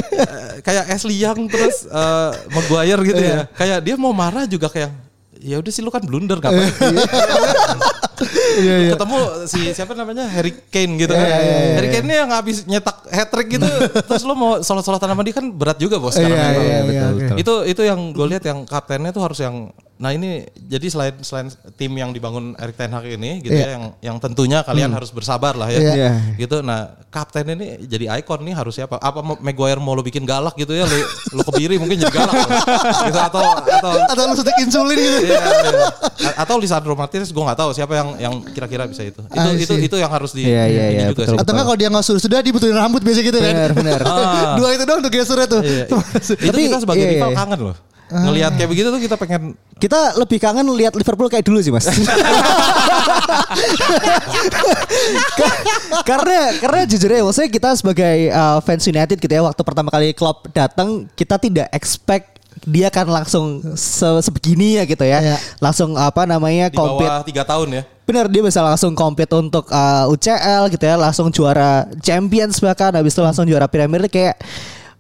kayak 0.64 0.85
Ashley 0.92 1.16
Young 1.21 1.49
terus 1.49 1.87
eh, 1.88 2.30
Maguire 2.52 3.02
gitu 3.04 3.23
ya. 3.23 3.49
Kayak 3.57 3.78
dia 3.85 3.95
mau 3.97 4.12
marah 4.12 4.45
juga 4.47 4.69
kayak 4.69 4.92
ya 5.40 5.57
udah 5.57 5.73
sih 5.73 5.80
lu 5.80 5.88
kan 5.88 6.04
blunder 6.04 6.37
ngapain? 6.37 6.69
Ketemu 8.92 9.19
si 9.49 9.61
siapa 9.73 9.97
namanya 9.97 10.28
Harry 10.28 10.52
Kane 10.69 11.00
gitu 11.00 11.12
kan. 11.16 11.26
Harry 11.80 11.88
Kane 11.88 12.04
ini 12.04 12.14
yang 12.21 12.30
habis 12.30 12.69
nyetak 12.69 13.09
hat 13.09 13.28
trick 13.33 13.57
gitu. 13.57 13.64
terus 14.04 14.23
lo 14.28 14.37
mau 14.37 14.61
sholat-sholatan 14.61 15.16
sama 15.16 15.23
dia 15.25 15.35
kan 15.35 15.47
berat 15.49 15.80
juga 15.80 15.97
bos 15.97 16.12
sekarang. 16.12 16.37
Iya, 16.37 16.49
memang. 16.52 16.93
iya, 16.93 17.06
iya. 17.17 17.34
Itu 17.41 17.65
itu 17.65 17.80
yang 17.80 18.13
gue 18.13 18.26
lihat 18.36 18.45
yang 18.45 18.69
kaptennya 18.69 19.17
tuh 19.17 19.25
harus 19.25 19.41
yang 19.41 19.73
nah 20.00 20.10
ini 20.10 20.30
jadi 20.56 20.86
selain 20.89 21.15
selain 21.21 21.52
tim 21.76 21.93
yang 21.93 22.08
dibangun 22.08 22.56
Erik 22.56 22.73
Ten 22.73 22.89
Hag 22.89 23.04
ini 23.04 23.45
gitu 23.45 23.52
Iya. 23.52 23.69
ya 23.69 23.71
yang 23.76 23.84
yang 24.00 24.17
tentunya 24.17 24.65
kalian 24.65 24.89
harus 24.91 25.13
bersabar 25.13 25.52
lah 25.52 25.69
ya. 25.69 25.76
Iya. 25.76 25.93
Iya. 25.93 26.10
Gitu. 26.41 26.65
Nah, 26.65 26.97
kapten 27.13 27.45
ini 27.45 27.84
jadi 27.84 28.17
ikon 28.17 28.41
nih 28.41 28.56
harus 28.56 28.80
siapa? 28.80 28.97
Apa 28.97 29.21
Maguire 29.21 29.76
mau 29.76 29.93
lo 29.93 30.00
bikin 30.00 30.25
galak 30.25 30.56
gitu 30.56 30.73
ya? 30.73 30.89
Lo, 30.89 30.97
lo 31.36 31.43
kebiri 31.45 31.76
mungkin 31.76 32.00
jadi 32.00 32.08
galak. 32.10 32.32
gitu 33.04 33.19
atau 33.21 33.45
atau 33.60 33.93
Atau 34.08 34.23
lu 34.25 34.34
suntik 34.34 34.56
insulin 34.56 34.97
gitu. 34.97 35.19
Iya, 35.28 35.36
iya. 35.36 35.71
A- 36.32 36.49
Atau 36.49 36.56
Lisandro 36.56 36.97
Martinez 36.97 37.28
gue 37.28 37.45
nggak 37.45 37.60
tahu 37.60 37.71
siapa 37.76 37.93
yang 37.93 38.08
yang 38.17 38.34
kira-kira 38.56 38.89
bisa 38.89 39.04
itu. 39.04 39.21
Itu 39.21 39.49
I 39.52 39.60
itu 39.60 39.75
itu 39.84 39.97
yang 40.00 40.08
harus 40.08 40.32
di 40.32 40.49
Iya, 40.49 40.65
iya, 40.65 40.84
ini 40.89 40.97
iya, 40.97 41.02
juga 41.13 41.28
betul, 41.28 41.36
sih. 41.36 41.39
Atau 41.45 41.52
enggak 41.52 41.67
kalau 41.69 41.76
dia 41.76 41.89
nggak 41.93 42.04
sudah 42.08 42.21
sudah 42.25 42.39
dibutuhin 42.41 42.73
rambut 42.73 43.04
biasa 43.04 43.21
gitu 43.21 43.36
kan. 43.36 43.52
Benar, 43.52 43.71
benar. 43.76 43.99
Ah. 44.00 44.56
Dua 44.65 44.69
itu 44.73 44.84
doang 44.89 45.04
tuh 45.04 45.13
gesernya 45.13 45.45
tuh. 45.45 45.60
Iya. 45.60 45.84
itu 46.41 46.49
Tapi, 46.49 46.60
kita 46.73 46.78
sebagai 46.80 47.04
iya, 47.04 47.13
rival 47.21 47.30
iya. 47.30 47.36
kangen 47.36 47.60
loh. 47.69 47.76
Ngelihat 48.11 48.53
kayak 48.55 48.69
begitu 48.69 48.89
tuh 48.89 48.99
kita 48.99 49.15
pengen 49.15 49.55
Kita 49.79 50.13
lebih 50.15 50.37
kangen 50.37 50.67
lihat 50.75 50.93
Liverpool 50.93 51.27
kayak 51.27 51.41
dulu 51.41 51.57
sih 51.59 51.73
mas. 51.73 51.89
Ka- 55.33 55.59
karena 56.05 56.39
karena 56.61 56.81
jujur 56.85 57.09
ya, 57.09 57.23
maksudnya 57.23 57.51
kita 57.51 57.71
sebagai 57.75 58.17
uh, 58.31 58.59
fans 58.61 58.85
United 58.85 59.17
gitu 59.17 59.31
ya, 59.31 59.43
waktu 59.43 59.63
pertama 59.63 59.89
kali 59.89 60.13
Klopp 60.13 60.51
datang, 60.53 61.09
kita 61.15 61.39
tidak 61.39 61.69
expect 61.73 62.37
dia 62.67 62.93
akan 62.93 63.07
langsung 63.09 63.47
se- 63.73 64.21
sebegini 64.21 64.77
ya 64.77 64.85
gitu 64.85 65.01
ya, 65.01 65.19
Iya. 65.23 65.37
langsung 65.59 65.97
apa 65.97 66.29
namanya 66.29 66.69
di 66.69 66.77
compete. 66.77 67.09
bawah 67.09 67.25
tiga 67.25 67.43
tahun 67.47 67.69
ya. 67.73 67.83
Bener 68.05 68.27
dia 68.27 68.43
bisa 68.43 68.61
langsung 68.61 68.93
compete 68.93 69.33
untuk 69.33 69.71
uh, 69.71 70.11
UCL 70.11 70.69
gitu 70.69 70.85
ya, 70.85 70.99
langsung 70.99 71.31
juara 71.31 71.89
Champions 72.03 72.59
bahkan 72.59 72.93
habis 72.93 73.15
itu 73.15 73.23
langsung 73.23 73.47
juara 73.47 73.65
Premier 73.65 74.03
League 74.03 74.13
kayak 74.13 74.37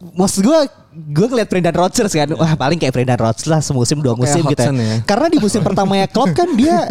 Maksud 0.00 0.40
gue, 0.40 0.60
gue 0.90 1.26
ngeliat 1.30 1.46
Brendan 1.46 1.76
Rodgers 1.76 2.10
kan, 2.10 2.28
wah 2.34 2.52
paling 2.58 2.78
kayak 2.78 2.92
Brendan 2.94 3.18
Rodgers 3.18 3.46
lah 3.46 3.62
semusim 3.62 4.02
dua 4.02 4.18
musim 4.18 4.42
gitu 4.42 4.58
ya. 4.58 4.72
Ya. 4.74 4.96
Karena 5.06 5.26
di 5.30 5.38
musim 5.38 5.62
pertamanya 5.62 6.10
Klopp 6.10 6.34
kan 6.34 6.50
dia 6.58 6.90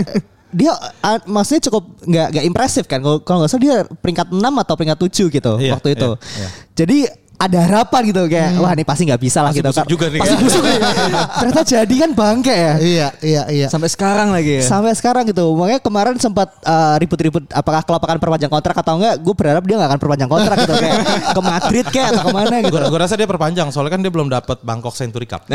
dia 0.49 0.73
uh, 0.73 1.19
maksudnya 1.29 1.69
cukup 1.69 1.83
nggak 2.07 2.27
nggak 2.33 2.45
impresif 2.47 2.83
kan. 2.87 2.99
Kalau 3.03 3.37
nggak 3.43 3.51
salah 3.51 3.63
dia 3.63 3.75
peringkat 3.85 4.27
6 4.33 4.39
atau 4.39 4.73
peringkat 4.73 4.99
7 5.03 5.35
gitu 5.35 5.53
Iya, 5.61 5.71
waktu 5.77 5.89
itu. 5.93 6.09
iya, 6.15 6.39
iya. 6.41 6.47
Jadi 6.73 6.99
ada 7.39 7.55
harapan 7.63 8.11
gitu 8.11 8.27
kayak 8.27 8.59
wah 8.59 8.75
ini 8.75 8.83
pasti 8.83 9.07
nggak 9.07 9.21
bisa 9.23 9.39
lah 9.39 9.55
Pasti 9.55 9.63
gitu 9.63 9.71
busuk 9.71 9.87
juga 9.87 10.05
nih 10.11 10.19
Pasti 10.19 10.35
kan. 10.35 10.43
busuk 10.43 10.59
nih. 10.59 10.79
Ternyata 11.39 11.61
jadi 11.63 11.95
kan 11.95 12.11
bangke 12.11 12.51
ya. 12.51 12.73
Iya, 12.75 13.07
iya, 13.23 13.43
iya. 13.47 13.67
Sampai 13.71 13.87
sekarang 13.87 14.35
lagi 14.35 14.59
ya. 14.59 14.63
Sampai 14.67 14.91
sekarang 14.91 15.23
gitu. 15.23 15.55
Makanya 15.55 15.79
kemarin 15.79 16.19
sempat 16.19 16.51
uh, 16.67 16.99
ribut-ribut 16.99 17.47
apakah 17.55 17.79
Klopp 17.87 18.03
akan 18.03 18.19
perpanjang 18.19 18.51
kontrak 18.51 18.75
atau 18.75 18.99
enggak. 18.99 19.23
Gue 19.23 19.31
berharap 19.31 19.63
dia 19.63 19.79
nggak 19.79 19.87
akan 19.87 19.99
perpanjang 20.03 20.27
kontrak 20.27 20.55
gitu 20.67 20.75
kayak 20.75 20.99
ke 21.39 21.41
Madrid 21.41 21.85
kayak 21.87 22.07
atau 22.11 22.23
ke 22.27 22.31
mana 22.35 22.55
gitu. 22.59 22.75
Gue 22.75 22.99
rasa 22.99 23.15
dia 23.15 23.27
perpanjang 23.31 23.71
soalnya 23.71 23.91
kan 23.95 24.01
dia 24.03 24.11
belum 24.11 24.27
dapat 24.27 24.59
Bangkok 24.59 24.99
Century 24.99 25.23
Cup. 25.23 25.47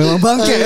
Memang 0.00 0.18
bangke. 0.20 0.56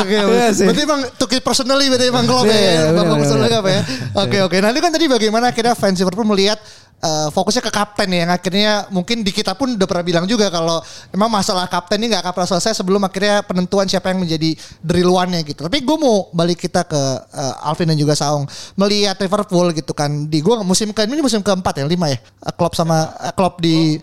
Oke, 0.00 0.16
Iya 0.16 0.48
sih. 0.52 0.66
berarti 0.66 0.82
emang 0.84 1.00
tukit 1.20 1.40
personally 1.44 1.86
berarti 1.92 2.08
emang 2.08 2.24
Iya, 2.24 2.40
iya, 2.40 2.48
ya, 2.48 2.80
benar, 2.90 2.94
Bang 2.96 3.04
benar, 3.04 3.20
personally 3.20 3.52
apa 3.52 3.68
ya. 3.70 3.80
Oke, 4.24 4.38
oke. 4.48 4.56
Nanti 4.60 4.78
kan 4.80 4.90
tadi 4.92 5.06
bagaimana 5.08 5.52
akhirnya 5.52 5.74
fans 5.76 6.00
Liverpool 6.00 6.26
melihat 6.26 6.58
eh, 6.96 7.28
fokusnya 7.28 7.60
ke 7.60 7.70
kapten 7.70 8.08
ya, 8.08 8.18
yang 8.20 8.32
akhirnya 8.32 8.70
mungkin 8.88 9.20
di 9.20 9.30
kita 9.30 9.52
pun 9.52 9.72
udah 9.72 9.84
pernah 9.84 10.02
bilang 10.02 10.24
juga 10.24 10.46
kalau 10.48 10.78
emang 11.10 11.28
masalah 11.28 11.64
kapten 11.64 11.96
ini 11.96 12.08
nggak 12.08 12.20
akan 12.20 12.32
pernah 12.32 12.50
selesai 12.50 12.76
sebelum 12.76 13.00
akhirnya 13.00 13.40
penentuan 13.40 13.84
siapa 13.84 14.08
yang 14.08 14.20
menjadi 14.20 14.52
drill 14.78 15.10
one-nya 15.10 15.40
gitu. 15.42 15.62
Tapi 15.62 15.80
gue 15.80 15.96
mau 15.96 16.28
balik 16.30 16.58
kita 16.58 16.82
ke 16.82 17.00
eh, 17.30 17.54
Alvin 17.62 17.86
dan 17.86 17.96
juga 17.96 18.12
Saung 18.12 18.44
melihat 18.74 19.16
Liverpool 19.16 19.72
gitu 19.72 19.90
kan 19.90 20.10
di 20.26 20.38
gue 20.38 20.54
musim 20.60 20.90
ke 20.90 21.02
ini 21.02 21.18
musim 21.18 21.40
keempat 21.40 21.78
ya 21.78 21.86
lima 21.86 22.06
ya 22.06 22.18
Eh, 22.20 22.52
Klopp 22.52 22.74
sama 22.74 23.08
Klopp 23.32 23.58
di 23.58 23.96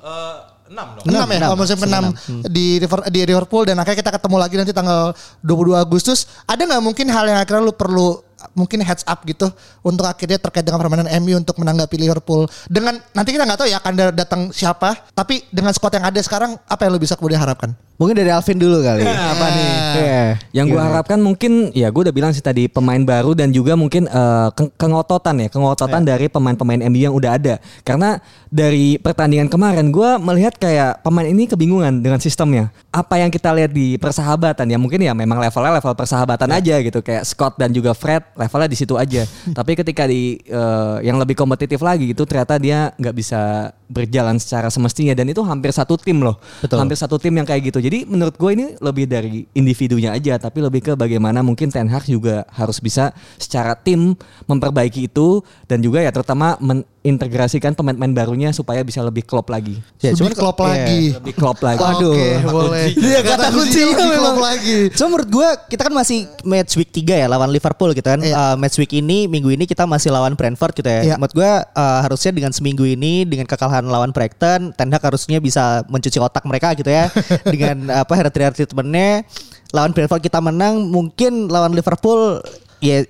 enam 0.66 0.88
dong. 0.96 1.04
enam 1.06 1.28
ya 1.28 1.38
enam. 1.38 1.50
oh, 1.50 1.58
musim 1.58 1.76
Musim 1.76 1.90
enam 1.90 2.04
enam. 2.10 2.48
di 2.48 2.80
Liver- 2.80 3.08
di 3.08 3.20
Liverpool 3.22 3.64
dan 3.66 3.76
akhirnya 3.76 4.00
kita 4.00 4.12
ketemu 4.14 4.36
lagi 4.38 4.56
nanti 4.56 4.72
tanggal 4.72 5.12
22 5.42 5.76
Agustus 5.76 6.20
ada 6.46 6.64
nggak 6.64 6.80
mungkin 6.80 7.08
hal 7.08 7.28
yang 7.28 7.40
akhirnya 7.40 7.60
lu 7.62 7.74
perlu 7.74 8.24
mungkin 8.58 8.82
heads 8.82 9.06
up 9.06 9.24
gitu 9.26 9.50
untuk 9.86 10.06
akhirnya 10.06 10.38
terkait 10.42 10.66
dengan 10.66 10.82
permainan 10.82 11.10
MU 11.22 11.38
untuk 11.38 11.58
menanggapi 11.62 11.96
Liverpool. 11.98 12.48
Dengan 12.66 12.98
nanti 13.14 13.30
kita 13.36 13.46
nggak 13.46 13.60
tahu 13.60 13.68
ya 13.70 13.78
akan 13.82 13.94
datang 14.16 14.42
siapa 14.50 15.08
tapi 15.12 15.46
dengan 15.54 15.76
squad 15.76 15.98
yang 15.98 16.06
ada 16.08 16.20
sekarang 16.22 16.58
apa 16.66 16.82
yang 16.86 16.92
lu 16.96 17.02
bisa 17.02 17.14
kemudian 17.18 17.42
harapkan 17.42 17.76
Mungkin 18.02 18.18
dari 18.18 18.34
Alvin 18.34 18.58
dulu 18.58 18.82
kali. 18.82 19.06
Apa 19.06 19.46
nih? 19.54 19.70
Iya. 20.02 20.24
Yang 20.58 20.66
gue 20.74 20.82
harapkan 20.82 21.22
mungkin 21.22 21.70
ya 21.70 21.94
gue 21.94 22.02
udah 22.10 22.16
bilang 22.16 22.34
sih 22.34 22.42
tadi 22.42 22.66
pemain 22.66 22.98
baru 22.98 23.38
dan 23.38 23.54
juga 23.54 23.78
mungkin 23.78 24.10
eh, 24.10 24.50
ke- 24.58 24.74
kengototan 24.74 25.38
ya 25.38 25.54
kengototan 25.54 26.02
dari 26.02 26.26
pemain-pemain 26.26 26.82
MU 26.90 26.98
yang 26.98 27.14
udah 27.14 27.38
ada. 27.38 27.62
Karena 27.86 28.18
dari 28.50 28.98
pertandingan 28.98 29.54
kemarin 29.54 29.94
gue 29.94 30.18
melihat 30.18 30.58
kayak 30.58 31.06
pemain 31.06 31.30
ini 31.30 31.46
kebingungan 31.46 32.02
dengan 32.02 32.18
sistemnya. 32.18 32.74
Apa 32.90 33.22
yang 33.22 33.30
kita 33.30 33.54
lihat 33.54 33.70
di 33.70 34.02
persahabatan 34.02 34.66
ya 34.66 34.82
mungkin 34.82 34.98
ya 34.98 35.14
memang 35.14 35.38
levelnya 35.38 35.78
level 35.78 35.94
persahabatan 35.94 36.50
aja 36.58 36.82
gitu. 36.82 37.06
Kayak 37.06 37.30
Scott 37.30 37.62
dan 37.62 37.70
juga 37.70 37.94
Fred 37.94 38.26
levelnya 38.34 38.66
di 38.66 38.78
situ 38.82 38.98
aja. 38.98 39.30
Tapi 39.62 39.78
ketika 39.78 40.10
di 40.10 40.42
eh, 40.42 40.96
yang 41.06 41.22
lebih 41.22 41.38
kompetitif 41.38 41.78
lagi 41.86 42.10
gitu 42.18 42.26
ternyata 42.26 42.58
dia 42.58 42.98
nggak 42.98 43.14
bisa 43.14 43.70
berjalan 43.92 44.40
secara 44.40 44.72
semestinya 44.72 45.12
dan 45.12 45.28
itu 45.28 45.44
hampir 45.44 45.76
satu 45.76 46.00
tim 46.00 46.24
loh 46.24 46.40
Betul. 46.64 46.80
hampir 46.80 46.96
satu 46.96 47.20
tim 47.20 47.36
yang 47.36 47.44
kayak 47.44 47.68
gitu. 47.68 47.84
Jadi 47.84 48.08
menurut 48.08 48.40
gue 48.40 48.52
ini 48.56 48.66
lebih 48.80 49.06
dari 49.12 49.44
individunya 49.52 50.16
aja, 50.16 50.40
tapi 50.40 50.64
lebih 50.64 50.82
ke 50.82 50.94
bagaimana 50.96 51.44
mungkin 51.44 51.68
Ten 51.68 51.92
Hag 51.92 52.08
juga 52.08 52.48
harus 52.56 52.80
bisa 52.80 53.12
secara 53.36 53.76
tim 53.76 54.16
memperbaiki 54.48 55.12
itu 55.12 55.44
dan 55.68 55.84
juga 55.84 56.00
ya 56.00 56.16
terutama 56.16 56.56
mengintegrasikan 57.02 57.74
pemain-pemain 57.74 58.14
barunya 58.14 58.54
supaya 58.54 58.86
bisa 58.86 59.02
lebih 59.02 59.26
klop 59.26 59.50
lagi. 59.50 59.82
Ya, 59.98 60.14
Lebih 60.14 60.22
cuman 60.22 60.32
klop 60.38 60.58
iya. 60.62 60.66
lagi. 60.70 61.02
Lebih 61.18 61.34
klop 61.34 61.60
lagi. 61.66 61.82
Waduh. 61.82 62.14
Oke, 62.14 62.30
Kata 62.38 62.54
boleh. 62.54 62.88
Iya 62.94 63.20
kata 63.26 63.46
kuncinya 63.50 63.86
lebih 63.90 63.98
klop 63.98 64.14
memang 64.14 64.38
lagi. 64.38 64.78
Cuma 64.94 65.08
menurut 65.10 65.30
gue 65.34 65.50
kita 65.74 65.82
kan 65.90 65.94
masih 65.98 66.18
match 66.46 66.72
week 66.78 66.94
3 66.94 67.26
ya 67.26 67.28
lawan 67.28 67.50
Liverpool 67.50 67.90
gitu 67.98 68.06
kan. 68.06 68.22
Iya. 68.22 68.36
Uh, 68.38 68.56
match 68.62 68.78
week 68.78 68.94
ini 68.94 69.26
minggu 69.26 69.50
ini 69.50 69.66
kita 69.66 69.90
masih 69.90 70.14
lawan 70.14 70.38
Brentford 70.38 70.78
gitu 70.78 70.90
ya. 70.90 71.02
Iya. 71.02 71.16
Menurut 71.18 71.34
gue 71.34 71.52
uh, 71.74 72.00
harusnya 72.06 72.32
dengan 72.38 72.54
seminggu 72.54 72.86
ini 72.86 73.26
dengan 73.26 73.50
kekalahan 73.50 73.82
lawan 73.90 74.14
Brighton, 74.14 74.78
Ten 74.78 74.90
Hag 74.94 75.02
harusnya 75.02 75.42
bisa 75.42 75.82
mencuci 75.90 76.22
otak 76.22 76.46
mereka 76.46 76.78
gitu 76.78 76.94
ya. 76.94 77.10
dengan 77.54 77.90
apa 77.90 78.14
hereditary 78.14 78.62
treatmentnya 78.62 79.26
lawan 79.74 79.90
Brentford 79.90 80.22
kita 80.22 80.38
menang, 80.38 80.86
mungkin 80.86 81.50
lawan 81.50 81.74
Liverpool 81.74 82.46
ya 82.78 83.02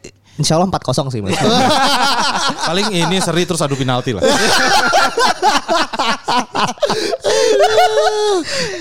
Insya 0.42 0.58
Allah 0.58 0.66
4-0 0.74 1.14
sih 1.14 1.22
mas. 1.22 1.38
Paling 2.70 2.90
ini 2.90 3.22
seri 3.22 3.46
terus 3.46 3.62
adu 3.62 3.78
penalti 3.78 4.18
lah. 4.18 4.26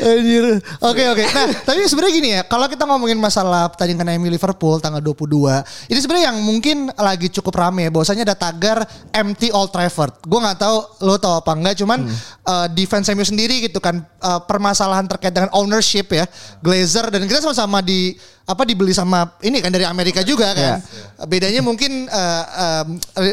Anjir. 0.01 0.45
Oke 0.81 1.05
oke. 1.11 1.25
Nah, 1.31 1.49
tapi 1.63 1.81
sebenarnya 1.87 2.13
gini 2.15 2.29
ya, 2.39 2.43
kalau 2.47 2.67
kita 2.67 2.85
ngomongin 2.89 3.19
masalah 3.21 3.69
pertandingan 3.71 4.17
MU 4.19 4.29
Liverpool 4.31 4.81
tanggal 4.81 5.01
22, 5.03 5.91
ini 5.93 5.99
sebenarnya 6.01 6.27
yang 6.33 6.39
mungkin 6.41 6.77
lagi 6.97 7.29
cukup 7.31 7.55
rame 7.57 7.89
ya. 7.89 7.91
Bahwasanya 7.93 8.23
ada 8.27 8.37
tagar 8.37 8.83
empty 9.13 9.53
Old 9.53 9.71
Trafford. 9.71 10.17
Gue 10.25 10.41
nggak 10.41 10.59
tahu 10.61 10.77
lo 11.05 11.15
tau 11.21 11.39
apa 11.41 11.53
enggak, 11.55 11.75
cuman 11.81 12.07
eh, 12.47 12.67
defense 12.73 13.11
MU 13.13 13.25
sendiri 13.25 13.69
gitu 13.69 13.79
kan 13.79 14.01
eh, 14.01 14.41
permasalahan 14.49 15.07
terkait 15.07 15.33
dengan 15.35 15.51
ownership 15.53 16.11
ya, 16.11 16.25
Glazer 16.61 17.09
dan 17.13 17.25
kita 17.27 17.45
sama-sama 17.45 17.81
di 17.85 18.17
apa 18.51 18.67
dibeli 18.67 18.91
sama 18.91 19.31
ini 19.47 19.63
kan 19.63 19.71
dari 19.71 19.87
Amerika 19.87 20.27
juga 20.27 20.51
kan. 20.51 20.83
Bedanya 21.31 21.63
mungkin 21.63 22.11
eh, 22.11 22.45
em, 22.59 22.87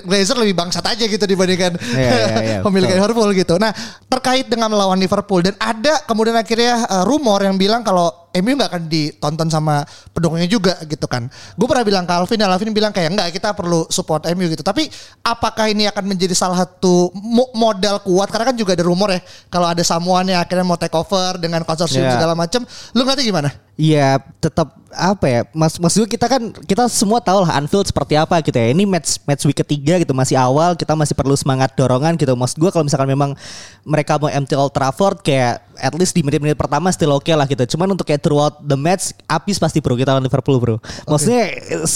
Glazer 0.06 0.38
lebih 0.38 0.54
bangsat 0.54 0.86
aja 0.86 1.04
gitu 1.04 1.26
dibandingkan 1.26 1.74
Iya, 1.78 1.98
iya, 1.98 2.28
iya, 2.44 2.58
pemilik 2.66 2.87
betul. 2.88 2.98
Liverpool 2.98 3.30
gitu. 3.36 3.56
Nah, 3.60 3.72
terkait 4.08 4.48
dengan 4.48 4.72
melawan 4.72 4.98
Liverpool 4.98 5.44
dan 5.44 5.56
ada 5.60 6.02
kemudian 6.08 6.36
akhirnya 6.40 6.88
uh, 6.88 7.04
rumor 7.04 7.44
yang 7.44 7.60
bilang 7.60 7.84
kalau 7.84 8.27
MU 8.40 8.54
nggak 8.54 8.70
akan 8.70 8.84
ditonton 8.86 9.48
sama 9.48 9.82
pendukungnya 10.12 10.46
juga 10.46 10.78
gitu 10.84 11.06
kan. 11.06 11.26
Gue 11.54 11.66
pernah 11.66 11.82
bilang 11.82 12.04
ke 12.04 12.14
Alvin 12.14 12.38
dan 12.38 12.50
Alvin 12.50 12.70
bilang 12.70 12.90
kayak 12.90 13.10
enggak 13.10 13.28
kita 13.32 13.52
perlu 13.52 13.86
support 13.88 14.26
MU 14.32 14.48
gitu. 14.48 14.62
Tapi 14.62 14.88
apakah 15.22 15.68
ini 15.68 15.86
akan 15.86 16.04
menjadi 16.06 16.34
salah 16.34 16.62
satu 16.62 17.10
mo- 17.14 17.52
modal 17.52 18.00
kuat 18.00 18.28
karena 18.28 18.50
kan 18.50 18.56
juga 18.56 18.74
ada 18.74 18.84
rumor 18.84 19.10
ya 19.10 19.20
kalau 19.48 19.68
ada 19.68 19.82
Samoan 19.82 20.26
yang 20.26 20.40
akhirnya 20.40 20.64
mau 20.64 20.76
take 20.76 20.94
over 20.94 21.38
dengan 21.38 21.62
konsorsium 21.62 22.04
Iya. 22.04 22.16
segala 22.16 22.34
macam. 22.34 22.62
Lu 22.94 23.02
ngerti 23.02 23.24
gimana? 23.24 23.50
Iya 23.78 24.18
tetap 24.42 24.74
apa 24.90 25.26
ya 25.28 25.42
mas 25.52 25.78
maksud 25.78 26.02
gue 26.02 26.18
kita 26.18 26.26
kan 26.26 26.42
kita 26.66 26.90
semua 26.90 27.22
tahu 27.22 27.46
lah 27.46 27.54
Anfield 27.54 27.86
seperti 27.86 28.18
apa 28.18 28.42
gitu 28.42 28.56
ya 28.56 28.74
ini 28.74 28.88
match 28.88 29.22
match 29.22 29.46
week 29.46 29.60
ketiga 29.60 30.02
gitu 30.02 30.16
masih 30.16 30.34
awal 30.34 30.74
kita 30.74 30.98
masih 30.98 31.14
perlu 31.14 31.38
semangat 31.38 31.78
dorongan 31.78 32.18
gitu 32.18 32.34
maksud 32.34 32.58
gue 32.58 32.72
kalau 32.72 32.88
misalkan 32.88 33.06
memang 33.06 33.38
mereka 33.84 34.18
mau 34.18 34.32
empty 34.32 34.56
Old 34.56 34.74
Trafford 34.74 35.22
kayak 35.22 35.67
at 35.80 35.94
least 35.96 36.14
di 36.18 36.22
menit-menit 36.26 36.58
pertama 36.58 36.90
still 36.92 37.14
oke 37.16 37.30
lah 37.30 37.46
gitu. 37.46 37.78
Cuman 37.78 37.94
untuk 37.94 38.06
kayak 38.08 38.22
throughout 38.22 38.60
the 38.62 38.76
match 38.76 39.14
apis 39.30 39.62
pasti 39.62 39.80
bro 39.80 39.96
kita 39.96 40.14
lawan 40.14 40.26
Liverpool 40.26 40.58
bro. 40.58 40.76
Maksudnya 41.06 41.54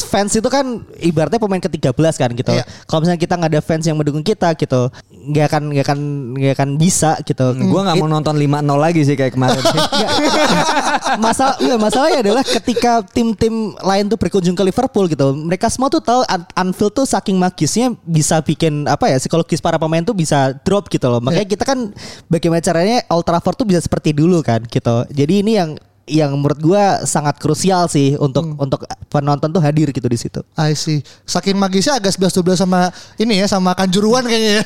fans 0.08 0.34
itu 0.38 0.48
kan 0.48 0.86
ibaratnya 1.02 1.42
pemain 1.42 1.62
ke-13 1.62 2.14
kan 2.18 2.30
gitu. 2.34 2.52
Iya. 2.52 2.66
kalau 2.86 3.04
misalnya 3.06 3.22
kita 3.22 3.34
nggak 3.38 3.52
ada 3.58 3.62
fans 3.64 3.84
yang 3.88 3.98
mendukung 3.98 4.24
kita 4.24 4.54
gitu 4.56 4.92
nggak 5.22 5.46
akan 5.52 5.64
nggak 5.70 5.86
akan 5.86 6.00
nggak 6.34 6.54
akan 6.58 6.70
bisa 6.82 7.12
gitu. 7.22 7.46
Gue 7.54 7.82
nggak 7.82 7.98
mau 8.02 8.10
nonton 8.10 8.34
5-0 8.34 8.66
lagi 8.78 9.02
sih 9.06 9.14
kayak 9.14 9.38
kemarin. 9.38 9.62
masalah 11.24 11.60
enggak 11.60 11.80
masalahnya 11.80 12.20
adalah 12.24 12.44
ketika 12.46 13.04
tim-tim 13.12 13.76
lain 13.78 14.08
tuh 14.08 14.16
berkunjung 14.16 14.56
ke 14.56 14.64
Liverpool 14.64 15.12
gitu 15.12 15.36
mereka 15.36 15.68
semua 15.68 15.92
tuh 15.92 16.00
tahu 16.00 16.24
An- 16.26 16.48
Anfield 16.56 16.96
tuh 16.96 17.04
saking 17.04 17.36
magisnya 17.36 17.92
bisa 18.08 18.40
bikin 18.40 18.88
apa 18.88 19.12
ya 19.12 19.20
psikologis 19.20 19.60
para 19.60 19.76
pemain 19.76 20.02
tuh 20.02 20.16
bisa 20.16 20.56
drop 20.64 20.88
gitu 20.88 21.08
loh. 21.12 21.20
Makanya 21.20 21.48
kita 21.48 21.64
kan 21.68 21.92
bagaimana 22.32 22.64
caranya 22.64 23.04
Old 23.12 23.28
Trafford 23.28 23.58
tuh 23.60 23.68
bisa 23.68 23.84
seperti 23.84 24.16
dulu 24.16 24.40
kan 24.42 24.64
gitu. 24.66 25.06
Jadi 25.12 25.34
ini 25.44 25.60
yang 25.60 25.76
yang 26.10 26.34
menurut 26.36 26.60
gua 26.60 27.06
sangat 27.06 27.38
krusial 27.38 27.86
sih 27.86 28.18
untuk 28.18 28.58
untuk 28.58 28.84
penonton 29.08 29.54
tuh 29.54 29.62
hadir 29.62 29.94
gitu 29.94 30.08
di 30.10 30.18
situ 30.18 30.42
I 30.58 30.74
see. 30.74 31.00
Saking 31.24 31.56
magisnya 31.56 32.02
agak 32.02 32.18
11-12 32.18 32.58
sama 32.58 32.90
ini 33.16 33.40
ya 33.40 33.48
sama 33.48 33.72
Kanjuruan 33.78 34.26
kayaknya 34.26 34.62
ya. 34.62 34.64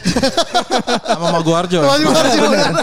Sama 1.16 1.28
Maguarjo. 1.36 1.80
Sama 1.84 2.12
Kanjuruan. 2.12 2.74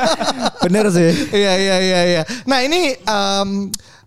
bener 0.62 0.84
sih 0.94 1.10
Iya 1.34 1.52
iya 1.58 1.76
iya 1.80 2.00
iya. 2.06 2.22
Nah 2.46 2.62
ini 2.62 2.94
em, 2.96 3.48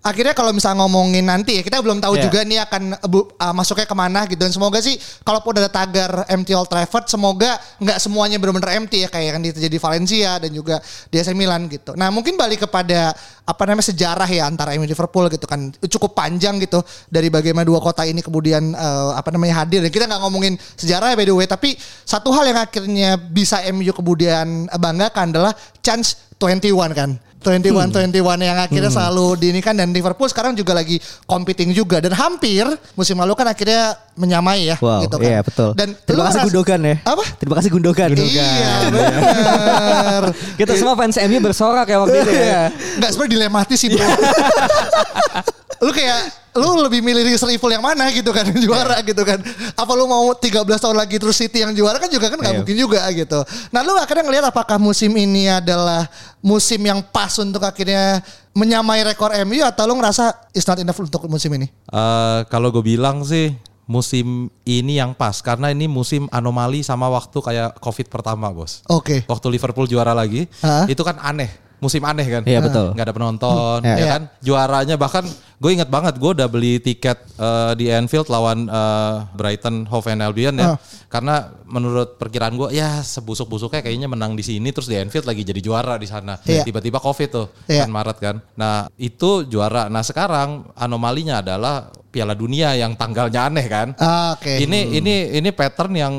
akhirnya 0.06 0.38
kalau 0.38 0.54
misalnya 0.54 0.86
ngomongin 0.86 1.26
nanti 1.26 1.58
ya 1.58 1.64
kita 1.66 1.82
belum 1.82 1.98
tahu 1.98 2.14
Iya. 2.14 2.30
juga 2.30 2.40
nih 2.46 2.62
akan 2.62 2.84
uh, 3.02 3.54
masuknya 3.58 3.90
ke 3.90 3.96
mana 3.98 4.30
gitu 4.30 4.38
dan 4.38 4.54
semoga 4.54 4.78
sih 4.78 4.94
kalaupun 5.26 5.58
ada 5.58 5.66
tagar 5.66 6.30
empty 6.30 6.54
Old 6.54 6.70
Trafford 6.70 7.10
semoga 7.10 7.58
nggak 7.82 7.98
semuanya 7.98 8.38
benar-benar 8.38 8.78
empty 8.78 9.02
ya 9.02 9.10
kayak 9.10 9.26
yang 9.34 9.42
terjadi 9.42 9.74
di 9.74 9.82
Valencia 9.82 10.32
dan 10.38 10.52
juga 10.54 10.78
di 11.10 11.18
AC 11.18 11.34
Milan 11.34 11.66
gitu. 11.66 11.98
Nah 11.98 12.14
mungkin 12.14 12.38
balik 12.38 12.70
kepada 12.70 13.18
apa 13.46 13.62
namanya 13.66 13.90
sejarah 13.90 14.30
ya 14.30 14.46
antara 14.46 14.78
MU 14.78 14.86
Liverpool 14.86 15.26
gitu 15.30 15.46
kan 15.50 15.74
cukup 15.90 16.18
panjang 16.18 16.58
gitu 16.62 16.82
dari 17.10 17.30
bagaimana 17.34 17.66
dua 17.66 17.82
kota 17.82 18.06
ini 18.06 18.22
kemudian 18.22 18.74
eh, 18.74 19.12
apa 19.14 19.30
namanya 19.34 19.66
hadir 19.66 19.86
dan 19.86 19.90
kita 19.94 20.06
nggak 20.06 20.22
ngomongin 20.22 20.54
sejarah 20.78 21.14
ya 21.14 21.16
by 21.18 21.26
the 21.26 21.34
way 21.34 21.46
tapi 21.50 21.78
satu 22.06 22.34
hal 22.34 22.46
yang 22.46 22.58
akhirnya 22.62 23.18
bisa 23.18 23.62
MU 23.70 23.90
kemudian 23.94 24.70
banggakan 24.78 25.30
adalah 25.34 25.54
chance 25.86 26.34
21 26.48 26.94
kan 26.94 27.10
21 27.46 28.10
21 28.10 28.42
yang 28.42 28.58
akhirnya 28.58 28.90
selalu 28.90 29.38
diinikan 29.38 29.78
dan 29.78 29.94
Liverpool 29.94 30.26
sekarang 30.26 30.58
juga 30.58 30.74
lagi 30.74 30.98
competing 31.24 31.70
juga 31.72 32.02
dan 32.02 32.10
hampir 32.12 32.66
musim 32.98 33.14
lalu 33.16 33.38
kan 33.38 33.46
akhirnya 33.46 33.94
menyamai 34.18 34.66
ya 34.66 34.82
wow 34.82 35.06
gitu 35.06 35.22
kan. 35.22 35.26
iya 35.26 35.40
betul 35.46 35.78
Dan 35.78 35.94
terima 36.02 36.26
kasih 36.26 36.42
ngeras- 36.42 36.48
Gundogan 36.50 36.80
ya 36.82 36.96
Apa? 37.06 37.24
terima 37.38 37.56
kasih 37.56 37.70
Gundogan, 37.70 38.10
Iya 38.18 38.50
benar. 38.90 40.22
Kita 40.58 40.74
semua 40.74 40.98
fans 40.98 41.22
MU 41.22 41.38
bersorak 41.40 41.86
ya 41.86 41.98
waktu 42.00 42.18
itu 42.18 42.32
ya. 42.34 42.62
Enggak 42.98 43.10
sebenarnya 43.14 43.34
dilematis 43.38 43.78
sih 43.78 43.90
bro. 43.92 44.02
lu 45.80 45.90
kayak 45.90 46.20
lu 46.56 46.80
lebih 46.80 47.00
milih 47.00 47.26
Real 47.26 47.50
Evil 47.50 47.68
yang 47.70 47.84
mana 47.84 48.08
gitu 48.10 48.30
kan 48.30 48.48
juara 48.64 49.00
gitu 49.02 49.20
kan. 49.22 49.44
Apa 49.74 49.92
lu 49.92 50.06
mau 50.06 50.32
13 50.32 50.56
tahun 50.64 50.96
lagi 50.96 51.16
terus 51.16 51.36
City 51.36 51.60
yang 51.60 51.72
juara 51.72 51.98
kan 51.98 52.08
juga 52.08 52.28
kan 52.28 52.38
nggak 52.38 52.52
Iya. 52.52 52.60
mungkin 52.62 52.76
juga 52.78 53.02
gitu. 53.10 53.40
Nah 53.70 53.82
lu 53.82 53.92
akhirnya 53.96 54.24
ngelihat 54.24 54.46
apakah 54.48 54.78
musim 54.78 55.12
ini 55.14 55.48
adalah 55.48 56.08
musim 56.40 56.80
yang 56.80 57.04
pas 57.04 57.36
untuk 57.36 57.60
akhirnya 57.60 58.24
menyamai 58.52 59.04
rekor 59.04 59.36
MU 59.44 59.60
atau 59.62 59.84
lu 59.84 59.96
ngerasa 59.96 60.32
it's 60.52 60.64
not 60.64 60.78
enough 60.78 60.96
untuk 60.96 61.28
musim 61.28 61.52
ini? 61.52 61.68
Eh, 61.86 62.40
kalau 62.48 62.72
gue 62.72 62.82
bilang 62.82 63.20
sih 63.22 63.52
musim 63.86 64.48
ini 64.64 64.98
yang 64.98 65.12
pas 65.12 65.38
karena 65.40 65.70
ini 65.70 65.86
musim 65.86 66.26
anomali 66.30 66.82
sama 66.82 67.06
waktu 67.06 67.36
kayak 67.36 67.78
Covid 67.78 68.08
pertama, 68.08 68.50
Bos. 68.50 68.82
Oke. 68.88 69.22
Waktu 69.24 69.48
Liverpool 69.52 69.86
juara 69.86 70.10
lagi, 70.10 70.50
Hah? 70.60 70.88
itu 70.88 70.98
kan 71.00 71.22
aneh, 71.22 71.52
musim 71.78 72.02
aneh 72.02 72.26
kan. 72.26 72.42
Iya, 72.42 72.66
betul. 72.66 72.98
Nggak 72.98 73.06
ada 73.06 73.14
penonton, 73.14 73.80
Iya. 73.84 73.96
ya 73.96 74.06
kan. 74.10 74.22
Juaranya 74.42 74.96
bahkan 74.96 75.22
gue 75.56 75.72
inget 75.72 75.88
banget 75.88 76.20
gue 76.20 76.32
udah 76.36 76.48
beli 76.52 76.84
tiket 76.84 77.16
eh, 77.40 77.72
di 77.80 77.88
Anfield 77.88 78.28
lawan 78.28 78.68
eh, 78.68 79.16
Brighton 79.34 79.88
Hove 79.88 80.12
and 80.12 80.22
Albion 80.22 80.56
ya. 80.60 80.76
Ah. 80.76 80.78
Karena 81.08 81.48
menurut 81.64 82.20
perkiraan 82.20 82.60
gue 82.60 82.76
ya 82.76 83.00
sebusuk-busuknya 83.00 83.80
kayaknya 83.80 84.12
menang 84.12 84.36
di 84.36 84.44
sini 84.44 84.70
terus 84.76 84.92
di 84.92 85.00
Anfield 85.00 85.24
lagi 85.24 85.48
jadi 85.48 85.62
juara 85.64 85.96
di 85.96 86.06
sana. 86.06 86.36
Iya. 86.44 86.68
Tiba-tiba 86.68 87.00
Covid 87.00 87.30
tuh 87.32 87.48
Iya. 87.72 87.88
kan 87.88 87.92
Maret 87.92 88.18
kan. 88.20 88.36
Nah, 88.60 88.92
itu 89.00 89.48
juara. 89.48 89.88
Nah, 89.88 90.04
sekarang 90.04 90.70
anomalinya 90.76 91.40
adalah 91.40 91.88
Piala 92.16 92.32
Dunia 92.32 92.72
yang 92.80 92.96
tanggalnya 92.96 93.52
aneh 93.52 93.68
kan. 93.68 93.92
Ah, 94.00 94.40
Oke. 94.40 94.64
Ini 94.64 95.04
ini 95.04 95.36
ini 95.36 95.50
pattern 95.52 95.92
yang 95.96 96.14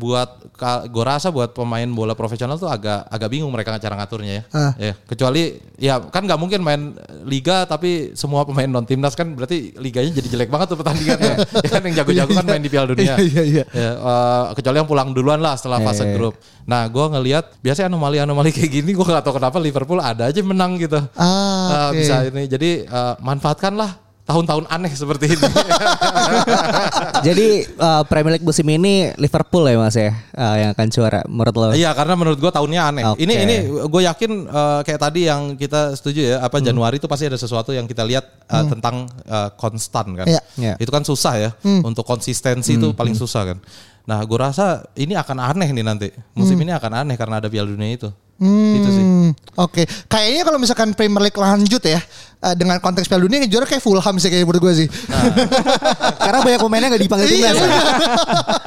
buat 0.00 0.48
gue 0.88 1.04
rasa 1.04 1.28
buat 1.28 1.52
pemain 1.52 1.84
bola 1.92 2.16
profesional 2.16 2.56
tuh 2.56 2.72
agak 2.72 3.04
agak 3.12 3.28
bingung 3.28 3.52
mereka 3.52 3.76
cara 3.76 4.00
ngaturnya 4.00 4.32
ya. 4.32 4.42
Ah. 4.56 4.72
Ya. 4.80 4.92
Kecuali 5.04 5.60
ya 5.76 6.00
kan 6.08 6.24
nggak 6.24 6.40
mungkin 6.40 6.64
main 6.64 6.96
liga 7.28 7.68
tapi 7.68 8.16
semua 8.16 8.48
pemain 8.48 8.65
non 8.68 8.84
timnas 8.84 9.12
kan 9.12 9.32
berarti 9.32 9.74
liganya 9.76 10.16
jadi 10.16 10.28
jelek 10.32 10.48
banget 10.48 10.72
tuh 10.72 10.78
pertandingannya. 10.78 11.34
ya 11.64 11.68
kan 11.68 11.80
yang 11.84 11.94
jago-jago 11.98 12.32
kan 12.32 12.46
main 12.46 12.62
di 12.62 12.70
Piala 12.70 12.86
Dunia. 12.88 13.14
Iya, 13.14 13.22
iya, 13.22 13.42
iya. 13.42 13.64
Ya, 13.70 13.90
eh, 13.98 14.42
kecuali 14.54 14.76
yang 14.78 14.88
pulang 14.88 15.08
duluan 15.10 15.42
lah 15.42 15.54
setelah 15.54 15.82
fase 15.82 16.02
Iya, 16.02 16.08
iya. 16.10 16.16
grup. 16.16 16.34
Nah, 16.64 16.86
gue 16.86 17.04
ngelihat 17.04 17.44
biasanya 17.60 17.90
anomali-anomali 17.90 18.50
kayak 18.56 18.70
gini 18.70 18.90
gue 18.92 19.04
nggak 19.04 19.22
tahu 19.22 19.36
kenapa 19.36 19.58
Liverpool 19.58 19.98
ada 19.98 20.30
aja 20.30 20.40
menang 20.40 20.78
gitu. 20.78 20.98
Ah, 21.14 21.26
Eh, 21.26 21.86
oke. 21.90 21.98
Bisa 22.00 22.14
ini. 22.26 22.42
Jadi 22.46 22.70
eh, 22.84 23.14
manfaatkanlah 23.20 24.05
tahun-tahun 24.26 24.66
aneh 24.66 24.90
seperti 24.90 25.38
ini. 25.38 25.46
Jadi 27.26 27.48
uh, 27.78 28.02
Premier 28.10 28.36
League 28.36 28.46
musim 28.46 28.66
ini 28.66 29.14
Liverpool 29.14 29.70
ya 29.70 29.78
Mas 29.78 29.94
ya 29.94 30.10
uh, 30.34 30.56
yang 30.58 30.70
akan 30.74 30.86
juara 30.90 31.20
menurut 31.30 31.54
lo. 31.54 31.66
Iya 31.72 31.94
karena 31.94 32.18
menurut 32.18 32.38
gua 32.42 32.50
tahunnya 32.50 32.82
aneh. 32.90 33.04
Oke. 33.06 33.22
Ini 33.22 33.34
ini 33.46 33.56
gue 33.86 34.02
yakin 34.06 34.30
eh, 34.50 34.80
kayak 34.82 35.00
tadi 35.00 35.20
yang 35.30 35.54
kita 35.54 35.94
setuju 35.94 36.20
ya 36.34 36.36
apa 36.42 36.58
Januari 36.58 36.98
itu 36.98 37.06
pasti 37.06 37.30
ada 37.30 37.38
sesuatu 37.38 37.70
yang 37.70 37.86
kita 37.86 38.02
lihat 38.02 38.24
eh, 38.50 38.64
tentang 38.66 39.06
eh, 39.24 39.50
konstan 39.54 40.12
kan. 40.18 40.26
Iya. 40.26 40.40
Iya. 40.58 40.74
Itu 40.82 40.90
kan 40.90 41.06
susah 41.06 41.34
ya 41.38 41.50
untuk 41.82 42.02
konsistensi 42.02 42.76
itu 42.76 42.92
paling 42.92 43.14
susah 43.14 43.54
kan. 43.54 43.58
Nah 44.06 44.22
gue 44.22 44.38
rasa 44.38 44.86
ini 44.98 45.18
akan 45.18 45.38
aneh 45.54 45.68
nih 45.70 45.84
nanti 45.86 46.08
musim 46.34 46.58
ini 46.58 46.74
akan 46.74 47.06
aneh 47.06 47.16
karena 47.18 47.38
ada 47.42 47.48
Piala 47.50 47.70
Dunia 47.70 47.94
itu. 47.94 48.10
Itu 48.36 48.88
sih. 48.92 49.00
Hmm, 49.00 49.32
Oke, 49.56 49.88
kayaknya 50.12 50.44
kalau 50.44 50.60
misalkan 50.60 50.92
Premier 50.92 51.24
League 51.24 51.40
lanjut 51.40 51.80
ya 51.80 51.96
eh, 52.40 52.54
dengan 52.54 52.76
konteks 52.78 53.06
Piala 53.06 53.22
Dunia 53.22 53.44
juara 53.46 53.64
kayak 53.64 53.80
Fulham 53.80 54.16
sih 54.16 54.28
kayak 54.28 54.44
menurut 54.44 54.62
gue 54.62 54.74
sih. 54.84 54.88
Karena 56.26 56.38
banyak 56.42 56.60
pemainnya 56.60 56.88
gak 56.90 57.02
dipanggil 57.02 57.26
Iya, 57.28 57.50
timnas. 57.52 57.58
ya? 57.58 57.68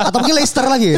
Atau 0.10 0.18
mungkin 0.22 0.36
Leicester 0.38 0.66
lagi. 0.66 0.92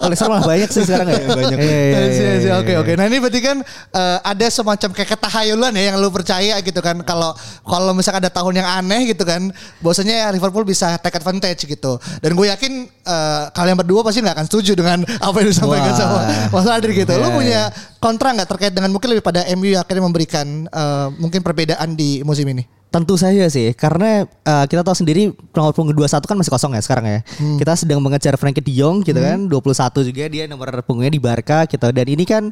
Oh, 0.00 0.06
Leicester 0.08 0.28
malah 0.28 0.44
banyak 0.44 0.68
sih 0.68 0.82
sekarang 0.82 1.08
ya. 1.08 1.20
Banyak. 1.30 1.58
Iya, 1.60 1.70
iya, 1.70 1.78
Iya, 1.80 2.00
iya, 2.00 2.06
iya, 2.10 2.32
iya. 2.40 2.52
Oke 2.58 2.72
oke. 2.76 2.92
Nah 2.96 3.04
ini 3.06 3.16
berarti 3.18 3.40
kan 3.40 3.56
eh, 3.92 4.18
ada 4.20 4.46
semacam 4.50 4.88
kayak 4.90 5.08
ketahayulan 5.14 5.72
ya 5.72 5.82
yang 5.92 5.96
lu 6.00 6.10
percaya 6.10 6.54
gitu 6.60 6.80
kan 6.80 7.00
kalau 7.02 7.30
kalau 7.62 7.92
misalkan 7.94 8.20
ada 8.24 8.32
tahun 8.32 8.60
yang 8.60 8.68
aneh 8.68 9.14
gitu 9.14 9.22
kan, 9.22 9.48
bahwasanya 9.78 10.32
Liverpool 10.32 10.66
bisa 10.66 10.98
take 10.98 11.16
advantage 11.16 11.64
gitu. 11.64 11.96
Dan 12.18 12.34
gue 12.34 12.46
yakin 12.50 12.72
eh, 12.88 13.42
kalian 13.54 13.76
berdua 13.78 14.00
pasti 14.02 14.20
nggak 14.20 14.34
akan 14.36 14.46
setuju 14.48 14.72
dengan 14.74 14.98
apa 15.06 15.36
yang 15.38 15.48
disampaikan 15.48 15.92
Wah. 15.94 15.98
sama 15.98 16.18
Mas 16.50 16.66
Adri 16.66 16.92
gitu. 16.96 17.12
Lu 17.14 17.28
Iya, 17.30 17.36
punya 17.36 17.62
kontra 18.02 18.34
nggak 18.34 18.48
terkait 18.48 18.72
dengan 18.74 18.90
mungkin 18.90 19.14
lebih 19.14 19.22
pada 19.22 19.46
MU 19.54 19.70
yang 19.70 19.82
akhirnya 19.84 20.02
memberikan 20.02 20.46
eh, 20.66 21.06
mungkin 21.14 21.40
perbedaan 21.40 21.69
di 21.94 22.24
musim 22.24 22.46
ini? 22.48 22.64
Tentu 22.90 23.14
saja 23.14 23.46
sih, 23.46 23.70
karena 23.78 24.26
uh, 24.26 24.66
kita 24.66 24.82
tahu 24.82 24.98
sendiri 24.98 25.30
nomor 25.54 25.70
punggung 25.70 25.94
21 25.94 26.26
kan 26.26 26.34
masih 26.34 26.50
kosong 26.50 26.74
ya 26.74 26.82
sekarang 26.82 27.06
ya. 27.06 27.20
Kita 27.62 27.78
sedang 27.78 28.02
mengejar 28.02 28.34
Frankie 28.34 28.58
De 28.58 28.74
Jong 28.74 29.06
gitu 29.06 29.14
kan, 29.22 29.46
21 29.46 30.10
juga 30.10 30.26
dia 30.26 30.50
nomor 30.50 30.82
punggungnya 30.82 31.14
di 31.14 31.22
Barca 31.22 31.70
gitu. 31.70 31.86
Dan 31.94 32.06
ini 32.10 32.26
kan 32.26 32.50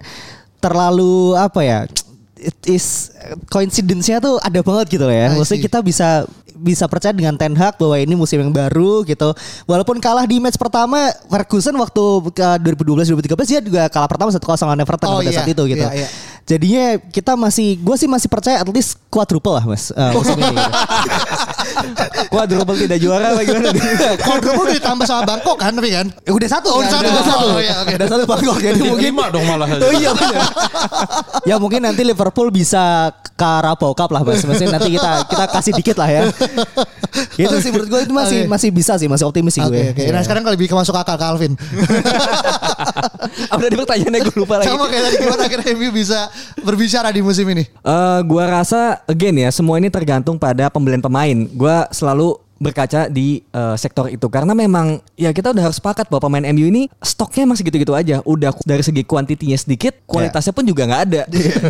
terlalu 0.62 1.34
apa 1.34 1.60
ya? 1.66 1.78
It 2.38 2.54
is 2.70 3.10
coincidence-nya 3.50 4.22
tuh 4.22 4.38
ada 4.38 4.62
banget 4.62 4.94
gitu 4.94 5.10
loh 5.10 5.16
ya. 5.16 5.34
Maksudnya 5.34 5.58
kita 5.58 5.78
bisa 5.82 6.22
bisa 6.58 6.86
percaya 6.90 7.14
dengan 7.14 7.38
Ten 7.38 7.54
Hag 7.54 7.78
bahwa 7.78 7.98
ini 7.98 8.14
musim 8.18 8.38
yang 8.42 8.54
baru 8.54 9.02
gitu. 9.06 9.34
Walaupun 9.66 10.02
kalah 10.02 10.26
di 10.26 10.38
match 10.38 10.58
pertama 10.58 11.10
Ferguson 11.30 11.74
waktu 11.78 12.02
ke 12.34 12.46
2012 12.62 13.14
2013 13.14 13.58
dia 13.58 13.60
juga 13.62 13.82
kalah 13.90 14.10
pertama 14.10 14.30
1-0 14.30 14.42
lawan 14.42 14.78
Everton 14.82 15.06
Oh, 15.10 15.18
pada 15.22 15.30
iya. 15.30 15.38
saat 15.38 15.50
itu 15.50 15.62
gitu. 15.66 15.82
Iya, 15.82 16.06
iya. 16.06 16.08
Jadinya 16.48 16.96
kita 17.12 17.36
masih 17.36 17.76
gue 17.76 17.92
sih 17.94 18.08
masih 18.08 18.24
percaya 18.24 18.56
at 18.56 18.68
least 18.72 18.96
quadruple 19.12 19.52
lah 19.52 19.68
Mas 19.68 19.92
uh, 19.92 20.16
ini. 20.16 20.48
gitu. 20.48 20.64
Quadruple 22.32 22.76
tidak 22.80 22.98
juara 22.98 23.36
bagaimana? 23.36 23.68
Quadruple 24.16 24.72
ditambah 24.72 25.04
sama 25.04 25.28
Bangkok 25.28 25.60
kan 25.60 25.76
tapi 25.76 25.92
kan? 25.92 26.08
Eh, 26.24 26.32
udah 26.32 26.48
satu 26.48 26.72
Oh, 26.72 26.80
udah 26.80 26.88
kan? 26.88 27.04
satu. 27.04 27.08
Udah 27.12 27.24
satu. 27.24 27.46
Oh, 27.52 27.60
iya, 27.60 27.74
oke. 27.84 27.92
Udah 28.00 28.08
satu 28.08 28.24
Bangkok 28.24 28.56
jadi 28.58 28.80
mungkin 28.80 29.04
lima 29.04 29.24
dong 29.28 29.44
malah. 29.44 29.68
Oh 29.76 29.92
iya 29.92 30.10
benar. 30.16 30.40
ya 31.44 31.56
mungkin 31.60 31.84
nanti 31.84 32.00
Liverpool 32.00 32.48
bisa 32.48 33.12
ke 33.12 33.36
Carabao 33.38 33.92
Cup 33.92 34.08
lah 34.08 34.24
Mas. 34.24 34.40
Maksudnya 34.40 34.80
nanti 34.80 34.90
kita 34.96 35.10
kita 35.28 35.44
kasih 35.52 35.72
dikit 35.76 35.96
lah 36.00 36.08
ya. 36.08 36.22
itu 37.38 37.56
sih 37.60 37.70
menurut 37.72 37.88
gue 37.88 38.00
itu 38.04 38.14
masih 38.14 38.38
Oke. 38.44 38.50
masih 38.50 38.68
bisa 38.70 38.92
sih, 38.96 39.08
masih 39.08 39.24
optimis 39.24 39.52
sih 39.52 39.62
Oke 39.62 39.74
gue. 39.74 39.84
oke. 39.92 40.04
Nah 40.12 40.20
sekarang 40.22 40.42
kalau 40.44 40.54
lebih 40.54 40.70
masuk 40.70 40.96
akal 40.96 41.16
ke 41.16 41.24
Alvin. 41.24 41.52
Apa 43.52 43.60
tadi 43.60 43.76
pertanyaannya 43.76 44.20
gue 44.22 44.34
lupa 44.36 44.54
lagi. 44.60 44.68
Sama 44.68 44.86
kayak 44.88 45.02
tadi 45.04 45.16
gimana 45.18 45.42
akhirnya 45.44 45.68
MU 45.74 45.88
bisa 45.90 46.20
berbicara 46.66 47.08
di 47.12 47.20
musim 47.20 47.46
ini? 47.50 47.64
Eh, 47.66 48.20
gua 48.26 48.44
rasa 48.48 49.02
again 49.06 49.36
ya 49.38 49.50
semua 49.52 49.78
ini 49.78 49.88
tergantung 49.88 50.36
pada 50.36 50.68
pembelian 50.68 51.02
pemain. 51.02 51.36
Gua 51.54 51.86
selalu 51.90 52.38
berkaca 52.58 53.06
di 53.06 53.46
eh, 53.54 53.76
sektor 53.78 54.10
itu 54.10 54.26
karena 54.26 54.50
memang 54.50 54.98
ya 55.14 55.30
kita 55.30 55.54
udah 55.54 55.70
harus 55.70 55.78
sepakat 55.78 56.10
bahwa 56.10 56.26
pemain 56.26 56.50
MU 56.50 56.66
ini 56.66 56.90
stoknya 56.98 57.46
masih 57.46 57.62
gitu-gitu 57.62 57.94
aja. 57.94 58.18
Udah 58.26 58.50
dari 58.66 58.82
segi 58.82 59.06
kuantitinya 59.06 59.54
sedikit, 59.54 59.94
kualitasnya 60.04 60.50
pun 60.50 60.66
juga 60.66 60.84
nggak 60.90 61.02
ada 61.08 61.22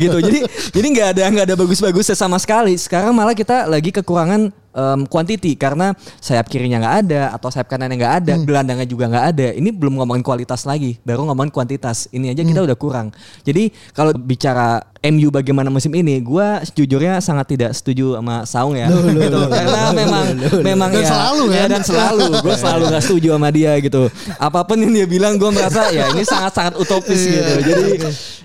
gitu. 0.02 0.18
Jadi 0.18 0.40
jadi 0.72 0.86
nggak 0.88 1.08
ada 1.16 1.22
nggak 1.28 1.46
ada 1.52 1.56
bagus-bagusnya 1.56 2.16
sama 2.16 2.40
sekali. 2.40 2.74
Sekarang 2.80 3.12
malah 3.12 3.36
kita 3.36 3.68
lagi 3.68 3.92
kekurangan 3.92 4.50
em, 4.72 5.00
quantity 5.06 5.54
karena 5.54 5.92
sayap 6.18 6.48
kirinya 6.48 6.78
nggak 6.82 6.96
ada 7.06 7.22
atau 7.32 7.48
sayap 7.48 7.68
kanannya 7.68 7.96
nggak 7.98 8.14
ada, 8.24 8.32
gelandangnya 8.42 8.86
juga 8.88 9.08
nggak 9.08 9.26
ada. 9.34 9.48
Ini 9.54 9.70
belum 9.72 10.00
ngomongin 10.00 10.24
kualitas 10.24 10.64
lagi, 10.64 10.96
baru 11.02 11.24
ngomongin 11.28 11.52
kuantitas. 11.52 12.06
Ini 12.10 12.32
aja 12.32 12.42
kita 12.42 12.60
udah 12.64 12.76
kurang. 12.78 13.12
Jadi 13.44 13.70
kalau 13.92 14.12
bicara 14.14 14.82
MU 14.98 15.30
bagaimana 15.30 15.70
musim 15.70 15.94
ini, 15.94 16.18
gua 16.18 16.58
sejujurnya 16.66 17.22
sangat 17.22 17.54
tidak 17.54 17.70
setuju 17.70 18.18
sama 18.18 18.42
Saung 18.42 18.74
ya. 18.74 18.90
gitu. 18.90 19.40
Karena 19.46 19.94
memang 19.94 20.24
memang 20.58 20.90
Dan 20.90 21.02
ya, 21.02 21.08
selalu 21.08 21.44
ya, 21.54 21.58
kan? 21.62 21.68
dan 21.70 21.82
selalu 21.86 22.26
gue 22.42 22.54
selalu 22.58 22.84
nggak 22.90 23.04
setuju 23.06 23.28
sama 23.38 23.48
dia 23.54 23.72
gitu. 23.78 24.02
Apa 24.42 24.66
pun 24.66 24.76
yang 24.82 24.90
dia 24.90 25.06
bilang 25.06 25.38
gue 25.38 25.50
merasa 25.54 25.90
ya 25.94 26.10
ini 26.10 26.26
sangat-sangat 26.26 26.74
utopis 26.82 27.20
Iya, 27.28 27.30
gitu. 27.30 27.52
Jadi 27.62 27.86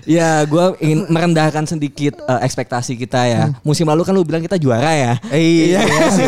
ya 0.04 0.44
gue 0.44 0.64
ingin 0.84 1.08
merendahkan 1.08 1.64
sedikit 1.66 2.20
eh, 2.22 2.40
ekspektasi 2.46 2.94
kita 3.00 3.20
ya. 3.26 3.42
Musim 3.66 3.88
lalu 3.90 4.06
kan 4.06 4.14
lu 4.14 4.22
bilang 4.22 4.44
kita 4.44 4.54
juara 4.54 4.94
ya. 4.94 5.12
Iya 5.34 5.80
sih. 6.14 6.26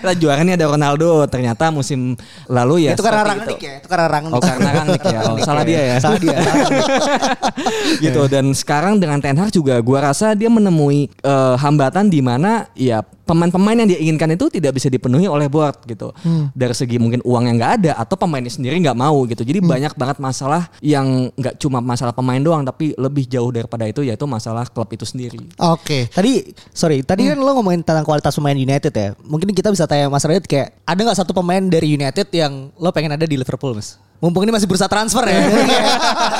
kita 0.00 0.12
juara 0.16 0.40
nih 0.42 0.54
ada 0.56 0.66
Ronaldo. 0.66 1.28
Ternyata 1.28 1.68
musim 1.68 2.16
lalu 2.48 2.88
ya 2.88 2.96
itu 2.96 3.04
karena 3.04 3.22
Rangnick 3.22 3.60
ya. 3.60 3.74
Itu 3.84 3.88
karena 3.88 4.06
Rangnick. 4.08 4.34
Oh 4.34 4.42
karena 4.42 4.70
Rangnick 4.72 5.04
ya. 5.04 5.20
Oh, 5.28 5.36
salah 5.44 5.64
dia 5.68 5.80
ya. 5.84 5.96
Salah 6.00 6.18
dia. 6.18 6.36
gitu 8.04 8.22
dan 8.28 8.50
sekarang 8.56 8.98
dengan 8.98 9.20
Ten 9.20 9.36
Hag 9.36 9.52
juga 9.52 9.78
gua 9.84 10.12
rasa 10.12 10.32
dia 10.32 10.48
menemui 10.48 11.08
eh, 11.10 11.54
hambatan 11.60 12.08
di 12.08 12.20
mana 12.24 12.66
ya 12.72 13.04
pemain-pemain 13.26 13.74
yang 13.74 13.88
dia 13.90 13.98
inginkan 13.98 14.38
itu 14.38 14.46
tidak 14.46 14.78
bisa 14.78 14.86
dipenuhi 14.86 15.26
oleh 15.26 15.50
board 15.50 15.82
gitu 15.90 16.14
dari 16.54 16.70
segi 16.70 16.94
mungkin 16.94 17.18
uang 17.26 17.50
yang 17.50 17.58
nggak 17.58 17.72
ada 17.82 17.92
atau 17.98 18.14
pemainnya 18.14 18.54
sendiri 18.54 18.78
nggak 18.78 18.94
mau 18.94 19.26
gitu 19.26 19.42
jadi 19.42 19.58
banyak 19.58 19.98
banget 19.98 20.22
masalah 20.22 20.70
yang 20.78 21.34
nggak 21.34 21.58
cuma 21.58 21.82
masalah 21.82 22.14
pemain 22.14 22.38
doang 22.38 22.62
tapi 22.62 22.94
lebih 22.94 23.26
jauh 23.26 23.50
daripada 23.50 23.82
itu 23.90 24.06
yaitu 24.06 24.22
masalah 24.30 24.62
klub 24.70 24.86
itu 24.94 25.02
sendiri 25.02 25.42
Oke. 25.58 26.06
Tadi 26.12 26.52
sorry, 26.70 27.02
tadi 27.02 27.26
kan 27.26 27.38
lo 27.40 27.50
ngomongin 27.58 27.82
tentang 27.82 28.04
kualitas 28.06 28.34
pemain 28.36 28.54
United 28.54 28.92
ya. 28.92 29.16
Mungkin 29.26 29.50
kita 29.50 29.68
bisa 29.68 29.84
tanya 29.84 30.06
Mas 30.06 30.22
Radit 30.22 30.42
kayak 30.42 30.74
ada 30.80 30.96
nggak 30.96 31.16
satu 31.16 31.30
pemain 31.30 31.60
dari 31.60 31.92
United 31.92 32.26
yang 32.30 32.70
lo 32.74 32.90
pengen 32.90 33.10
ada 33.10 33.22
di 33.22 33.34
Liverpool, 33.34 33.74
Mas? 33.74 33.98
Mumpung 34.16 34.42
ini 34.42 34.50
masih 34.50 34.64
bursa 34.64 34.86
transfer 34.86 35.22
ya. 35.22 35.38
Kayak 35.44 35.86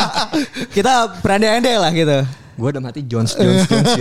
kita 0.77 0.93
berandai-andai 1.21 1.77
lah 1.77 1.91
gitu. 1.91 2.19
gue 2.57 2.69
udah 2.73 2.81
mati 2.81 3.05
Jones 3.05 3.37
Jones 3.37 3.69
Jones. 3.69 3.93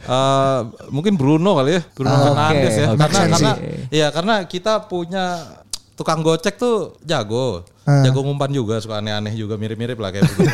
Eh, 0.00 0.60
mungkin 0.90 1.14
Bruno 1.14 1.54
kali 1.54 1.78
ya, 1.78 1.80
Bruno 1.94 2.10
Ah, 2.10 2.50
Fernandes 2.50 2.66
oke, 2.66 2.74
ya. 2.74 2.86
oke. 2.88 2.98
Karena 2.98 3.18
karena 3.20 3.38
sih. 3.54 3.62
ya 3.94 4.06
karena 4.10 4.34
kita 4.42 4.72
punya 4.90 5.24
tukang 5.94 6.18
gocek 6.18 6.58
tuh 6.58 6.98
jago. 7.04 7.62
Jago 7.86 8.22
ngumpan 8.22 8.50
juga, 8.50 8.78
suka 8.78 8.98
aneh-aneh 8.98 9.34
juga 9.34 9.54
mirip-mirip 9.54 9.94
lah 9.94 10.10
kayak 10.10 10.26
Bruno. 10.30 10.50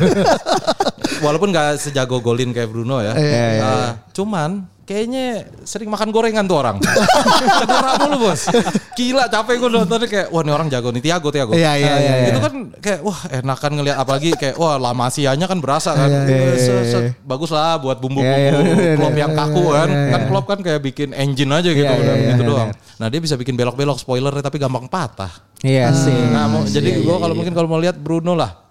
Walaupun 1.24 1.48
gak 1.48 1.78
sejago 1.78 2.20
golin 2.20 2.52
kayak 2.52 2.68
Bruno 2.68 3.00
ya. 3.00 3.12
Eh, 3.12 3.92
cuman 4.12 4.64
kayaknya 4.86 5.24
sering 5.66 5.90
makan 5.90 6.08
gorengan 6.08 6.46
tuh 6.46 6.56
orang. 6.56 6.78
Cedera 7.60 7.98
mulu 8.00 8.16
bos. 8.24 8.46
Gila 8.94 9.26
capek 9.26 9.58
gue 9.58 9.68
nontonnya 9.68 10.06
kayak 10.06 10.26
wah 10.30 10.40
ini 10.40 10.50
orang 10.50 10.70
jago 10.70 10.94
nih 10.94 11.02
Tiago 11.02 11.28
Tiago. 11.28 11.52
Iya, 11.52 11.72
iya, 11.74 11.94
iya, 11.98 12.14
iya. 12.16 12.28
Itu 12.30 12.38
kan 12.38 12.54
kayak 12.78 13.00
wah 13.02 13.18
enakan 13.28 13.70
ngelihat 13.74 13.98
apalagi 13.98 14.30
kayak 14.32 14.54
wah 14.54 14.78
lamasianya 14.78 15.44
kan 15.44 15.58
berasa 15.58 15.90
kan. 15.92 16.06
Iya, 16.06 16.54
Se- 16.56 16.86
se- 16.86 17.04
Bagus 17.20 17.50
lah 17.50 17.76
buat 17.76 17.98
bumbu-bumbu 17.98 18.30
Iya, 18.30 18.62
iya, 18.62 18.74
iya, 18.78 18.94
klop 18.94 19.14
yang 19.14 19.32
kaku 19.34 19.64
kan. 19.68 19.88
iya, 19.90 20.10
Kan 20.14 20.20
klop 20.30 20.44
kan 20.46 20.58
kayak 20.62 20.80
bikin 20.80 21.10
engine 21.12 21.50
aja 21.50 21.68
gitu 21.68 21.82
Iya, 21.82 21.98
udah 21.98 22.14
iya, 22.14 22.28
gitu 22.30 22.42
iya, 22.46 22.50
doang. 22.54 22.70
Nah, 22.96 23.06
dia 23.10 23.20
bisa 23.20 23.34
bikin 23.34 23.58
belok-belok 23.58 23.98
spoilernya 23.98 24.40
tapi 24.40 24.56
gampang 24.56 24.86
patah. 24.86 25.34
Iya 25.60 25.90
sih. 25.90 26.14
Nah, 26.30 26.46
mau, 26.46 26.62
jadi 26.62 27.02
gua 27.02 27.18
kalau 27.18 27.34
mungkin 27.34 27.52
kalau 27.52 27.66
mau 27.66 27.76
lihat 27.76 27.98
Bruno 27.98 28.32
lah. 28.32 28.70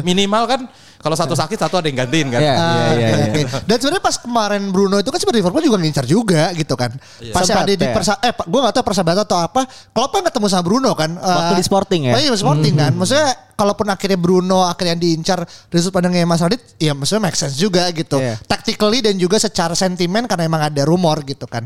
Minimal 0.00 0.44
kan 0.46 0.60
kalau 0.98 1.14
satu 1.14 1.34
sakit 1.38 1.54
satu 1.54 1.78
ada 1.78 1.86
yang 1.86 2.02
gantiin 2.02 2.26
kan. 2.28 2.40
Iya. 2.42 2.54
Ah, 2.54 2.66
iya, 2.66 2.84
oke, 2.90 2.98
iya. 2.98 3.26
oke. 3.30 3.40
Dan 3.70 3.76
sebenarnya 3.78 4.02
pas 4.02 4.16
kemarin 4.18 4.62
Bruno 4.74 4.96
itu 4.98 5.10
kan 5.14 5.18
sebenarnya 5.22 5.40
Liverpool 5.46 5.64
juga 5.64 5.78
ngincar 5.78 6.04
juga 6.10 6.42
gitu 6.58 6.74
kan. 6.74 6.90
Pas 7.30 7.46
Pas 7.46 7.48
ada 7.54 7.70
di 7.70 7.78
ya. 7.78 7.94
persa 7.94 8.18
eh 8.18 8.34
gue 8.34 8.60
gak 8.66 8.74
tahu 8.74 8.84
persahabatan 8.84 9.22
atau 9.22 9.38
apa. 9.38 9.62
Klopp 9.94 10.10
kan 10.18 10.22
ketemu 10.26 10.46
sama 10.50 10.64
Bruno 10.66 10.90
kan. 10.98 11.10
Waktu 11.14 11.54
Eh, 11.54 11.58
di 11.58 11.64
Sporting 11.64 12.02
ya? 12.10 12.14
Oh 12.18 12.20
iya 12.20 12.32
Sporting 12.34 12.74
kan. 12.74 12.92
Maksudnya 12.98 13.28
kalaupun 13.54 13.86
akhirnya 13.90 14.18
Bruno 14.18 14.66
akhirnya 14.66 14.98
diincar 14.98 15.42
dari 15.42 15.78
sudut 15.78 15.94
pandangnya 15.94 16.26
Mas 16.26 16.42
Radit, 16.42 16.62
ya 16.78 16.94
maksudnya 16.94 17.22
make 17.30 17.38
sense 17.38 17.54
juga 17.54 17.86
gitu. 17.94 18.18
Iya. 18.18 18.34
Tactically 18.46 18.98
dan 19.02 19.14
juga 19.18 19.38
secara 19.38 19.78
sentimen 19.78 20.26
karena 20.26 20.50
emang 20.50 20.62
ada 20.66 20.82
rumor 20.82 21.22
gitu 21.22 21.46
kan. 21.46 21.62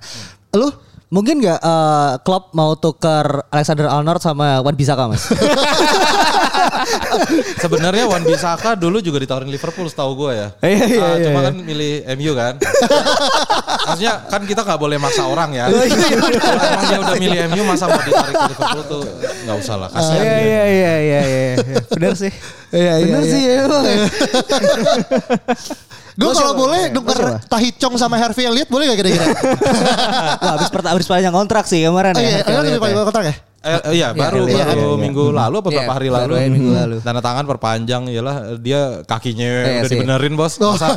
Lu 0.53 0.69
Mungkin 1.13 1.45
nggak 1.45 1.61
eh, 1.61 2.13
Klopp 2.25 2.57
mau 2.57 2.73
tuker 2.73 3.45
Alexander 3.53 3.85
Arnold 3.85 4.25
sama 4.25 4.65
Wan 4.65 4.73
Bisaka 4.73 5.13
mas? 5.13 5.29
Sebenarnya 7.63 8.09
Wan 8.09 8.25
Bisaka 8.25 8.73
dulu 8.81 9.05
juga 9.05 9.21
ditawarin 9.21 9.53
Liverpool 9.53 9.93
setahu 9.93 10.17
gue 10.17 10.33
ya. 10.33 10.49
Iya, 10.65 10.85
iya, 10.89 11.05
Ah, 11.05 11.15
iya, 11.21 11.25
Cuma 11.29 11.41
iya. 11.41 11.47
kan 11.53 11.57
milih 11.61 11.93
MU 12.17 12.33
kan. 12.33 12.55
Maksudnya 13.93 14.15
kan 14.25 14.41
kita 14.49 14.61
nggak 14.65 14.81
boleh 14.81 14.97
maksa 14.97 15.29
orang 15.29 15.53
ya. 15.53 15.69
Oh, 15.69 15.85
iya, 15.85 16.17
Kalau 16.17 16.33
emang 16.65 16.85
dia 16.89 16.99
udah 17.05 17.17
milih 17.21 17.39
MU 17.53 17.63
masa 17.69 17.85
mau 17.93 18.01
ditarik 18.01 18.33
ke 18.33 18.45
Liverpool 18.49 18.85
tuh 18.89 19.03
nggak 19.45 19.57
usah 19.61 19.77
lah. 19.77 19.89
Kasihan 19.93 20.25
Iya 20.25 20.41
iya 20.41 20.65
iya 20.65 20.95
iya 20.97 21.21
iya. 21.61 21.81
Benar 21.93 22.17
sih. 22.17 22.33
Iya, 22.73 22.93
iya, 22.97 23.05
Benar 23.05 23.21
iya. 23.21 23.31
sih. 23.31 23.43
emang. 23.55 23.85
Gue 26.13 26.29
Lo 26.29 26.33
kalau 26.33 26.53
siapa? 26.53 26.61
boleh 26.61 26.83
nuker? 26.89 27.19
Tahicong 27.47 27.95
sama 27.97 28.17
Harvey 28.17 28.45
Elliott 28.45 28.69
boleh 28.69 28.85
gak 28.87 28.99
kira-kira? 28.99 29.27
Wah 30.43 30.53
habis 30.57 30.69
pertama 30.69 30.93
habis 30.93 31.09
panjang 31.09 31.33
kontrak 31.33 31.65
sih 31.65 31.81
kemarin 31.81 32.13
Oh 32.13 32.21
ya. 32.21 32.29
iya, 32.29 32.39
Harvey 32.43 32.53
kan 32.69 32.81
lebih 32.85 32.93
ya. 32.93 33.05
kontrak 33.07 33.25
ya? 33.25 33.35
Eh, 33.63 34.03
iya 34.03 34.11
baru 34.11 34.43
iya, 34.43 34.67
baru 34.67 34.75
iya, 34.75 34.91
iya. 34.91 34.99
minggu 34.99 35.25
lalu 35.31 35.55
apa 35.55 35.63
Iya, 35.63 35.67
beberapa 35.71 35.93
hari 35.95 36.07
baru 36.11 36.35
lalu. 36.35 36.51
minggu 36.51 36.71
lalu. 36.75 36.97
Tanda 36.99 37.23
tangan 37.23 37.45
perpanjang 37.47 38.03
iyalah 38.11 38.37
dia 38.59 38.81
kakinya 39.07 39.47
Iya 39.47 39.63
udah 39.79 39.87
sih. 39.87 39.95
dibenerin 39.95 40.35
bos. 40.35 40.59
Masa, 40.59 40.91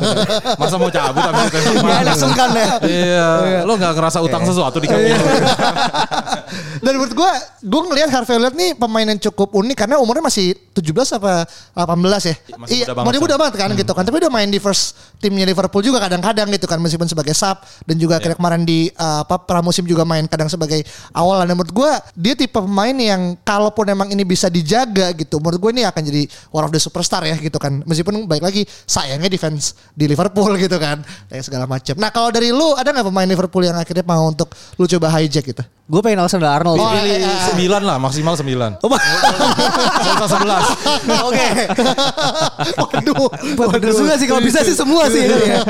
masa 0.58 0.74
mau 0.74 0.90
cabut 0.90 1.22
habis 1.22 1.46
itu. 1.46 1.58
Nggak 1.86 1.98
enak 2.02 2.16
sungkan 2.18 2.48
ya. 2.50 2.68
Iya, 2.82 3.28
lo 3.62 3.78
nggak 3.78 3.92
ngerasa 3.94 4.18
utang 4.18 4.42
sesuatu 4.42 4.82
di 4.82 4.90
kaki. 4.90 5.10
Dan 6.84 6.92
menurut 6.98 7.14
gue, 7.14 7.30
gue 7.62 7.80
ngelihat 7.88 8.10
Harvey 8.12 8.34
Elliott 8.36 8.54
nih 8.54 8.70
pemain 8.76 9.06
yang 9.06 9.18
cukup 9.18 9.54
unik 9.54 9.76
karena 9.76 9.96
umurnya 9.96 10.22
masih 10.22 10.54
17 10.74 11.16
apa 11.16 11.46
18 11.72 11.86
ya. 12.30 12.34
Masih 12.58 12.76
iya, 12.76 12.84
muda 12.84 12.92
banget, 12.92 13.06
masih 13.08 13.20
muda 13.22 13.34
San. 13.34 13.40
banget 13.40 13.54
kan 13.56 13.68
gitu 13.72 13.92
kan. 13.94 14.02
Tapi 14.04 14.16
dia 14.20 14.30
main 14.30 14.48
di 14.50 14.58
first 14.58 14.84
timnya 15.16 15.46
Liverpool 15.48 15.80
juga 15.80 15.98
kadang-kadang 16.02 16.50
gitu 16.52 16.66
kan 16.68 16.78
meskipun 16.78 17.08
sebagai 17.08 17.32
sub 17.32 17.56
dan 17.88 17.96
juga 17.96 18.20
akhirnya 18.20 18.36
kemarin 18.36 18.62
di 18.62 18.90
uh, 18.92 19.24
apa 19.24 19.40
pramusim 19.40 19.88
juga 19.88 20.04
main 20.04 20.26
kadang 20.28 20.50
sebagai 20.50 20.84
awal. 21.14 21.42
Dan 21.46 21.56
menurut 21.56 21.72
gue 21.72 21.90
dia 22.14 22.34
tipe 22.36 22.55
pemain 22.56 22.96
yang 22.96 23.36
kalaupun 23.44 23.84
emang 23.92 24.08
ini 24.08 24.24
bisa 24.24 24.48
dijaga 24.48 25.12
gitu, 25.12 25.36
menurut 25.36 25.60
gue 25.60 25.70
ini 25.76 25.82
akan 25.84 26.00
jadi 26.00 26.22
one 26.48 26.64
of 26.64 26.72
the 26.72 26.80
superstar 26.80 27.20
ya 27.28 27.36
gitu 27.36 27.60
kan. 27.60 27.84
Meskipun 27.84 28.24
baik 28.24 28.40
lagi 28.40 28.64
sayangnya 28.88 29.28
defense 29.28 29.76
di 29.92 30.08
Liverpool 30.08 30.56
gitu 30.64 30.80
kan, 30.80 31.04
kayak 31.28 31.44
segala 31.44 31.68
macam. 31.68 31.92
Nah 32.00 32.08
kalau 32.08 32.32
dari 32.32 32.48
lu 32.48 32.72
ada 32.72 32.88
nggak 32.88 33.06
pemain 33.12 33.28
Liverpool 33.28 33.68
yang 33.68 33.76
akhirnya 33.76 34.04
mau 34.08 34.24
untuk 34.32 34.48
lu 34.80 34.88
coba 34.88 35.12
hijack 35.20 35.44
gitu? 35.52 35.64
Gue 35.86 36.02
pengen 36.02 36.18
Alexander 36.18 36.50
Arnold. 36.50 36.82
Oh, 36.82 36.90
Pilih 36.90 37.14
iya, 37.14 37.30
iya. 37.30 37.46
sembilan 37.46 37.82
lah, 37.86 37.96
maksimal 38.02 38.34
sembilan. 38.34 38.82
Oh, 38.82 38.90
Nggak 38.90 40.14
usah 40.18 40.28
sebelas. 40.34 40.64
Oke. 41.22 41.48
Waduh, 42.82 43.30
Bener 43.54 43.94
juga 43.94 44.14
sih 44.18 44.26
kalau 44.26 44.42
bisa 44.42 44.66
sih 44.66 44.74
semua 44.74 45.06
sih. 45.06 45.22
ya. 45.22 45.62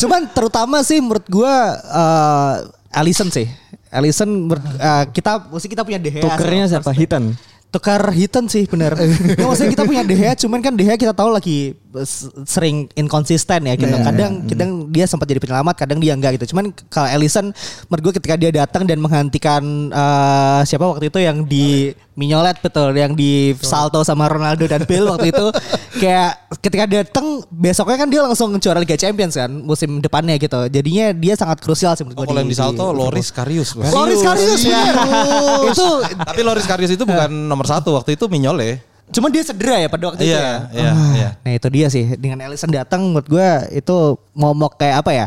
Cuman 0.00 0.24
terutama 0.32 0.80
sih 0.80 1.04
menurut 1.04 1.28
gue 1.28 1.54
uh, 1.84 2.54
Alisson 2.96 3.28
sih. 3.28 3.44
Alisson 3.88 4.28
menurut, 4.28 4.64
uh, 4.76 5.04
kita 5.08 5.48
mesti 5.48 5.68
kita 5.68 5.82
punya 5.82 5.98
Gea. 5.98 6.20
Tukernya 6.20 6.64
siapa? 6.68 6.90
Hitan. 6.92 7.32
Tukar 7.68 8.00
Hitan 8.16 8.48
sih 8.48 8.64
bener. 8.64 8.96
Nggak, 8.96 9.44
maksudnya 9.48 9.72
kita 9.76 9.84
punya 9.84 10.00
Gea, 10.00 10.32
cuman 10.32 10.64
kan 10.64 10.72
Gea 10.72 10.96
kita 10.96 11.12
tahu 11.12 11.28
lagi 11.28 11.76
s- 12.00 12.32
sering 12.48 12.88
inkonsisten 12.96 13.60
ya. 13.68 13.76
Gitu. 13.76 13.92
Kadang 13.92 14.48
kadang 14.48 14.70
dia 14.88 15.04
sempat 15.04 15.28
jadi 15.28 15.36
penyelamat, 15.36 15.76
kadang 15.76 16.00
dia 16.00 16.16
enggak 16.16 16.40
gitu. 16.40 16.56
Cuman 16.56 16.72
kalau 16.88 17.12
Ellison 17.12 17.52
menurut 17.92 18.02
gue 18.08 18.14
ketika 18.16 18.40
dia 18.40 18.48
datang 18.56 18.88
dan 18.88 18.96
menghentikan 18.96 19.60
eh, 19.92 20.60
siapa 20.64 20.88
waktu 20.88 21.12
itu 21.12 21.20
yang 21.20 21.44
di 21.44 21.92
Mignolet 22.18 22.58
betul, 22.58 22.90
yang 22.98 23.14
di 23.14 23.54
salto 23.62 24.02
sama 24.02 24.26
Ronaldo 24.26 24.66
dan 24.66 24.82
Bale 24.82 25.06
waktu 25.06 25.30
itu 25.30 25.46
kayak 26.02 26.50
ketika 26.58 26.84
dia 26.90 27.06
datang 27.06 27.46
besoknya 27.46 27.94
kan 27.94 28.08
dia 28.10 28.26
langsung 28.26 28.58
juara 28.58 28.82
Liga 28.82 28.98
Champions 28.98 29.38
kan 29.38 29.46
musim 29.46 30.02
depannya 30.02 30.34
gitu. 30.34 30.66
Jadinya 30.66 31.14
dia 31.14 31.38
sangat 31.38 31.62
krusial 31.62 31.94
sih 31.94 32.02
menurut 32.02 32.18
Oh, 32.18 32.26
gue. 32.26 32.34
kalau 32.34 32.40
yang 32.42 32.50
di 32.50 32.58
Salto, 32.58 32.90
Loris 32.90 33.30
Karius. 33.30 33.78
Loris 33.78 34.18
Karius 34.18 34.62
ya. 34.66 34.82
itu 35.70 35.88
Tapi 36.18 36.40
Loris 36.42 36.66
Karius 36.66 36.90
itu 36.90 37.06
bukan 37.06 37.30
nomor 37.30 37.70
satu 37.70 37.94
waktu 37.94 38.18
itu 38.18 38.26
Minyole. 38.26 38.82
Cuman 39.08 39.30
dia 39.32 39.42
cedera 39.44 39.76
ya 39.80 39.88
pada 39.88 40.04
waktu 40.12 40.22
itu 40.24 40.36
ya. 40.36 40.38
Iya, 40.38 40.52
iya, 40.72 40.92
iya. 41.16 41.30
Nah 41.40 41.52
itu 41.56 41.68
dia 41.72 41.86
sih 41.88 42.04
dengan 42.20 42.44
Alisson 42.44 42.68
datang 42.68 43.04
menurut 43.08 43.28
gue 43.28 43.48
itu 43.76 43.96
momok 44.36 44.76
kayak 44.76 45.04
apa 45.04 45.10
ya 45.12 45.26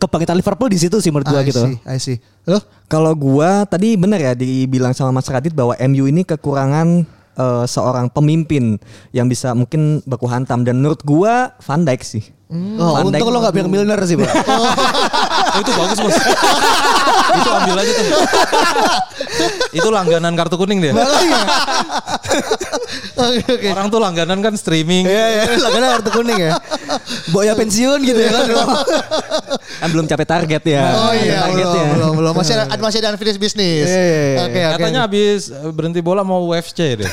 kebangkitan 0.00 0.36
Liverpool 0.38 0.70
di 0.70 0.78
situ 0.78 0.98
sih 0.98 1.14
menurut 1.14 1.30
gue 1.30 1.40
I 1.40 1.48
gitu. 1.48 1.62
see, 1.62 1.76
I 1.86 1.98
see. 1.98 2.18
Loh? 2.48 2.62
Kalau 2.90 3.12
gua 3.14 3.68
tadi 3.68 3.94
benar 3.94 4.18
ya 4.18 4.32
dibilang 4.34 4.90
sama 4.96 5.14
Mas 5.14 5.28
Radit 5.30 5.54
bahwa 5.54 5.76
MU 5.86 6.04
ini 6.10 6.26
kekurangan 6.26 7.06
eh, 7.38 7.64
seorang 7.68 8.10
pemimpin 8.10 8.80
yang 9.14 9.30
bisa 9.30 9.54
mungkin 9.54 10.02
baku 10.08 10.26
hantam 10.26 10.66
dan 10.66 10.82
menurut 10.82 11.04
gua 11.06 11.54
Van 11.62 11.86
Dijk 11.86 12.02
sih. 12.02 12.24
Oh, 12.50 12.98
Van 12.98 13.06
Dijk- 13.14 13.22
untung 13.22 13.30
lo 13.30 13.38
gak 13.40 13.54
bilang 13.54 13.70
Milner 13.70 13.94
sih, 14.02 14.18
Bro. 14.18 14.26
Oh, 14.26 14.34
itu 15.62 15.70
bagus 15.70 15.98
bos. 16.02 16.16
itu 17.30 17.46
ambil 17.46 17.76
aja 17.78 17.92
tuh. 17.94 18.06
itu 19.78 19.88
langganan 19.88 20.34
kartu 20.34 20.58
kuning 20.58 20.82
dia. 20.82 20.90
Oke, 23.20 23.42
oke. 23.52 23.68
Orang 23.70 23.92
tuh 23.92 24.00
langganan 24.00 24.38
kan 24.40 24.54
streaming. 24.56 25.04
Iya, 25.04 25.26
iya. 25.28 25.42
Lah 25.60 25.70
karena 25.70 25.88
kartu 25.98 26.10
kuning 26.10 26.38
ya. 26.40 26.50
Boya 27.30 27.52
pensiun 27.52 28.00
gitu 28.00 28.16
ya 28.16 28.30
kan. 28.32 28.44
Kan 29.78 29.88
belum 29.92 30.06
capek 30.08 30.26
target 30.26 30.62
ya. 30.64 30.84
Oh 30.96 31.12
Ada 31.12 31.20
iya, 31.20 31.36
belum, 31.36 31.44
targetnya. 31.44 31.84
belum, 31.92 32.12
belum. 32.16 32.32
Masih 32.34 32.54
ada, 32.56 32.64
masih 32.80 32.98
ada 33.04 33.08
unfinished 33.12 33.40
business. 33.42 33.86
Iya, 33.86 34.00
iya, 34.00 34.22
iya. 34.24 34.38
Oke, 34.40 34.60
oke. 34.64 34.74
Katanya 34.80 35.00
habis 35.04 35.40
berhenti 35.70 36.00
bola 36.00 36.24
mau 36.24 36.40
UFC 36.48 36.96
deh. 36.96 37.08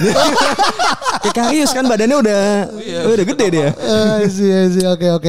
Kayak 1.28 1.36
Karius 1.36 1.72
kan 1.76 1.84
badannya 1.86 2.18
udah 2.18 2.42
udah 3.12 3.26
gede 3.28 3.46
dia. 3.52 3.70
Eh, 3.76 4.24
I 4.24 4.30
see, 4.32 4.48
I 4.48 4.70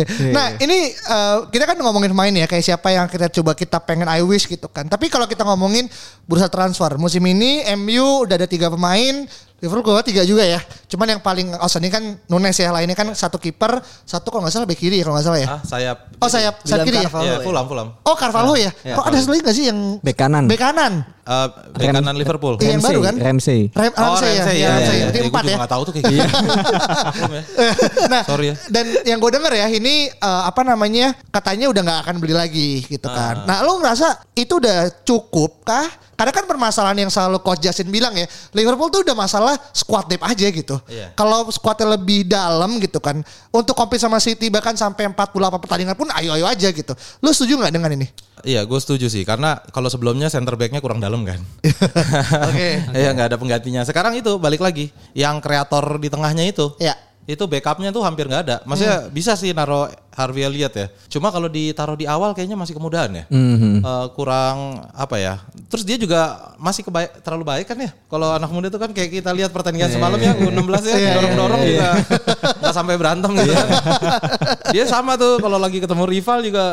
see. 0.04 0.30
Oke, 0.30 0.30
oke. 0.30 0.34
Nah, 0.36 0.46
ini 0.60 0.78
eh, 0.94 1.36
kita 1.50 1.64
kan 1.66 1.76
ngomongin 1.80 2.12
pemain 2.12 2.34
ya, 2.34 2.46
kayak 2.46 2.64
siapa 2.64 2.88
yang 2.94 3.06
kita 3.10 3.32
coba 3.40 3.56
kita 3.56 3.78
pengen 3.82 4.06
I 4.06 4.22
wish 4.22 4.46
gitu 4.46 4.68
kan. 4.70 4.86
Tapi 4.86 5.10
kalau 5.10 5.26
kita 5.26 5.42
ngomongin 5.42 5.88
bursa 6.28 6.46
transfer 6.46 6.94
musim 7.00 7.24
ini 7.24 7.64
MU 7.74 8.28
udah 8.28 8.36
ada 8.36 8.48
tiga 8.48 8.68
pemain, 8.68 9.24
Liverpool 9.58 9.90
gua 9.90 10.00
tiga 10.00 10.22
juga 10.22 10.40
ya. 10.40 10.58
Cuman 10.86 11.06
yang 11.08 11.20
paling 11.20 11.50
outstanding 11.56 11.90
kan 11.90 12.02
Nunes 12.24 12.54
ya, 12.54 12.70
lainnya 12.70 12.94
kan 12.94 13.10
satu 13.10 13.36
kiper, 13.36 13.76
satu 14.02 14.28
kalau 14.28 14.42
nggak 14.42 14.54
salah 14.54 14.64
bek 14.64 14.78
kiri 14.78 14.98
ya 14.98 15.04
kalau 15.04 15.18
nggak 15.18 15.26
salah 15.26 15.40
ya. 15.40 15.48
ah, 15.48 15.60
sayap. 15.60 15.96
Oh 16.16 16.28
sayap, 16.28 16.54
sayap 16.62 16.86
kiri 16.86 16.96
ya. 16.96 17.02
Carvalho. 17.04 17.26
Iya, 17.26 17.36
Fulham, 17.42 17.64
Fulham. 17.66 17.88
Oh 18.00 18.14
Carvalho 18.14 18.54
ya. 18.54 18.70
Kok 18.70 19.04
ada 19.04 19.18
lagi 19.18 19.40
nggak 19.42 19.56
sih 19.56 19.64
yang 19.66 19.78
Bek 19.98 20.14
kanan. 20.14 20.46
Bek 20.46 20.56
kanan. 20.56 21.02
Eh, 21.28 21.46
bek 21.74 21.90
kanan 21.90 22.14
Liverpool. 22.14 22.54
Iya, 22.56 22.70
yang 22.72 22.82
baru 22.82 23.00
kan? 23.02 23.14
Ramsey. 23.18 23.68
Rem, 23.68 23.92
Oh, 23.92 24.00
Ramsey 24.00 24.30
ya. 24.30 24.32
Ramsey, 24.38 24.54
Iya, 24.54 24.54
iya, 24.56 24.68
Ramsey. 24.70 24.94
iya. 24.94 25.04
Berarti 25.04 25.18
Eh, 25.18 25.26
empat 25.28 25.42
Gue 25.42 25.50
ya. 25.50 25.52
juga 25.52 25.60
gak 25.60 25.72
tahu 25.74 25.82
tuh 25.82 25.92
kayak. 25.92 26.06
Maklum 26.08 27.32
ya. 27.36 27.42
nah, 28.08 28.22
Sorry 28.24 28.46
ya. 28.48 28.54
Dan 28.70 28.84
yang 29.04 29.18
gue 29.18 29.30
denger 29.30 29.52
ya 29.54 29.66
ini 29.68 29.94
eh, 30.08 30.42
apa 30.46 30.60
namanya 30.62 31.06
katanya 31.28 31.66
udah 31.68 31.82
nggak 31.82 32.00
akan 32.06 32.16
beli 32.16 32.32
lagi 32.32 32.70
gitu 32.84 33.08
kan. 33.08 33.44
Ah. 33.44 33.46
Nah, 33.46 33.56
lu 33.60 33.76
ngerasa 33.76 34.06
itu 34.34 34.56
udah 34.56 34.88
cukup 35.02 35.66
kah? 35.66 35.86
Karena 36.18 36.34
kan 36.34 36.50
permasalahan 36.50 37.06
yang 37.06 37.10
selalu 37.14 37.38
Coach 37.46 37.62
Justin 37.62 37.94
bilang 37.94 38.10
ya, 38.10 38.26
Liverpool 38.50 38.90
tuh 38.90 39.06
udah 39.06 39.14
masalah 39.14 39.54
squad 39.70 40.10
depth 40.10 40.26
aja 40.26 40.46
gitu. 40.50 40.74
Iya. 40.90 41.14
Kalau 41.14 41.46
squadnya 41.54 41.94
lebih 41.94 42.26
dalam 42.26 42.82
gitu 42.82 42.98
kan, 42.98 43.22
untuk 43.54 43.78
compete 43.78 44.02
sama 44.02 44.18
City 44.18 44.50
bahkan 44.50 44.74
sampai 44.74 45.06
48 45.14 45.62
pertandingan 45.62 45.94
pun 45.94 46.10
ayo-ayo 46.10 46.50
aja 46.50 46.74
gitu. 46.74 46.90
Lu 47.22 47.30
setuju 47.30 47.62
nggak 47.62 47.70
dengan 47.70 47.94
ini? 47.94 48.10
Iya, 48.42 48.66
gue 48.66 48.78
setuju 48.82 49.06
sih. 49.06 49.22
Karena 49.22 49.62
kalau 49.70 49.86
sebelumnya 49.86 50.26
center 50.26 50.58
backnya 50.58 50.82
kurang 50.82 50.98
dalam 50.98 51.22
kan. 51.22 51.38
Oke. 52.50 52.82
Iya, 52.98 53.14
nggak 53.14 53.26
ada 53.34 53.38
penggantinya. 53.38 53.86
Sekarang 53.86 54.18
itu 54.18 54.42
balik 54.42 54.58
lagi, 54.58 54.90
yang 55.14 55.38
kreator 55.38 56.02
di 56.02 56.10
tengahnya 56.10 56.42
itu. 56.50 56.74
Ya. 56.82 56.98
Itu 57.30 57.46
backupnya 57.46 57.94
tuh 57.94 58.02
hampir 58.02 58.26
nggak 58.26 58.42
ada. 58.42 58.56
Maksudnya 58.66 59.06
bisa 59.14 59.38
sih 59.38 59.54
naro 59.54 59.86
Harvey 60.18 60.42
Elliott 60.42 60.74
ya. 60.74 60.86
Cuma 61.06 61.30
kalau 61.30 61.46
ditaruh 61.46 61.94
di 61.94 62.10
awal 62.10 62.34
kayaknya 62.34 62.58
masih 62.58 62.74
kemudahan 62.74 63.22
ya. 63.22 63.24
Eh, 63.30 64.06
kurang 64.18 64.82
apa 64.90 65.14
ya. 65.22 65.38
Terus 65.70 65.86
dia 65.86 65.94
juga 65.94 66.50
masih 66.58 66.82
kebaik, 66.82 67.22
terlalu 67.22 67.46
baik 67.46 67.70
kan 67.70 67.78
ya. 67.78 67.94
Kalau 68.10 68.34
anak 68.34 68.50
muda 68.50 68.66
itu 68.66 68.82
kan 68.82 68.90
kayak 68.90 69.22
kita 69.22 69.30
lihat 69.30 69.54
pertandingan 69.54 69.94
semalam 69.94 70.18
ya 70.18 70.34
U16 70.34 70.82
ya 70.90 71.14
dorong-dorong 71.14 71.62
juga 71.62 71.90
nggak 72.58 72.74
sampai 72.74 72.94
berantem 72.98 73.30
gitu 73.38 73.52
kan. 73.54 73.68
dia 74.74 74.84
sama 74.90 75.14
tuh 75.14 75.38
kalau 75.38 75.54
lagi 75.62 75.78
ketemu 75.78 76.04
rival 76.10 76.42
juga 76.42 76.64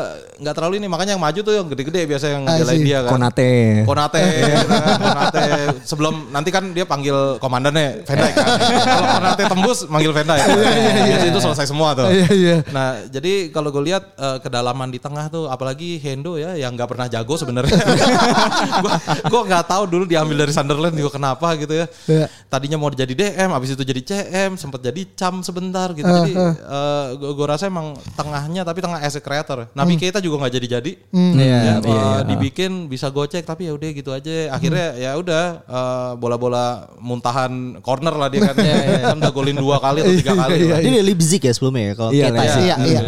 nggak 0.42 0.54
terlalu 0.58 0.74
ini. 0.82 0.86
Makanya 0.90 1.14
yang 1.14 1.22
maju 1.22 1.40
tuh 1.46 1.54
yang 1.54 1.66
gede-gede 1.70 2.02
biasa 2.10 2.26
yang 2.34 2.42
ngejalain 2.42 2.80
see. 2.82 2.86
dia 2.90 2.98
kan. 3.06 3.10
Konate. 3.14 3.52
Konate, 3.86 4.22
gitu 4.50 4.66
kan, 4.66 4.98
Konate. 4.98 5.44
Sebelum 5.86 6.14
nanti 6.34 6.50
kan 6.50 6.64
dia 6.74 6.82
panggil 6.82 7.38
komandannya 7.38 8.02
Van 8.02 8.16
Dijk 8.18 8.34
kan. 8.34 8.48
Kalau 8.98 9.08
Konate 9.22 9.42
tembus 9.46 9.78
manggil 9.86 10.10
Van 10.10 10.26
Dijk. 10.26 10.46
Biasanya 11.06 11.30
itu 11.30 11.40
selesai 11.40 11.66
semua 11.70 11.94
tuh. 11.94 12.08
Iya, 12.10 12.28
iya. 12.32 12.56
Nah, 12.72 13.04
jadi 13.06 13.35
kalau 13.48 13.68
gue 13.68 13.84
lihat 13.84 14.04
eh, 14.14 14.38
kedalaman 14.38 14.88
di 14.88 14.98
tengah 14.98 15.26
tuh 15.26 15.44
apalagi 15.46 15.96
Hendo 15.96 16.36
ya 16.36 16.54
yang 16.54 16.72
nggak 16.72 16.88
pernah 16.88 17.06
jago 17.06 17.34
sebenarnya. 17.34 17.74
gua 18.82 18.94
gua 19.26 19.42
nggak 19.44 19.64
tahu 19.66 19.82
dulu 19.86 20.04
diambil 20.04 20.42
dari 20.42 20.52
Sunderland 20.52 20.92
juga 20.92 21.14
kenapa 21.14 21.54
gitu 21.54 21.72
ya. 21.72 21.86
Iya. 22.04 22.26
Tadinya 22.46 22.76
mau 22.76 22.88
jadi 22.88 23.10
DM, 23.10 23.50
habis 23.50 23.72
itu 23.72 23.82
jadi 23.82 24.00
CM, 24.00 24.54
sempat 24.54 24.80
jadi 24.80 25.00
cam 25.12 25.40
sebentar 25.40 25.90
gitu. 25.92 26.06
Jadi 26.06 26.32
eh, 26.34 27.06
gua, 27.16 27.32
gua 27.32 27.46
rasa 27.52 27.66
emang 27.66 27.94
tengahnya 28.14 28.62
tapi 28.62 28.80
tengah 28.80 28.98
as 28.98 29.14
a 29.14 29.22
creator. 29.22 29.68
Nabi 29.72 29.96
Keita 29.96 30.18
juga 30.18 30.42
nggak 30.42 30.54
jadi-jadi. 30.54 30.92
Iya, 31.12 31.44
Ya, 31.46 31.58
iya, 31.62 31.74
eh, 31.76 31.82
iya. 31.84 32.10
dibikin 32.26 32.86
bisa 32.86 33.08
gocek 33.08 33.42
tapi 33.42 33.66
ya 33.66 33.72
udah 33.72 33.90
gitu 33.90 34.10
aja. 34.10 34.50
Akhirnya 34.50 34.96
ya 34.96 35.10
udah 35.14 35.44
eh, 35.62 36.10
bola-bola 36.16 36.90
muntahan 36.98 37.78
corner 37.80 38.14
lah 38.14 38.28
dia 38.28 38.40
kan. 38.44 38.56
Kan 39.06 39.18
udah 39.18 39.32
golin 39.32 39.54
dua 39.54 39.78
kali 39.78 40.02
atau 40.02 40.14
tiga 40.14 40.34
kali. 40.42 40.56
Dia 40.66 40.78
dari 40.80 41.02
Leipzig 41.02 41.38
ya 41.38 41.52
sebelumnya 41.52 41.92
ya 41.92 41.94
kalau 41.94 42.10
Iya, 42.10 42.26
sih. 42.48 42.64
Iya, 42.66 42.74
iya. 42.82 43.00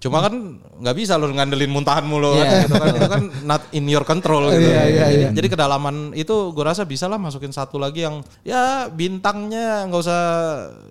Cuma 0.00 0.24
kan 0.24 0.32
nggak 0.80 0.96
bisa 0.96 1.20
lo 1.20 1.28
ngandelin 1.28 1.68
muntahan 1.68 2.00
mulu 2.02 2.32
kan, 2.32 2.40
Iya. 2.40 2.60
gitu 2.64 2.74
kan. 2.74 2.88
Itu 2.96 3.08
kan 3.10 3.22
not 3.44 3.62
in 3.70 3.84
your 3.84 4.00
control 4.00 4.48
gitu. 4.48 4.64
Iya, 4.64 4.82
iya, 4.88 5.06
iya. 5.12 5.28
Jadi 5.28 5.44
kedalaman 5.46 6.16
itu 6.16 6.32
gue 6.50 6.64
rasa 6.64 6.88
bisa 6.88 7.04
lah 7.04 7.20
masukin 7.20 7.52
satu 7.52 7.76
lagi 7.76 8.08
yang 8.08 8.24
ya 8.40 8.88
bintangnya 8.88 9.84
nggak 9.84 10.00
usah 10.00 10.20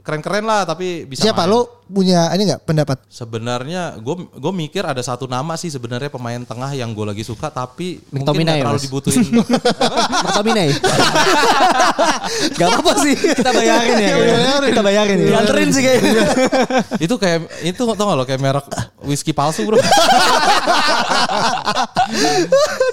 keren-keren 0.05 0.45
lah 0.45 0.61
tapi 0.61 1.09
bisa 1.09 1.25
Siapa 1.25 1.43
main. 1.43 1.49
lu 1.49 1.59
punya 1.89 2.29
ini 2.37 2.53
nggak 2.53 2.61
pendapat? 2.69 2.97
Sebenarnya 3.09 3.97
gue 3.97 4.15
gue 4.37 4.53
mikir 4.53 4.85
ada 4.85 5.01
satu 5.01 5.25
nama 5.25 5.57
sih 5.57 5.73
sebenarnya 5.73 6.13
pemain 6.13 6.39
tengah 6.45 6.71
yang 6.77 6.93
gue 6.93 7.05
lagi 7.09 7.25
suka 7.25 7.49
tapi 7.49 7.97
mungkin 8.13 8.29
McTominay, 8.29 8.45
nggak 8.45 8.61
terlalu 8.61 8.77
Mas. 8.77 8.85
dibutuhin. 8.85 9.25
Martominay. 10.25 10.69
Gak 12.55 12.67
apa-apa 12.69 12.93
sih. 13.03 13.15
Kita 13.17 13.51
bayarin 13.51 13.95
ya. 13.97 14.15
Kita 14.69 14.81
bayarin 14.85 15.17
ya. 15.17 15.27
Dianterin 15.33 15.69
sih 15.73 15.81
kayaknya. 15.81 16.23
itu 17.01 17.15
kayak 17.17 17.39
itu 17.65 17.81
tau 17.81 17.95
gak 17.95 18.17
lo 18.17 18.23
kayak 18.23 18.41
merek 18.41 18.65
whisky 19.03 19.33
palsu 19.33 19.65
bro. 19.65 19.77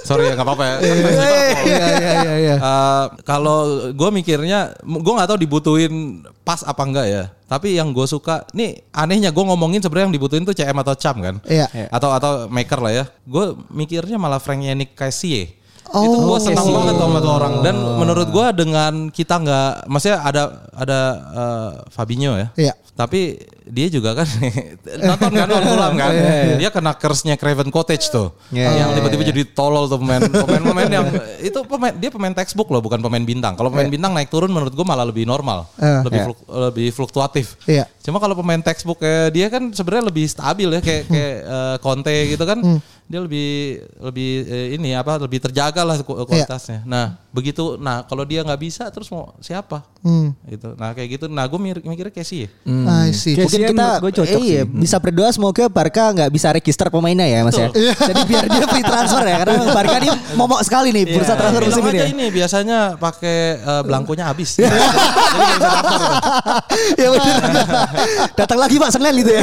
Sorry 0.07 0.31
ya 0.31 0.33
nggak 0.39 0.47
apa-apa 0.47 0.65
ya. 0.65 0.77
Iya 0.81 1.87
iya 1.97 2.11
iya 2.23 2.35
iya. 2.41 2.57
Eh, 2.57 3.05
kalau 3.27 3.91
gue 3.93 4.09
mikirnya, 4.13 4.75
gue 4.83 5.13
nggak 5.13 5.29
tahu 5.29 5.39
dibutuhin 5.41 6.23
pas 6.47 6.63
apa 6.63 6.79
enggak 6.87 7.07
ya. 7.11 7.25
Tapi 7.51 7.75
yang 7.75 7.91
gue 7.91 8.07
suka, 8.07 8.47
nih 8.55 8.87
anehnya 8.95 9.35
gue 9.35 9.43
ngomongin 9.43 9.83
sebenarnya 9.83 10.07
yang 10.07 10.15
dibutuhin 10.15 10.47
tuh 10.47 10.55
CM 10.55 10.79
atau 10.79 10.95
Cam 10.95 11.19
kan, 11.19 11.37
Iya. 11.43 11.67
atau 11.91 12.15
atau 12.15 12.31
maker 12.47 12.79
lah 12.79 12.93
ya. 12.95 13.05
Gue 13.27 13.59
mikirnya 13.75 14.15
malah 14.15 14.39
Frank 14.39 14.63
Yannick 14.63 14.95
Cassie. 14.95 15.59
Oh, 15.91 16.03
itu 16.03 16.19
gue 16.19 16.39
senang 16.43 16.67
banget 16.71 16.99
sama 16.99 17.19
tuh 17.23 17.33
orang. 17.35 17.55
Dan 17.63 17.75
menurut 17.79 18.31
gue 18.31 18.47
dengan 18.59 19.11
kita 19.11 19.39
nggak, 19.39 19.71
maksudnya 19.87 20.19
ada 20.23 20.43
ada 20.75 21.01
eh, 21.35 21.71
Fabinho 21.91 22.35
ya. 22.39 22.49
Iya. 22.55 22.75
Tapi 22.95 23.39
dia 23.67 23.87
juga 23.89 24.15
kan 24.15 24.27
nonton 25.11 25.31
kan 25.33 25.47
lawan 25.47 25.65
Fulham 25.67 25.95
kan. 25.95 26.13
Dia 26.57 26.71
kena 26.71 26.95
curse-nya 26.95 27.35
Craven 27.35 27.69
Cottage 27.69 28.09
tuh. 28.09 28.31
Iya, 28.49 28.71
yang 28.79 28.89
tiba-tiba 28.93 29.27
jadi 29.27 29.43
tolol 29.45 29.87
tuh 29.87 29.99
pemain 29.99 30.23
pemain-pemain 30.23 30.87
yang 30.89 31.07
itu 31.41 31.59
pemain 31.63 31.91
dia 31.91 32.09
pemain 32.09 32.31
textbook 32.31 32.71
loh 32.71 32.79
bukan 32.79 32.99
pemain 32.99 33.21
bintang. 33.21 33.55
Kalau 33.55 33.69
pemain 33.69 33.87
bintang 33.87 34.15
naik 34.15 34.29
turun 34.29 34.49
menurut 34.49 34.71
gue 34.71 34.87
malah 34.87 35.03
lebih 35.03 35.25
normal, 35.25 35.67
Eh. 35.77 36.01
lebih 36.01 36.15
Iya. 36.17 36.27
fluk- 36.27 36.47
lebih 36.71 36.89
fluktuatif. 36.91 37.47
Iya. 37.67 37.85
Cuma 38.01 38.17
kalau 38.17 38.35
pemain 38.35 38.59
textbook 38.59 38.99
kayak 38.99 39.31
dia 39.31 39.47
kan 39.47 39.67
sebenarnya 39.69 40.05
lebih 40.07 40.25
stabil 40.25 40.69
ya 40.69 40.81
kayak 40.81 41.03
kayak 41.07 41.35
eh, 41.43 41.77
Conte 41.79 42.15
gitu 42.29 42.45
kan. 42.45 42.59
Dia 43.07 43.23
lebih 43.23 43.51
lebih 44.01 44.31
eh, 44.45 44.67
ini 44.75 44.91
apa 44.91 45.15
lebih 45.17 45.39
terjaga 45.41 45.83
lah 45.83 45.95
ku- 46.01 46.19
kualitasnya. 46.23 46.83
Nah, 46.83 47.15
begitu 47.31 47.79
nah 47.79 48.03
kalau 48.03 48.23
dia 48.23 48.43
nggak 48.43 48.59
bisa 48.59 48.91
terus 48.91 49.07
mau 49.09 49.31
siapa? 49.39 49.87
Hmm. 50.03 50.35
Gitu. 50.43 50.75
Nah, 50.75 50.91
kayak 50.91 51.09
gitu. 51.13 51.27
Nah, 51.27 51.47
gue 51.47 51.55
mikir 51.57 51.79
mikirnya 51.83 52.11
Casey 52.13 52.47
ya. 52.47 52.51
I 53.07 53.11
see. 53.11 53.35
Kayak 53.35 53.47
Mungkin 53.59 53.73
kita 53.73 53.89
gue 53.99 54.13
cocok 54.15 54.41
iya, 54.41 54.63
sih. 54.63 54.71
bisa 54.77 54.97
berdoa 54.97 55.29
semoga 55.29 55.65
Barca 55.67 56.05
nggak 56.11 56.29
bisa 56.29 56.49
register 56.51 56.87
pemainnya 56.87 57.25
ya 57.25 57.41
Mas 57.41 57.55
ya. 57.55 57.69
Jadi 57.73 58.21
biar 58.25 58.45
dia 58.47 58.67
free 58.67 58.83
transfer 58.83 59.23
ya 59.23 59.37
karena 59.39 59.55
Barca 59.69 59.97
ini 59.99 60.09
momok 60.33 60.61
sekali 60.61 60.89
nih 60.91 61.05
bursa 61.11 61.35
transfer 61.35 61.63
Bilang 61.63 61.73
musim 61.73 61.85
ini. 61.87 61.99
ya. 61.99 62.07
ini 62.09 62.27
biasanya 62.29 62.79
pakai 62.95 63.39
eh, 63.59 63.83
belangkonya 63.83 64.25
habis. 64.27 64.51
Jadi 64.57 64.73
nggak 64.73 65.53
bisa 65.53 65.69
daftar. 65.71 66.11
ya 66.95 67.09
benar. 67.11 67.67
Datang 68.35 68.59
lagi 68.59 68.75
Pak 68.77 68.91
Senin 68.91 69.13
gitu 69.17 69.31
ya. 69.31 69.43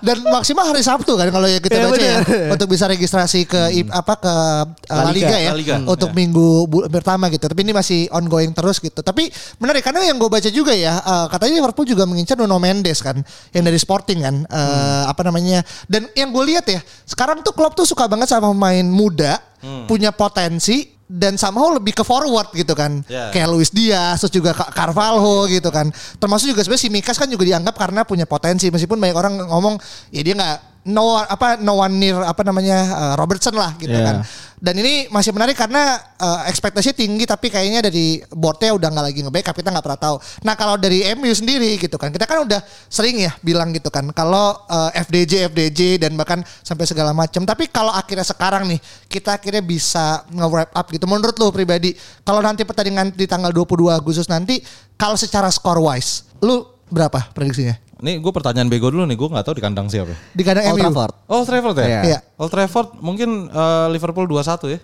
Dan 0.00 0.16
maksimal 0.24 0.64
hari 0.66 0.82
Sabtu 0.82 1.14
kan 1.14 1.28
kalau 1.28 1.46
ya 1.46 1.58
kita 1.58 1.76
Iya, 1.76 1.86
baca 1.86 2.02
ya 2.02 2.18
untuk 2.50 2.66
bisa 2.66 2.84
registrasi 2.86 3.44
ke 3.44 3.60
i- 3.72 3.86
apa 3.86 4.14
ke 4.16 4.32
uh, 4.32 4.66
La 4.90 5.04
La 5.04 5.12
Liga, 5.12 5.36
ya 5.36 5.52
La 5.52 5.56
Liga. 5.56 5.76
untuk 5.80 6.08
Ya. 6.08 6.16
minggu 6.16 6.48
pertama 6.88 7.28
gitu. 7.28 7.46
Tapi 7.46 7.60
ini 7.60 7.72
masih 7.72 8.10
ongoing 8.10 8.50
terus 8.50 8.78
gitu. 8.78 8.98
Tapi 8.98 9.28
menarik 9.56 9.80
karena 9.80 10.02
yang 10.02 10.16
gue 10.16 10.26
baca 10.26 10.48
juga 10.48 10.72
ya 10.72 10.98
uh, 10.98 11.26
katanya 11.28 11.60
Liverpool 11.60 11.86
juga 11.86 12.02
mengincar 12.02 12.25
Nuno 12.34 12.58
Mendes 12.58 12.98
kan 12.98 13.22
yang 13.54 13.62
dari 13.62 13.78
Sporting 13.78 14.26
kan 14.26 14.36
uh, 14.50 15.06
apa 15.06 15.22
namanya. 15.22 15.62
Dan 15.86 16.10
yang 16.18 16.34
gue 16.34 16.44
lihat 16.50 16.66
ya 16.66 16.82
sekarang 17.06 17.46
tuh 17.46 17.54
klub 17.54 17.78
tuh 17.78 17.86
suka 17.86 18.10
banget 18.10 18.26
sama 18.26 18.50
pemain 18.50 18.82
muda 18.82 19.38
punya 19.86 20.10
potensi 20.10 20.94
dan 21.06 21.38
somehow 21.38 21.70
lebih 21.70 21.94
ke 21.94 22.02
forward 22.02 22.50
gitu 22.50 22.74
kan. 22.74 23.02
Ya. 23.06 23.30
Kayak 23.30 23.48
Luis 23.54 23.70
Diaz 23.70 24.18
terus 24.26 24.34
juga 24.34 24.50
Carvalho 24.54 25.46
gitu 25.46 25.70
kan. 25.70 25.86
Termasuk 26.18 26.50
juga 26.50 26.66
sebenarnya 26.66 26.82
si 26.82 26.90
Mikas 26.90 27.14
kan 27.18 27.30
juga 27.30 27.46
dianggap 27.46 27.74
karena 27.78 28.02
punya 28.02 28.26
potensi 28.26 28.66
meskipun 28.70 28.98
banyak 28.98 29.14
orang 29.14 29.34
ngomong 29.46 29.78
ya 30.10 30.22
dia 30.26 30.34
nggak 30.34 30.58
no 30.86 31.18
apa 31.18 31.58
no 31.58 31.82
one 31.82 31.98
near 31.98 32.22
apa 32.22 32.46
namanya 32.46 32.78
uh, 32.94 33.14
Robertson 33.18 33.54
lah 33.54 33.74
gitu 33.78 33.90
Yeah. 33.90 34.06
kan. 34.06 34.16
Dan 34.56 34.80
ini 34.80 35.04
masih 35.12 35.36
menarik 35.36 35.52
karena 35.52 36.00
uh, 36.16 36.48
ekspektasi 36.48 36.96
tinggi 36.96 37.28
tapi 37.28 37.52
kayaknya 37.52 37.92
dari 37.92 38.24
boardnya 38.32 38.72
udah 38.72 38.88
nggak 38.88 39.06
lagi 39.12 39.20
nge-backup 39.20 39.52
kita 39.52 39.68
nggak 39.68 39.84
pernah 39.84 40.00
tahu. 40.00 40.16
Nah 40.48 40.54
kalau 40.56 40.80
dari 40.80 41.04
MU 41.12 41.28
sendiri 41.28 41.76
gitu 41.76 42.00
kan 42.00 42.08
kita 42.08 42.24
kan 42.24 42.48
udah 42.48 42.60
sering 42.88 43.20
ya 43.20 43.36
bilang 43.44 43.70
gitu 43.76 43.92
kan 43.92 44.08
kalau 44.16 44.56
uh, 44.66 44.90
FDJ 44.96 45.52
FDJ 45.52 46.00
dan 46.00 46.16
bahkan 46.16 46.40
sampai 46.64 46.88
segala 46.88 47.12
macam. 47.12 47.44
Tapi 47.44 47.68
kalau 47.68 47.92
akhirnya 47.92 48.24
sekarang 48.24 48.64
nih 48.64 48.80
kita 49.12 49.36
akhirnya 49.36 49.60
bisa 49.60 50.24
nge-wrap 50.32 50.72
up 50.72 50.86
gitu. 50.88 51.04
Menurut 51.04 51.36
lo 51.36 51.52
pribadi 51.52 51.92
kalau 52.24 52.40
nanti 52.40 52.64
pertandingan 52.64 53.12
di 53.12 53.28
tanggal 53.28 53.52
22 53.52 53.92
Agustus 53.92 54.26
nanti 54.26 54.64
kalau 54.96 55.20
secara 55.20 55.52
score 55.52 55.84
wise 55.84 56.24
lu 56.40 56.64
berapa 56.88 57.28
prediksinya? 57.36 57.85
Nih 57.96 58.20
gue 58.20 58.28
pertanyaan 58.28 58.68
bego 58.68 58.92
dulu 58.92 59.08
nih, 59.08 59.16
gue 59.16 59.28
nggak 59.28 59.44
tahu 59.44 59.56
di 59.56 59.64
kandang 59.64 59.88
siapa. 59.88 60.12
Di 60.36 60.42
kandang 60.44 60.68
Old 60.68 60.76
MU. 60.76 60.82
Trafford. 60.84 61.14
Oh, 61.26 61.42
Trafford 61.42 61.76
ya? 61.80 61.86
Iya. 62.04 62.18
Old 62.36 62.52
Trafford 62.52 62.88
mungkin 63.00 63.48
eh, 63.48 63.86
Liverpool 63.88 64.28
2-1 64.28 64.68
ya. 64.68 64.78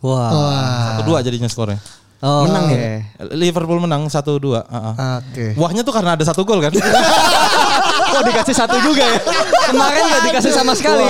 Wah. 0.00 0.32
Satu 0.92 1.02
dua 1.06 1.20
jadinya 1.20 1.48
skornya. 1.48 1.80
Oh, 2.20 2.44
Menang 2.44 2.68
oke. 2.68 2.76
ya? 2.76 3.00
Liverpool 3.32 3.80
menang 3.80 4.04
1-2. 4.04 4.20
heeh. 4.60 4.94
Oke. 5.24 5.44
Wahnya 5.56 5.80
tuh 5.80 5.92
karena 5.96 6.20
ada 6.20 6.24
satu 6.24 6.44
gol 6.44 6.60
kan? 6.60 6.68
Oh 8.10 8.22
dikasih 8.22 8.54
satu 8.54 8.76
juga 8.82 9.04
ya. 9.04 9.18
Kemarin 9.70 10.02
gak 10.02 10.22
dikasih 10.28 10.52
sama 10.52 10.72
sekali. 10.74 11.04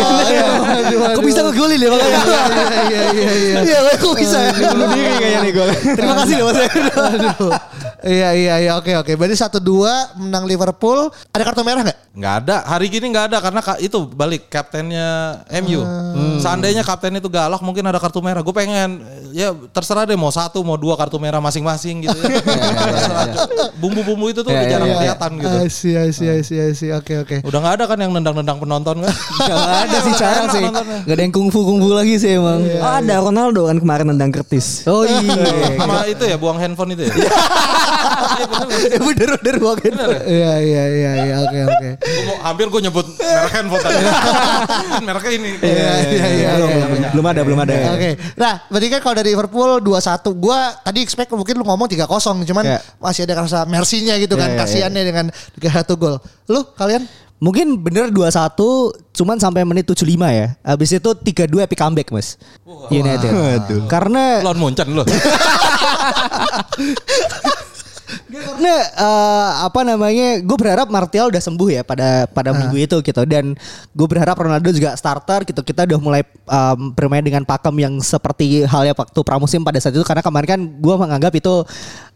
Aku 1.10 1.20
bisa 1.20 1.40
ngegolin 1.40 1.80
ya 1.80 1.88
makanya. 1.88 2.20
Iya 2.20 2.80
iya 2.86 3.02
iya 3.10 3.32
iya. 3.32 3.54
Iya, 3.64 3.78
aku 3.96 4.12
bisa. 4.14 4.38
Bunuh 4.52 4.88
diri 4.92 5.12
kayaknya 5.16 5.38
nih 5.40 5.52
gol. 5.52 5.68
Terima 5.96 6.14
kasih 6.20 6.34
loh 6.36 6.44
Mas. 6.46 6.58
Aduh. 6.60 7.52
Iya 8.00 8.28
iya 8.32 8.54
iya 8.60 8.72
oke 8.76 8.92
oke. 8.96 9.12
Berarti 9.14 9.36
satu 9.36 9.58
dua 9.60 9.92
menang 10.16 10.44
Liverpool. 10.44 11.08
Ada 11.32 11.42
kartu 11.42 11.60
merah 11.60 11.82
nggak? 11.84 11.98
Nggak 12.16 12.34
ada. 12.44 12.56
Hari 12.64 12.86
gini 12.88 13.06
nggak 13.08 13.24
ada 13.32 13.38
karena 13.40 13.60
ka- 13.60 13.80
itu 13.80 13.98
balik 14.08 14.48
kaptennya 14.48 15.40
MU. 15.60 15.80
Seandainya 16.40 16.80
kapten 16.80 17.16
itu 17.16 17.28
galak 17.28 17.60
mungkin 17.60 17.84
ada 17.84 18.00
kartu 18.00 18.20
merah. 18.20 18.40
Gue 18.40 18.52
pengen 18.52 19.00
ya 19.32 19.54
terserah 19.70 20.04
deh 20.04 20.18
mau 20.18 20.28
satu 20.28 20.60
mau 20.62 20.76
dua 20.76 20.94
kartu 20.98 21.16
merah 21.16 21.38
masing-masing 21.38 22.04
gitu 22.04 22.18
ya. 22.20 22.38
Terserah. 22.94 23.26
Bumbu-bumbu 23.80 24.28
itu 24.28 24.40
tuh 24.44 24.50
Iya, 24.52 24.60
udah 24.60 24.66
iya, 24.66 24.72
jarang 24.76 24.88
iya. 24.88 24.96
kelihatan 24.98 25.30
gitu. 25.40 25.56
I 25.56 25.68
see 25.70 25.94
I 25.96 26.10
see 26.12 26.28
I 26.28 26.40
see 26.44 26.58
I 26.60 26.72
see. 26.76 26.90
Oke 26.92 27.14
oke. 27.22 27.36
Udah 27.46 27.58
nggak 27.62 27.74
ada 27.80 27.84
kan 27.88 27.98
yang 27.98 28.12
nendang-nendang 28.12 28.58
penonton 28.60 28.96
kan? 29.06 29.14
Gak 29.50 29.56
ada 29.88 29.98
sih 30.04 30.14
jarang 30.14 30.46
sih. 30.52 30.64
Gak 31.08 31.14
ada 31.16 31.22
yang 31.22 31.34
kungfu 31.34 31.64
kungfu 31.64 31.90
lagi 31.96 32.20
sih 32.20 32.36
emang. 32.36 32.60
Oh 32.78 32.92
ada 33.00 33.14
Ronaldo 33.24 33.66
kan 33.66 33.80
kemarin 33.80 34.06
nendang 34.12 34.30
kertis. 34.30 34.84
Oh 34.84 35.02
iya. 35.02 35.78
Sama 35.80 36.04
itu 36.06 36.24
ya 36.28 36.36
buang 36.36 36.60
handphone 36.60 36.92
itu 36.94 37.08
ya. 37.08 37.14
bener 39.08 39.28
bener 39.40 39.56
banget. 39.58 39.92
Iya 40.26 40.52
iya 40.60 40.84
iya 40.90 41.12
iya 41.24 41.34
oke 41.44 41.58
oke. 41.66 41.88
Hampir 42.40 42.66
gue 42.70 42.80
nyebut 42.88 43.06
merek 43.18 43.52
handphone 43.54 43.82
tadi. 43.82 44.02
Mereknya 45.06 45.32
ini. 45.36 45.50
Iya 45.60 45.92
iya 46.10 46.26
iya. 46.30 46.48
Belum, 46.56 46.68
iya. 46.70 46.86
belum, 46.86 47.10
belum 47.14 47.26
ada, 47.26 47.40
belum 47.46 47.58
ada. 47.60 47.74
Oke. 47.96 48.10
Nah, 48.36 48.52
berarti 48.68 48.86
kan 48.90 49.00
kalau 49.02 49.14
dari 49.18 49.30
Liverpool 49.32 49.70
2-1, 49.82 50.42
gua 50.42 50.58
tadi 50.82 50.98
expect 51.02 51.30
mungkin 51.32 51.54
lu 51.58 51.64
ngomong 51.64 51.88
3-0, 51.88 52.46
cuman 52.46 52.64
Iya. 52.66 52.78
masih 53.00 53.24
ada 53.26 53.34
rasa 53.44 53.64
mercy-nya 53.66 54.14
gitu 54.20 54.36
kan, 54.36 54.52
Iya, 54.52 54.56
iya, 54.56 54.60
kasihannya 54.64 55.02
dengan 55.02 55.26
3-1 55.56 55.96
gol. 55.96 56.16
Lu 56.50 56.60
kalian 56.76 57.04
Mungkin 57.40 57.80
bener 57.80 58.12
2-1 58.12 58.52
cuman 59.16 59.40
sampai 59.40 59.64
menit 59.64 59.88
75 59.88 60.28
ya. 60.28 60.60
Habis 60.60 61.00
itu 61.00 61.08
3-2 61.08 61.64
epic 61.64 61.80
comeback 61.80 62.12
Mas. 62.12 62.36
United. 62.92 63.32
Karena 63.88 64.44
Lawan 64.44 64.60
Munchen 64.60 64.92
loh. 64.92 65.08
karena 68.30 68.74
eh, 68.86 69.50
apa 69.66 69.80
namanya 69.82 70.28
gue 70.38 70.56
berharap 70.56 70.86
Martial 70.86 71.28
udah 71.28 71.42
sembuh 71.42 71.68
ya 71.68 71.82
pada 71.82 72.30
pada 72.30 72.54
minggu 72.54 72.78
itu 72.78 72.96
gitu. 73.02 73.22
Dan 73.26 73.58
gue 73.90 74.06
berharap 74.06 74.38
Ronaldo 74.38 74.70
juga 74.70 74.94
starter 74.94 75.42
gitu. 75.44 75.60
Kita 75.66 75.84
udah 75.84 75.98
mulai 75.98 76.22
em, 76.26 76.80
bermain 76.94 77.24
dengan 77.24 77.42
pakem 77.42 77.74
yang 77.82 77.94
seperti 77.98 78.64
halnya 78.64 78.94
waktu 78.94 79.20
pramusim 79.26 79.66
pada 79.66 79.82
saat 79.82 79.94
itu. 79.94 80.06
Karena 80.06 80.22
kemarin 80.22 80.48
kan 80.48 80.60
gue 80.62 80.94
menganggap 80.94 81.32
itu 81.34 81.66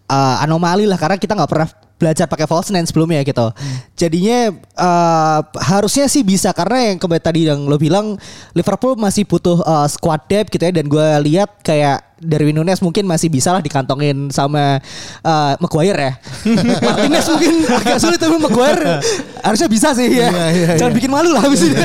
eh, 0.09 0.37
anomali 0.45 0.85
lah 0.85 0.99
karena 1.01 1.17
kita 1.17 1.33
nggak 1.37 1.51
pernah 1.51 1.69
belajar 1.95 2.27
pakai 2.27 2.45
false 2.51 2.75
nine 2.75 2.85
sebelumnya 2.85 3.23
gitu 3.23 3.49
jadinya 3.95 4.53
eh, 4.59 5.41
harusnya 5.63 6.11
sih 6.11 6.27
bisa 6.27 6.51
karena 6.51 6.93
yang 6.93 6.99
kembali 6.99 7.23
tadi 7.23 7.47
yang 7.47 7.65
lo 7.65 7.79
bilang 7.79 8.19
Liverpool 8.53 8.99
masih 8.99 9.25
butuh 9.25 9.63
eh, 9.63 9.89
squad 9.89 10.27
depth 10.27 10.51
gitu 10.53 10.63
ya 10.67 10.73
dan 10.75 10.87
gue 10.91 11.09
lihat 11.31 11.63
kayak 11.63 12.15
Darwin 12.25 12.57
Nunes 12.57 12.81
mungkin 12.81 13.05
masih 13.05 13.29
bisa 13.29 13.53
lah 13.53 13.61
dikantongin 13.61 14.33
sama 14.33 14.81
eh, 15.21 15.53
Maguire 15.61 15.99
ya. 15.99 16.13
Martinez 16.85 17.27
mungkin 17.29 17.53
agak 17.69 17.99
sulit 18.01 18.19
tapi 18.19 18.37
Maguire 18.41 19.03
harusnya 19.45 19.69
bisa 19.69 19.93
sih 19.93 20.09
ya. 20.09 20.33
Iya, 20.33 20.47
iya, 20.51 20.69
Jangan 20.81 20.93
iya. 20.95 20.99
bikin 20.99 21.11
malu 21.13 21.31
lah 21.37 21.43
habis 21.45 21.61
ini. 21.69 21.77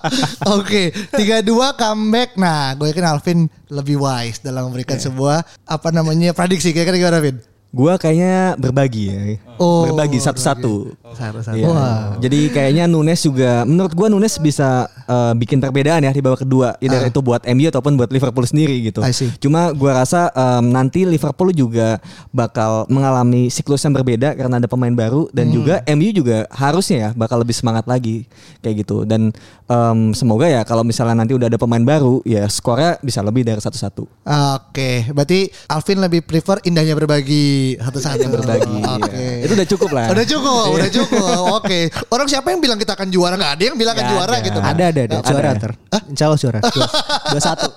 Oke, 0.58 0.92
3-2 1.12 1.76
comeback. 1.76 2.30
Nah, 2.40 2.72
gue 2.78 2.90
yakin 2.90 3.06
Alvin 3.06 3.38
lebih 3.68 4.00
wise 4.00 4.40
dalam 4.40 4.70
memberikan 4.70 4.96
sebuah 4.96 5.44
apa 5.68 5.88
namanya 5.92 6.32
prediksi. 6.32 6.72
Kira-kira 6.72 6.98
gimana, 6.98 7.20
Vin? 7.20 7.51
Gua 7.72 7.96
kayaknya 7.96 8.52
berbagi 8.60 9.02
ya. 9.08 9.20
Oh, 9.56 9.88
berbagi 9.88 10.20
satu-satu. 10.20 10.92
Satu-satu. 11.16 11.56
Iya. 11.56 11.66
Wah. 11.66 12.20
Jadi 12.20 12.52
kayaknya 12.52 12.84
Nunes 12.84 13.16
juga 13.18 13.64
menurut 13.64 13.96
gua 13.96 14.12
Nunes 14.12 14.36
bisa 14.36 14.84
eh, 15.08 15.32
bikin 15.32 15.56
perbedaan 15.56 16.04
ya 16.04 16.12
di 16.12 16.20
babak 16.20 16.44
kedua. 16.44 16.76
Either 16.84 17.08
itu 17.08 17.24
buat 17.24 17.40
MU 17.48 17.64
ataupun 17.66 17.96
buat 17.96 18.12
Liverpool 18.12 18.44
sendiri 18.44 18.76
gitu. 18.84 19.00
Ah. 19.00 19.08
Cuma 19.40 19.72
gua 19.72 20.04
rasa 20.04 20.28
em, 20.30 20.68
nanti 20.68 21.08
Liverpool 21.08 21.56
juga 21.56 21.96
bakal 22.28 22.84
mengalami 22.92 23.48
siklus 23.48 23.80
yang 23.80 23.96
berbeda 23.96 24.36
karena 24.36 24.60
ada 24.60 24.68
pemain 24.68 24.92
baru 24.92 25.32
dan 25.32 25.48
Hmm. 25.48 25.56
juga 25.56 25.74
MU 25.88 26.12
juga 26.12 26.44
harusnya 26.52 26.96
ya 26.98 27.10
bakal 27.16 27.40
lebih 27.40 27.56
semangat 27.56 27.88
lagi 27.88 28.28
kayak 28.60 28.84
gitu. 28.84 29.08
Dan 29.08 29.32
em, 29.64 30.12
semoga 30.12 30.44
ya 30.44 30.60
kalau 30.62 30.84
misalnya 30.84 31.24
nanti 31.24 31.32
udah 31.32 31.48
ada 31.48 31.56
pemain 31.56 31.80
baru 31.80 32.20
ya 32.28 32.44
skornya 32.52 33.00
bisa 33.00 33.24
lebih 33.24 33.48
dari 33.48 33.64
satu-satu. 33.64 34.04
Oke, 34.60 35.08
berarti 35.08 35.48
Alvin 35.72 36.04
lebih 36.04 36.20
prefer 36.20 36.60
indahnya 36.68 36.92
berbagi 36.92 37.61
satu-satu. 37.78 38.26
berbagi. 38.28 38.78
Oke. 38.82 39.12
iya. 39.16 39.44
Itu 39.46 39.52
udah 39.54 39.68
cukup 39.68 39.90
lah. 39.94 40.06
Udah 40.10 40.26
cukup, 40.26 40.66
udah 40.74 40.90
cukup. 40.90 41.42
Oke. 41.60 41.78
Orang 42.10 42.26
siapa 42.26 42.48
yang 42.52 42.60
bilang 42.60 42.78
kita 42.78 42.92
akan 42.94 43.08
juara? 43.08 43.34
Nggak 43.34 43.52
ada 43.58 43.62
yang 43.62 43.76
bilang 43.78 43.94
akan 43.94 44.06
juara 44.10 44.34
ada. 44.34 44.46
gitu. 44.46 44.58
kan? 44.58 44.72
Ada 44.74 44.84
ada 44.88 45.00
ada 45.06 45.16
juara 45.22 45.48
ada. 45.48 45.58
ntar. 45.58 45.72
Insya 46.10 46.24
Allah 46.28 46.40
juara. 46.40 46.60
Dua 47.32 47.42
satu. 47.42 47.68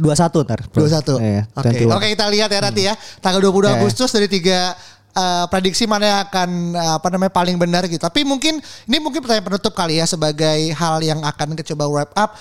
Dua 0.00 0.14
satu 0.16 0.38
ntar. 0.46 0.60
Dua 0.72 0.88
satu. 0.88 1.14
Iya, 1.20 1.42
Oke. 1.52 1.84
21. 1.84 1.96
Oke 1.96 2.06
kita 2.16 2.26
lihat 2.32 2.48
ya 2.48 2.60
nanti 2.64 2.82
ya. 2.88 2.94
Tanggal 3.20 3.40
22 3.44 3.52
Oke. 3.52 3.68
Agustus 3.76 4.10
dari 4.12 4.28
tiga 4.28 4.72
eh, 5.12 5.44
prediksi 5.52 5.84
mana 5.84 6.04
yang 6.08 6.20
akan 6.28 6.48
eh, 6.76 6.92
apa 6.96 7.08
namanya 7.12 7.32
paling 7.32 7.56
benar 7.60 7.84
gitu. 7.86 8.00
Tapi 8.00 8.24
mungkin 8.24 8.58
ini 8.88 8.96
mungkin 9.00 9.20
pertanyaan 9.20 9.46
penutup 9.52 9.72
kali 9.76 10.00
ya 10.00 10.06
sebagai 10.08 10.72
hal 10.72 11.00
yang 11.04 11.20
akan 11.20 11.56
kita 11.56 11.74
coba 11.76 11.84
wrap 11.88 12.12
up. 12.16 12.32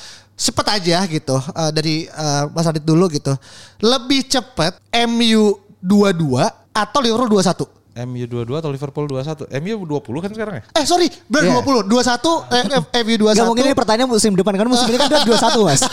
Cepet 0.41 0.67
aja 0.73 0.97
gitu 1.05 1.37
eh, 1.37 1.71
dari 1.75 1.95
eh, 2.07 2.43
Mas 2.51 2.67
Adit 2.67 2.83
dulu 2.87 3.11
gitu. 3.11 3.35
Lebih 3.83 4.31
cepet 4.31 4.79
MU 5.11 5.59
22 5.81 6.60
atau 6.71 6.99
Liverpool 6.99 7.29
21? 7.29 7.79
MU 7.91 8.23
22 8.23 8.55
atau 8.55 8.71
Liverpool 8.71 9.03
21? 9.03 9.51
MU 9.51 9.75
20 9.83 10.23
kan 10.23 10.31
sekarang 10.31 10.55
ya? 10.55 10.63
Eh 10.79 10.87
sorry, 10.87 11.11
benar 11.27 11.59
Iya. 11.59 11.59
20, 11.59 11.91
21, 11.91 12.47
eh, 12.47 12.63
eh, 12.71 13.01
MU 13.03 13.15
21. 13.19 13.35
Gak 13.35 13.47
mungkin 13.51 13.65
ini 13.67 13.75
pertanyaan 13.75 14.07
musim 14.07 14.31
depan 14.31 14.55
kan 14.55 14.63
musim 14.63 14.87
ini 14.87 14.95
kan 14.95 15.11
udah 15.11 15.23
dua 15.29 15.35
satu 15.37 15.59
mas. 15.67 15.83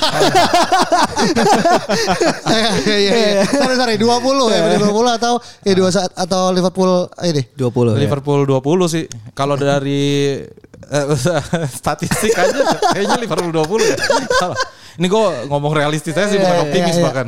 Iya 2.47 2.71
iya 2.87 3.13
iya. 3.19 3.43
Sorry 3.45 3.75
sorry 3.75 3.95
20 3.99 4.55
ya, 4.55 4.59
MU 4.79 4.95
20 4.95 5.19
atau 5.19 5.33
ya 5.67 5.73
21 5.75 6.07
atau 6.15 6.43
Liverpool 6.55 6.91
ini. 7.27 7.43
Dua 7.59 7.71
puluh. 7.75 7.99
Liverpool 7.99 8.47
20 8.47 8.63
sih. 8.87 9.05
Kalau 9.35 9.59
dari 9.59 10.39
eh, 10.47 10.68
statistik 11.81 12.33
aja 12.33 12.65
kayaknya 12.97 13.17
Liverpool 13.21 13.53
20 13.53 13.93
ya. 13.93 13.97
Salah. 14.41 14.59
Ini 14.99 15.07
gue 15.07 15.25
ngomong 15.47 15.73
realistis 15.79 16.11
aja 16.19 16.27
sih 16.27 16.43
bukan 16.43 16.57
Iya, 16.59 16.65
optimis 16.67 16.91
iya, 16.91 16.99
iya. 16.99 17.07
bahkan. 17.07 17.27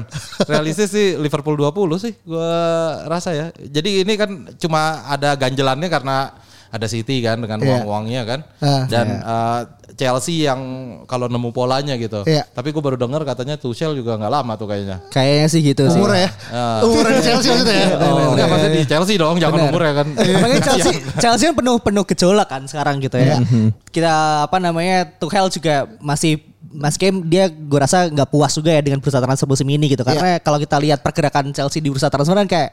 Realistis 0.50 0.90
sih 0.90 1.14
Liverpool 1.14 1.54
20 1.54 2.02
sih 2.02 2.12
gue 2.18 2.52
rasa 3.06 3.30
ya. 3.30 3.46
Jadi 3.54 4.02
ini 4.02 4.18
kan 4.18 4.30
cuma 4.58 5.06
ada 5.06 5.38
ganjelannya 5.38 5.86
karena 5.86 6.34
ada 6.70 6.86
City 6.86 7.18
kan 7.20 7.42
dengan 7.42 7.58
Iya. 7.58 7.82
uang-uangnya 7.82 8.22
kan. 8.24 8.40
Ah. 8.62 8.86
Dan 8.86 9.06
eh, 9.18 9.60
Chelsea 9.98 10.46
yang 10.46 10.60
kalau 11.04 11.26
nemu 11.26 11.50
polanya 11.50 11.98
gitu. 11.98 12.22
Iya. 12.24 12.46
Tapi 12.46 12.70
gue 12.70 12.78
baru 12.78 12.94
dengar 12.94 13.26
katanya 13.26 13.58
Tuchel 13.58 13.92
juga 13.92 14.14
nggak 14.16 14.32
lama 14.32 14.52
tuh 14.54 14.70
kayaknya. 14.70 15.02
Kayaknya 15.10 15.46
sih 15.50 15.60
gitu 15.60 15.82
sih. 15.90 15.98
Umur 15.98 16.14
ya. 16.14 16.30
Ah. 16.48 16.80
Umur 16.86 17.04
di 17.10 17.20
Chelsea 17.20 17.50
maksudnya 17.50 17.76
ya. 17.76 17.88
Oh, 17.98 18.32
enggak 18.32 18.46
maksudnya 18.48 18.72
di 18.72 18.82
Chelsea 18.86 19.14
dong, 19.18 19.36
jangan 19.36 19.58
Benar. 19.58 19.70
umur 19.74 19.82
ya 19.82 19.92
kan. 19.98 20.06
Makanya 20.14 20.60
Chelsea 20.62 20.92
Chelsea 21.18 21.44
kan 21.50 21.54
penuh 21.58 21.76
penuh 21.82 22.04
gejolak 22.06 22.48
kan 22.48 22.62
sekarang 22.64 23.02
gitu 23.02 23.18
ya. 23.18 23.42
Kita 23.90 24.46
apa 24.46 24.56
namanya 24.62 25.04
Tuchel 25.18 25.50
juga 25.50 25.90
masih 25.98 26.38
Mas 26.70 26.94
Kem 26.94 27.18
dia 27.20 27.46
gue 27.46 27.74
rasa 27.76 28.06
nggak 28.06 28.26
puas 28.26 28.52
juga 28.52 28.70
ya 28.70 28.78
dengan 28.78 28.98
bursa 28.98 29.18
transfer 29.18 29.44
musim 29.44 29.66
ini 29.66 29.90
gitu. 29.90 30.00
Karena 30.00 30.38
kalau 30.38 30.54
kita 30.56 30.78
lihat 30.78 31.00
pergerakan 31.00 31.50
Chelsea 31.50 31.78
di 31.78 31.90
bursa 31.90 32.06
transfer 32.06 32.32
kan 32.32 32.46
kayak 32.46 32.70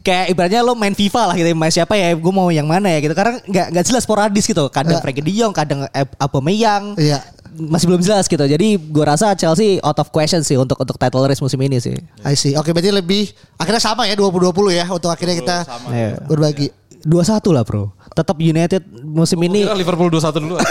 kayak 0.00 0.24
ibaratnya 0.28 0.60
lo 0.60 0.74
main 0.74 0.90
FIFA 0.90 1.30
lah 1.30 1.34
gitu. 1.34 1.48
Main 1.52 1.70
siapa 1.70 1.94
ya? 1.94 2.10
Gue 2.12 2.32
mau 2.32 2.50
yang 2.50 2.66
mana 2.66 2.88
ya 2.88 2.98
gitu. 2.98 3.14
Karena 3.14 3.38
nggak 3.40 3.66
nggak 3.70 3.84
jelas 3.84 4.02
sporadis 4.02 4.44
gitu. 4.44 4.66
Kadang 4.66 4.98
Ya. 4.98 5.00
Frankie 5.00 5.20
De 5.20 5.30
Jong 5.30 5.52
kadang 5.52 5.86
Ab- 5.86 6.16
Aubameyang. 6.18 6.94
Iya. 6.96 7.22
masih 7.56 7.88
belum 7.88 8.04
jelas 8.04 8.26
gitu. 8.26 8.42
Jadi 8.42 8.76
gue 8.76 9.00
rasa 9.00 9.32
Chelsea 9.32 9.80
out 9.80 9.96
of 9.96 10.10
question 10.10 10.42
sih 10.42 10.54
untuk 10.54 10.76
untuk 10.76 10.92
title 10.94 11.24
race 11.24 11.40
musim 11.40 11.56
ini 11.58 11.78
sih. 11.78 11.96
I 12.20 12.34
see. 12.34 12.52
Oke 12.52 12.68
berarti 12.68 12.92
lebih 12.92 13.30
akhirnya 13.56 13.80
sama 13.80 14.04
ya 14.04 14.12
20-20 14.12 14.52
ya 14.74 14.84
untuk 14.86 15.08
akhirnya 15.08 15.32
kita 15.34 15.56
Iya. 15.88 16.20
berbagi. 16.22 16.68
dua 17.00 17.22
satu 17.22 17.54
lah 17.54 17.62
bro 17.62 17.94
tetap 18.16 18.36
United 18.40 18.80
musim 19.04 19.36
ini 19.44 19.68
Kira 19.68 19.76
Liverpool 19.76 20.08
21 20.08 20.40
dulu. 20.40 20.56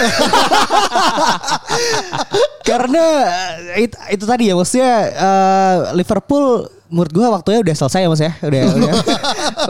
Karena 2.65 3.05
eh, 3.77 3.85
itu, 3.85 3.95
itu 4.09 4.25
tadi 4.25 4.49
ya 4.49 4.53
maksudnya 4.57 4.93
eh, 5.13 5.77
Liverpool 5.93 6.65
menurut 6.85 7.11
gua 7.13 7.27
waktunya 7.37 7.61
udah 7.61 7.75
selesai 7.77 8.01
ya 8.01 8.09
Mas 8.09 8.21
ya. 8.21 8.31
Udah 8.41 8.61
udah 8.73 8.89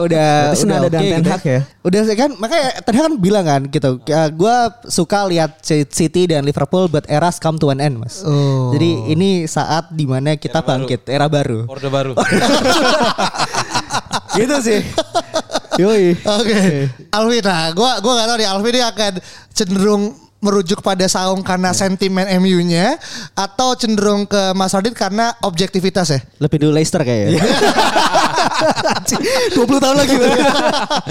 udah 0.00 0.28
senada 0.56 0.86
oke 0.88 0.92
dengan 0.96 1.04
Ten 1.04 1.20
gitu 1.20 1.32
Hag 1.32 1.42
ya? 1.44 1.60
Udah 1.84 2.00
kan 2.16 2.30
makanya 2.40 2.66
Ten 2.80 2.94
Hag 2.96 3.04
kan 3.04 3.14
bilang 3.20 3.44
kan 3.44 3.60
gitu. 3.68 3.90
eh, 4.08 4.28
gua 4.32 4.56
suka 4.88 5.28
lihat 5.28 5.60
City 5.64 6.32
dan 6.32 6.48
Liverpool 6.48 6.88
but 6.88 7.04
eras 7.12 7.36
come 7.36 7.60
to 7.60 7.68
an 7.68 7.84
end 7.84 8.00
Mas. 8.00 8.24
Oh. 8.24 8.72
Jadi 8.72 9.12
ini 9.12 9.44
saat 9.44 9.92
di 9.92 10.08
mana 10.08 10.40
kita 10.40 10.60
Era 10.60 10.64
baru. 10.64 10.72
bangkit 10.80 11.00
era 11.12 11.26
baru. 11.28 11.58
Orde 11.68 11.88
baru. 11.92 12.12
gitu 14.40 14.56
sih. 14.64 14.80
Yoi. 15.76 16.16
Oke. 16.24 16.60
Alvin, 17.12 17.42
nah 17.44 17.70
gua 17.76 18.00
gua 18.00 18.12
gak 18.22 18.28
tahu 18.32 18.38
nih 18.40 18.48
Alvin 18.48 18.72
ini 18.72 18.82
akan 18.82 19.12
cenderung 19.52 20.02
merujuk 20.36 20.84
pada 20.84 21.08
saung 21.08 21.40
karena 21.40 21.72
sentimen 21.72 22.28
MU-nya 22.38 23.00
atau 23.32 23.72
cenderung 23.74 24.28
ke 24.28 24.52
Mas 24.52 24.70
Radit 24.76 24.92
karena 24.92 25.32
objektivitas 25.42 26.12
ya? 26.12 26.20
Lebih 26.38 26.62
dulu 26.62 26.72
Leicester 26.76 27.02
kayaknya. 27.02 27.40
20 29.54 29.84
tahun 29.84 29.96
lagi. 29.96 30.14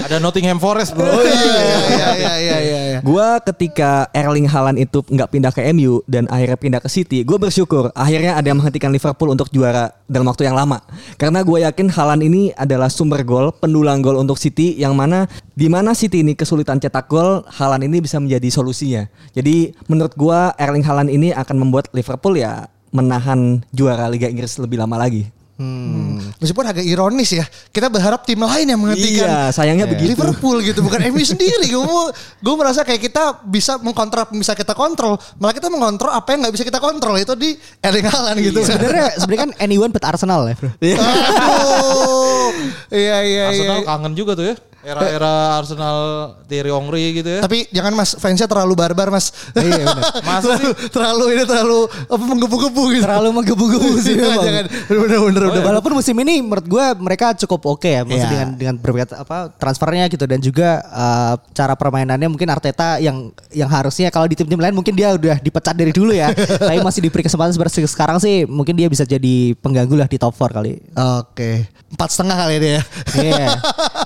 Ada 0.06 0.16
Nottingham 0.22 0.58
Forest 0.58 0.94
bro. 0.94 1.06
Oh 1.06 1.22
iya 1.22 1.34
iya 1.34 1.78
iya 1.90 2.08
iya 2.14 2.34
iya. 2.38 2.80
iya. 2.92 2.98
Gua 3.04 3.38
ketika 3.42 4.08
Erling 4.12 4.48
Haaland 4.48 4.78
itu 4.80 5.02
nggak 5.06 5.28
pindah 5.30 5.52
ke 5.52 5.62
MU 5.74 6.02
dan 6.06 6.26
akhirnya 6.32 6.58
pindah 6.58 6.80
ke 6.80 6.88
City, 6.90 7.22
gue 7.22 7.38
bersyukur 7.38 7.92
akhirnya 7.92 8.38
ada 8.38 8.46
yang 8.48 8.58
menghentikan 8.58 8.90
Liverpool 8.90 9.32
untuk 9.32 9.52
juara 9.52 9.92
dalam 10.08 10.26
waktu 10.26 10.48
yang 10.48 10.56
lama. 10.56 10.80
Karena 11.20 11.42
gue 11.42 11.62
yakin 11.62 11.92
Haaland 11.92 12.22
ini 12.24 12.50
adalah 12.56 12.88
sumber 12.88 13.22
gol, 13.26 13.52
pendulang 13.52 14.00
gol 14.00 14.16
untuk 14.18 14.40
City 14.40 14.78
yang 14.78 14.96
mana 14.96 15.28
di 15.56 15.72
mana 15.72 15.96
City 15.96 16.20
ini 16.20 16.36
kesulitan 16.36 16.80
cetak 16.80 17.08
gol, 17.08 17.44
Haaland 17.48 17.84
ini 17.84 18.00
bisa 18.00 18.20
menjadi 18.20 18.48
solusinya. 18.52 19.08
Jadi 19.32 19.72
menurut 19.88 20.12
gua 20.16 20.52
Erling 20.56 20.84
Haaland 20.84 21.10
ini 21.12 21.32
akan 21.32 21.56
membuat 21.60 21.88
Liverpool 21.96 22.36
ya 22.36 22.68
menahan 22.94 23.60
juara 23.74 24.08
Liga 24.08 24.30
Inggris 24.30 24.56
lebih 24.56 24.80
lama 24.80 24.96
lagi. 24.96 25.28
Hmm. 25.56 26.20
Meskipun 26.36 26.68
agak 26.68 26.84
ironis 26.84 27.32
ya, 27.32 27.40
kita 27.72 27.88
berharap 27.88 28.28
tim 28.28 28.36
lain 28.36 28.68
yang 28.68 28.76
menghentikan 28.76 29.24
Iya, 29.24 29.40
sayangnya 29.56 29.88
begitu. 29.88 30.12
Liverpool 30.12 30.60
gitu, 30.60 30.84
bukan 30.84 31.00
MU 31.08 31.24
sendiri. 31.24 31.72
Gue 31.72 32.12
gue 32.44 32.54
merasa 32.60 32.84
kayak 32.84 33.00
kita 33.00 33.40
bisa 33.40 33.80
mengkontrol 33.80 34.28
bisa 34.36 34.52
kita 34.52 34.76
kontrol, 34.76 35.16
malah 35.40 35.56
kita 35.56 35.72
mengontrol 35.72 36.12
apa 36.12 36.36
yang 36.36 36.44
nggak 36.44 36.54
bisa 36.60 36.64
kita 36.68 36.76
kontrol 36.76 37.16
itu 37.16 37.32
di 37.32 37.56
Erling 37.80 38.04
Haaland 38.04 38.38
gitu. 38.44 38.60
Sebenarnya 38.60 39.16
sebenarnya 39.16 39.42
kan 39.48 39.52
anyone 39.56 39.88
but 39.88 40.04
Arsenal 40.04 40.44
ya, 40.44 40.54
Bro. 40.60 40.70
Aduh. 40.76 42.52
Iya 42.92 43.16
iya 43.24 43.24
iya. 43.24 43.44
Arsenal 43.48 43.80
kangen 43.88 44.12
juga 44.12 44.36
tuh 44.36 44.46
ya. 44.52 44.56
Era-era 44.86 45.58
Arsenal 45.58 45.98
Thierry 46.46 46.70
Henry 46.70 47.18
gitu 47.18 47.26
ya. 47.26 47.40
Tapi 47.42 47.66
jangan 47.74 47.92
mas, 47.92 48.14
fansnya 48.14 48.46
terlalu 48.46 48.78
barbar 48.78 49.10
mas. 49.10 49.34
Iya, 49.52 49.82
benar. 49.82 50.04
Masa 50.22 50.54
sih? 50.62 50.70
terlalu 50.94 51.34
ini 51.34 51.42
terlalu 51.42 51.78
apa 51.90 52.22
menggebu-gebu 52.22 52.82
gitu. 52.94 53.02
Terlalu 53.02 53.28
menggebu-gebu 53.34 53.90
sih 53.98 54.14
Jangan, 54.14 54.30
memang. 54.30 54.44
jangan. 54.46 54.64
Bener 54.86 55.18
bener 55.26 55.42
bener. 55.50 55.62
Walaupun 55.66 55.92
musim 55.98 56.14
ini 56.22 56.38
menurut 56.38 56.62
gue 56.64 56.84
mereka 57.02 57.34
cukup 57.34 57.74
oke 57.74 57.90
ya, 57.90 58.06
maksudnya 58.06 58.22
Iya. 58.22 58.30
dengan 58.30 58.48
dengan 58.54 58.74
berbagai 58.78 59.18
apa 59.18 59.50
transfernya 59.58 60.06
gitu 60.06 60.22
dan 60.22 60.38
juga 60.38 60.78
eh, 60.82 61.34
cara 61.50 61.74
permainannya 61.74 62.30
mungkin 62.30 62.46
Arteta 62.46 63.02
yang 63.02 63.34
yang 63.50 63.66
harusnya 63.66 64.14
kalau 64.14 64.30
di 64.30 64.38
tim-tim 64.38 64.62
lain 64.62 64.70
mungkin 64.70 64.94
dia 64.94 65.10
udah 65.12 65.42
dipecat 65.42 65.74
dari 65.74 65.90
dulu 65.90 66.14
ya, 66.14 66.30
tapi 66.62 66.78
masih 66.78 67.02
diberi 67.02 67.26
kesempatan 67.26 67.50
seperti 67.50 67.82
sekarang 67.90 68.22
sih 68.22 68.46
mungkin 68.46 68.78
dia 68.78 68.86
bisa 68.86 69.02
jadi 69.02 69.50
pengganggu 69.58 69.98
lah 69.98 70.06
di 70.06 70.14
top 70.14 70.30
4 70.30 70.54
kali. 70.54 70.78
Oke, 71.18 71.66
empat 71.90 72.08
setengah 72.14 72.36
kali 72.38 72.54
ini 72.62 72.68
ya. 72.70 72.82
Iya, 73.16 73.46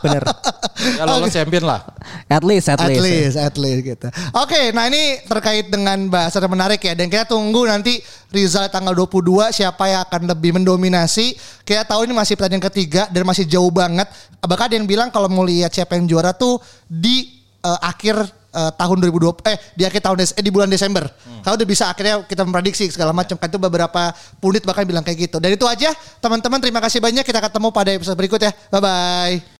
bener. 0.01 0.22
Ya 0.79 1.05
lolos 1.09 1.33
champion 1.33 1.64
lah. 1.66 1.81
At 2.31 2.45
least, 2.47 2.71
at, 2.71 2.79
At 2.79 2.89
least. 2.89 3.03
ya. 3.03 3.05
least, 3.05 3.37
at 3.37 3.57
least 3.59 3.81
gitu. 3.83 4.09
Oke, 4.39 4.71
nah 4.71 4.87
ini 4.87 5.21
terkait 5.27 5.66
dengan 5.68 5.97
bahasan 6.07 6.47
yang 6.47 6.55
menarik 6.55 6.81
ya. 6.81 6.95
Dan 6.95 7.11
kita 7.11 7.27
tunggu 7.27 7.66
nanti 7.66 7.99
result 8.31 8.71
tanggal 8.71 8.95
22 8.95 9.51
siapa 9.51 9.91
yang 9.91 10.03
akan 10.07 10.31
lebih 10.31 10.57
mendominasi. 10.57 11.35
Kita 11.66 11.85
tahu 11.87 12.07
ini 12.07 12.14
masih 12.14 12.39
pertandingan 12.39 12.66
ketiga 12.71 13.11
dan 13.11 13.23
masih 13.27 13.45
jauh 13.47 13.71
banget. 13.71 14.07
Bahkan 14.41 14.64
ada 14.71 14.77
yang 14.79 14.87
bilang 14.89 15.09
kalau 15.11 15.27
mau 15.29 15.43
lihat 15.45 15.75
siapa 15.75 15.99
yang 15.99 16.07
juara 16.07 16.31
tuh 16.33 16.62
di 16.87 17.29
eh, 17.61 17.81
akhir 17.83 18.16
eh, 18.55 18.73
tahun 18.75 18.97
2020 19.05 19.47
eh 19.47 19.57
di 19.77 19.83
akhir 19.85 20.01
tahun 20.01 20.16
Des- 20.23 20.35
eh, 20.39 20.45
di 20.45 20.51
bulan 20.51 20.71
Desember. 20.71 21.05
Kalau 21.41 21.57
udah 21.57 21.68
bisa 21.68 21.89
akhirnya 21.89 22.25
kita 22.25 22.45
memprediksi 22.45 22.93
segala 22.93 23.16
macam 23.16 23.37
kan 23.41 23.49
itu 23.49 23.57
beberapa 23.57 24.12
pundit 24.39 24.64
bahkan 24.64 24.85
bilang 24.85 25.05
kayak 25.05 25.31
gitu. 25.31 25.37
Dan 25.41 25.57
itu 25.57 25.64
aja 25.64 25.93
teman-teman 26.21 26.61
terima 26.61 26.81
kasih 26.85 27.01
banyak 27.01 27.25
kita 27.25 27.41
ketemu 27.41 27.68
pada 27.73 27.91
episode 27.97 28.16
berikut 28.16 28.41
ya. 28.41 28.53
Bye 28.68 28.81
bye. 28.81 29.59